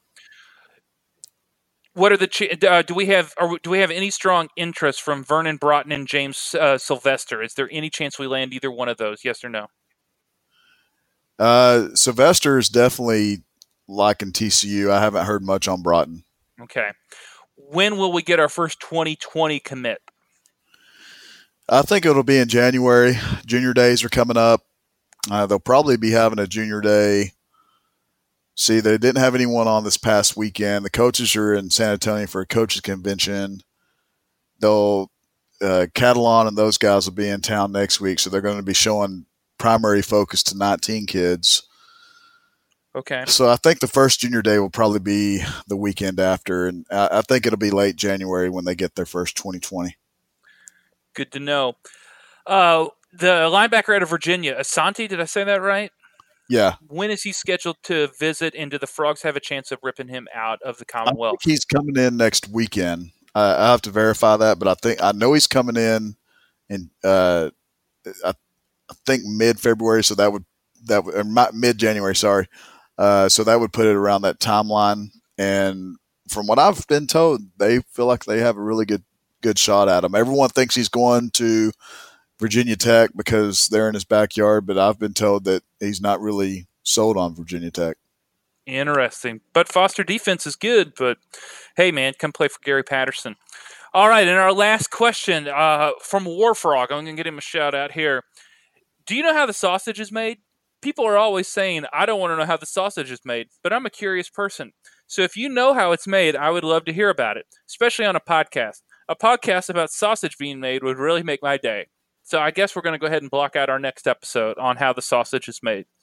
What 1.98 2.12
are 2.12 2.18
the 2.18 2.28
ch- 2.28 2.64
uh, 2.64 2.84
do 2.84 2.94
we 2.94 3.08
have 3.08 3.34
are, 3.38 3.58
do 3.64 3.72
we 3.72 3.80
have 3.80 3.90
any 3.90 4.12
strong 4.12 4.50
interest 4.56 5.02
from 5.02 5.24
Vernon 5.24 5.58
Broughton 5.58 5.92
and 5.92 6.08
James 6.08 6.54
uh, 6.54 6.78
Sylvester? 6.78 7.42
Is 7.42 7.56
there 7.56 7.68
any 7.72 7.90
chance 7.90 8.20
we 8.20 8.28
land 8.28 8.54
either 8.54 8.72
one 8.72 8.88
of 8.88 8.98
those? 8.98 9.26
Yes 9.26 9.44
or 9.44 9.50
no? 9.50 9.68
Uh, 11.40 11.88
Sylvester 11.96 12.60
is 12.60 12.70
definitely 12.70 13.40
liking 13.88 14.32
TCU. 14.32 14.92
I 14.92 15.02
haven't 15.02 15.26
heard 15.26 15.44
much 15.44 15.68
on 15.68 15.82
Broughton. 15.82 16.24
Okay. 16.62 16.92
When 17.56 17.98
will 17.98 18.14
we 18.14 18.22
get 18.22 18.40
our 18.40 18.50
first 18.50 18.80
2020 18.82 19.60
commit? 19.60 20.00
I 21.68 21.82
think 21.82 22.06
it'll 22.06 22.24
be 22.24 22.38
in 22.38 22.48
January. 22.48 23.18
Junior 23.46 23.74
days 23.74 24.04
are 24.04 24.10
coming 24.10 24.38
up. 24.38 24.62
Uh, 25.30 25.48
they'll 25.48 25.60
probably 25.60 25.98
be 25.98 26.12
having 26.12 26.40
a 26.40 26.48
junior 26.48 26.80
day. 26.80 27.32
See, 28.58 28.80
they 28.80 28.98
didn't 28.98 29.22
have 29.22 29.36
anyone 29.36 29.68
on 29.68 29.84
this 29.84 29.98
past 29.98 30.36
weekend. 30.36 30.84
The 30.84 30.90
coaches 30.90 31.36
are 31.36 31.54
in 31.54 31.70
San 31.70 31.92
Antonio 31.92 32.26
for 32.26 32.42
a 32.42 32.48
coaches 32.48 32.82
convention. 32.82 33.62
They'll 34.60 35.12
uh, 35.62 35.86
Catalan 35.94 36.48
and 36.48 36.58
those 36.58 36.80
guys 36.80 37.06
will 37.06 37.14
be 37.14 37.30
in 37.30 37.42
town 37.42 37.72
next 37.72 38.02
week, 38.02 38.20
so 38.20 38.30
they're 38.30 38.42
going 38.42 38.58
to 38.58 38.64
be 38.64 38.74
showing 38.74 39.26
primary 39.60 40.02
focus 40.02 40.42
to 40.44 40.58
19 40.58 41.06
kids. 41.06 41.68
Okay. 42.96 43.26
So 43.28 43.48
I 43.48 43.58
think 43.58 43.80
the 43.80 43.88
first 43.88 44.22
junior 44.22 44.42
day 44.42 44.58
will 44.58 44.72
probably 44.72 45.00
be 45.00 45.44
the 45.68 45.78
weekend 45.78 46.20
after, 46.20 46.68
and 46.68 46.84
I, 46.92 47.10
I 47.12 47.22
think 47.22 47.46
it'll 47.46 47.58
be 47.58 47.70
late 47.70 47.96
January 47.96 48.50
when 48.50 48.66
they 48.66 48.74
get 48.74 48.96
their 48.96 49.06
first 49.06 49.38
2020. 49.38 49.96
Good 51.14 51.32
to 51.34 51.40
know. 51.40 51.76
Uh, 52.48 52.88
the 53.14 53.50
linebacker 53.52 53.96
out 53.96 54.02
of 54.02 54.10
Virginia, 54.10 54.56
Asante, 54.56 55.08
did 55.08 55.22
I 55.22 55.26
say 55.26 55.44
that 55.44 55.62
right? 55.62 55.92
Yeah, 56.50 56.76
When 56.88 57.12
is 57.12 57.24
he 57.24 57.34
scheduled 57.34 57.78
to 57.84 58.10
visit, 58.20 58.54
and 58.56 58.72
do 58.72 58.78
the 58.78 58.88
Frogs 58.88 59.22
have 59.24 59.36
a 59.36 59.42
chance 59.42 59.72
of 59.72 59.80
ripping 59.84 60.08
him 60.08 60.28
out 60.34 60.62
of 60.64 60.78
the 60.78 60.86
I 61.06 61.12
Commonwealth? 61.12 61.42
think 61.44 61.52
he's 61.52 61.66
coming 61.66 61.98
in 61.98 62.18
next 62.18 62.48
weekend. 62.50 63.12
Uh, 63.36 63.56
I 63.60 63.72
have 63.72 63.82
to 63.84 63.92
verify 63.92 64.38
that, 64.38 64.58
but 64.60 64.68
I 64.68 64.74
think 64.76 65.02
I 65.04 65.12
know 65.12 65.34
he's 65.34 65.48
coming 65.48 65.76
in 65.76 66.16
and 66.70 66.90
uh, 67.04 67.50
I, 68.26 68.30
I 68.30 68.94
think 69.06 69.24
mid 69.26 69.60
February. 69.60 70.04
So 70.04 70.16
that 70.16 70.32
would 70.32 70.46
that 70.86 71.04
would 71.06 71.54
mid 71.54 71.78
January. 71.78 72.16
Sorry. 72.16 72.48
Uh, 72.98 73.30
so 73.30 73.44
that 73.44 73.60
would 73.60 73.74
put 73.74 73.86
it 73.86 73.96
around 73.96 74.24
that 74.24 74.40
timeline. 74.40 75.10
And 75.38 75.98
from 76.30 76.48
what 76.48 76.60
I've 76.60 76.88
been 76.88 77.08
told, 77.08 77.42
they 77.58 77.80
feel 77.92 78.06
like 78.08 78.26
they 78.26 78.40
have 78.40 78.58
a 78.58 78.62
really 78.62 78.86
good 78.86 79.04
good 79.42 79.60
shot 79.60 79.88
at 79.88 80.04
him. 80.04 80.16
Everyone 80.16 80.50
thinks 80.50 80.74
he's 80.76 80.90
going 80.90 81.30
to 81.32 81.72
Virginia 82.40 82.76
Tech 82.76 83.12
because 83.16 83.68
they're 83.68 83.88
in 83.88 83.94
his 83.94 84.06
backyard, 84.06 84.66
but 84.66 84.78
I've 84.78 85.00
been 85.00 85.14
told 85.14 85.46
that 85.46 85.64
he's 85.80 86.02
not 86.02 86.22
really 86.22 86.68
sold 86.84 87.18
on 87.18 87.36
Virginia 87.36 87.72
Tech. 87.72 87.98
Interesting. 88.66 89.42
But 89.54 89.70
Foster 89.70 90.04
defense 90.04 90.46
is 90.46 90.56
good, 90.56 90.94
but 90.98 91.18
hey, 91.78 91.92
man, 91.92 92.14
come 92.20 92.34
play 92.34 92.48
for 92.50 92.60
Gary 92.64 92.84
Patterson. 92.84 93.36
All 93.94 94.10
right, 94.10 94.28
and 94.28 94.38
our 94.38 94.54
last 94.54 94.92
question 94.92 95.48
uh, 95.48 95.92
from 96.02 96.26
Warfrog. 96.26 96.92
I'm 96.92 97.06
going 97.06 97.06
to 97.06 97.14
get 97.14 97.28
him 97.28 97.38
a 97.38 97.42
shout 97.42 97.74
out 97.74 97.94
here. 97.94 98.24
Do 99.06 99.16
you 99.16 99.24
know 99.24 99.34
how 99.34 99.46
the 99.46 99.54
sausage 99.54 100.00
is 100.00 100.12
made? 100.12 100.40
People 100.82 101.06
are 101.06 101.18
always 101.18 101.48
saying, 101.48 101.86
I 101.94 102.06
don't 102.06 102.20
want 102.20 102.32
to 102.32 102.38
know 102.38 102.46
how 102.46 102.58
the 102.58 102.66
sausage 102.66 103.10
is 103.10 103.22
made, 103.26 103.48
but 103.64 103.74
I'm 103.74 103.86
a 103.86 103.90
curious 103.90 104.30
person. 104.30 104.74
So 105.08 105.22
if 105.22 105.38
you 105.38 105.48
know 105.48 105.74
how 105.74 105.94
it's 105.94 106.06
made, 106.06 106.36
I 106.36 106.52
would 106.52 106.66
love 106.66 106.84
to 106.86 106.94
hear 106.94 107.10
about 107.10 107.38
it, 107.38 107.46
especially 107.68 108.06
on 108.06 108.18
a 108.18 108.20
podcast. 108.20 108.82
A 109.08 109.16
podcast 109.16 109.70
about 109.70 109.90
sausage 109.90 110.38
being 110.38 110.60
made 110.60 110.84
would 110.84 110.98
really 110.98 111.24
make 111.24 111.42
my 111.42 111.58
day. 111.58 111.88
So 112.28 112.42
I 112.42 112.52
guess 112.52 112.76
we're 112.76 112.82
going 112.82 112.92
to 112.92 113.00
go 113.00 113.08
ahead 113.08 113.22
and 113.22 113.32
block 113.32 113.56
out 113.56 113.70
our 113.70 113.80
next 113.80 114.06
episode 114.06 114.58
on 114.58 114.76
how 114.76 114.92
the 114.92 115.02
sausage 115.02 115.48
is 115.48 115.64
made. 115.64 115.86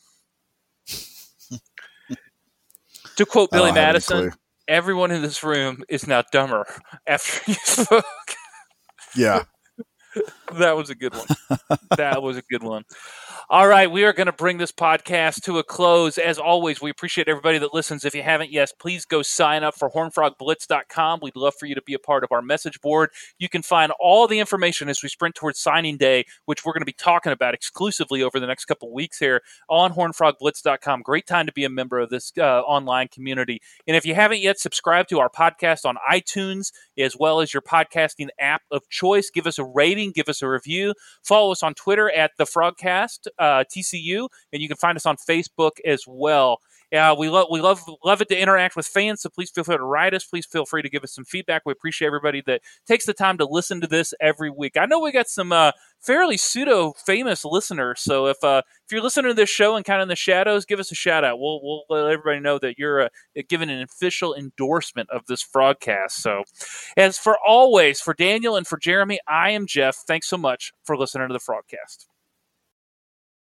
To 3.16 3.24
quote 3.24 3.52
Billy 3.52 3.70
Madison, 3.70 4.32
everyone 4.66 5.12
in 5.12 5.22
this 5.22 5.44
room 5.44 5.84
is 5.88 6.08
now 6.08 6.24
dumber 6.32 6.66
after 7.06 7.48
you 7.48 7.54
spoke. 7.62 8.04
Yeah. 9.14 9.44
that 10.58 10.76
was 10.76 10.90
a 10.90 10.96
good 10.96 11.14
one. 11.14 11.78
that 11.96 12.24
was 12.24 12.38
a 12.38 12.42
good 12.50 12.64
one. 12.64 12.82
All 13.50 13.68
right, 13.68 13.90
we 13.90 14.04
are 14.04 14.14
going 14.14 14.26
to 14.26 14.32
bring 14.32 14.56
this 14.56 14.72
podcast 14.72 15.42
to 15.42 15.58
a 15.58 15.62
close. 15.62 16.16
As 16.16 16.38
always, 16.38 16.80
we 16.80 16.88
appreciate 16.88 17.28
everybody 17.28 17.58
that 17.58 17.74
listens. 17.74 18.06
If 18.06 18.14
you 18.14 18.22
haven't 18.22 18.50
yet, 18.50 18.72
please 18.80 19.04
go 19.04 19.20
sign 19.20 19.62
up 19.62 19.74
for 19.74 19.90
hornfrogblitz.com. 19.90 21.20
We'd 21.22 21.36
love 21.36 21.52
for 21.60 21.66
you 21.66 21.74
to 21.74 21.82
be 21.82 21.92
a 21.92 21.98
part 21.98 22.24
of 22.24 22.32
our 22.32 22.40
message 22.40 22.80
board. 22.80 23.10
You 23.38 23.50
can 23.50 23.60
find 23.60 23.92
all 24.00 24.26
the 24.26 24.38
information 24.38 24.88
as 24.88 25.02
we 25.02 25.10
sprint 25.10 25.34
towards 25.34 25.60
signing 25.60 25.98
day, 25.98 26.24
which 26.46 26.64
we're 26.64 26.72
going 26.72 26.80
to 26.80 26.86
be 26.86 26.94
talking 26.94 27.32
about 27.32 27.52
exclusively 27.52 28.22
over 28.22 28.40
the 28.40 28.46
next 28.46 28.64
couple 28.64 28.90
weeks 28.94 29.18
here 29.18 29.42
on 29.68 29.92
hornfrogblitz.com. 29.92 31.02
Great 31.02 31.26
time 31.26 31.44
to 31.44 31.52
be 31.52 31.64
a 31.64 31.70
member 31.70 32.00
of 32.00 32.08
this 32.08 32.32
uh, 32.38 32.60
online 32.62 33.08
community. 33.08 33.60
And 33.86 33.94
if 33.94 34.06
you 34.06 34.14
haven't 34.14 34.40
yet, 34.40 34.58
subscribe 34.58 35.06
to 35.08 35.20
our 35.20 35.28
podcast 35.28 35.84
on 35.84 35.96
iTunes 36.10 36.72
as 36.98 37.14
well 37.14 37.42
as 37.42 37.52
your 37.52 37.60
podcasting 37.60 38.28
app 38.40 38.62
of 38.70 38.88
choice. 38.88 39.28
Give 39.28 39.46
us 39.46 39.58
a 39.58 39.64
rating, 39.64 40.12
give 40.12 40.30
us 40.30 40.40
a 40.40 40.48
review. 40.48 40.94
Follow 41.22 41.52
us 41.52 41.62
on 41.62 41.74
Twitter 41.74 42.10
at 42.10 42.30
the 42.38 42.44
Frogcast 42.44 43.26
uh, 43.38 43.43
TCU, 43.44 44.28
and 44.52 44.62
you 44.62 44.68
can 44.68 44.76
find 44.76 44.96
us 44.96 45.06
on 45.06 45.16
Facebook 45.16 45.72
as 45.84 46.04
well. 46.06 46.58
Yeah, 46.94 47.12
we 47.12 47.28
love 47.28 47.48
we 47.50 47.60
love 47.60 47.80
love 48.04 48.20
it 48.20 48.28
to 48.28 48.38
interact 48.38 48.76
with 48.76 48.86
fans. 48.86 49.22
So 49.22 49.28
please 49.28 49.50
feel 49.50 49.64
free 49.64 49.76
to 49.76 49.82
write 49.82 50.14
us. 50.14 50.24
Please 50.24 50.46
feel 50.46 50.64
free 50.64 50.80
to 50.80 50.88
give 50.88 51.02
us 51.02 51.12
some 51.12 51.24
feedback. 51.24 51.62
We 51.66 51.72
appreciate 51.72 52.06
everybody 52.06 52.40
that 52.46 52.60
takes 52.86 53.04
the 53.04 53.12
time 53.12 53.36
to 53.38 53.46
listen 53.46 53.80
to 53.80 53.88
this 53.88 54.14
every 54.20 54.48
week. 54.48 54.76
I 54.76 54.86
know 54.86 55.00
we 55.00 55.10
got 55.10 55.26
some 55.26 55.50
uh, 55.50 55.72
fairly 56.00 56.36
pseudo 56.36 56.92
famous 57.04 57.44
listeners. 57.44 58.00
So 58.00 58.26
if 58.26 58.36
uh, 58.44 58.62
if 58.84 58.92
you're 58.92 59.02
listening 59.02 59.30
to 59.30 59.34
this 59.34 59.50
show 59.50 59.74
and 59.74 59.84
kind 59.84 60.00
of 60.00 60.04
in 60.04 60.08
the 60.08 60.14
shadows, 60.14 60.64
give 60.64 60.78
us 60.78 60.92
a 60.92 60.94
shout 60.94 61.24
out. 61.24 61.40
We'll 61.40 61.60
we'll 61.64 61.82
let 61.88 62.12
everybody 62.12 62.38
know 62.38 62.60
that 62.60 62.78
you're 62.78 63.02
uh, 63.02 63.08
giving 63.48 63.70
an 63.70 63.82
official 63.82 64.32
endorsement 64.32 65.10
of 65.10 65.26
this 65.26 65.44
frogcast. 65.44 66.12
So, 66.12 66.44
as 66.96 67.18
for 67.18 67.36
always, 67.44 68.00
for 68.00 68.14
Daniel 68.14 68.56
and 68.56 68.68
for 68.68 68.78
Jeremy, 68.78 69.18
I 69.26 69.50
am 69.50 69.66
Jeff. 69.66 69.96
Thanks 70.06 70.28
so 70.28 70.36
much 70.36 70.72
for 70.84 70.96
listening 70.96 71.26
to 71.26 71.32
the 71.32 71.40
frogcast. 71.40 72.06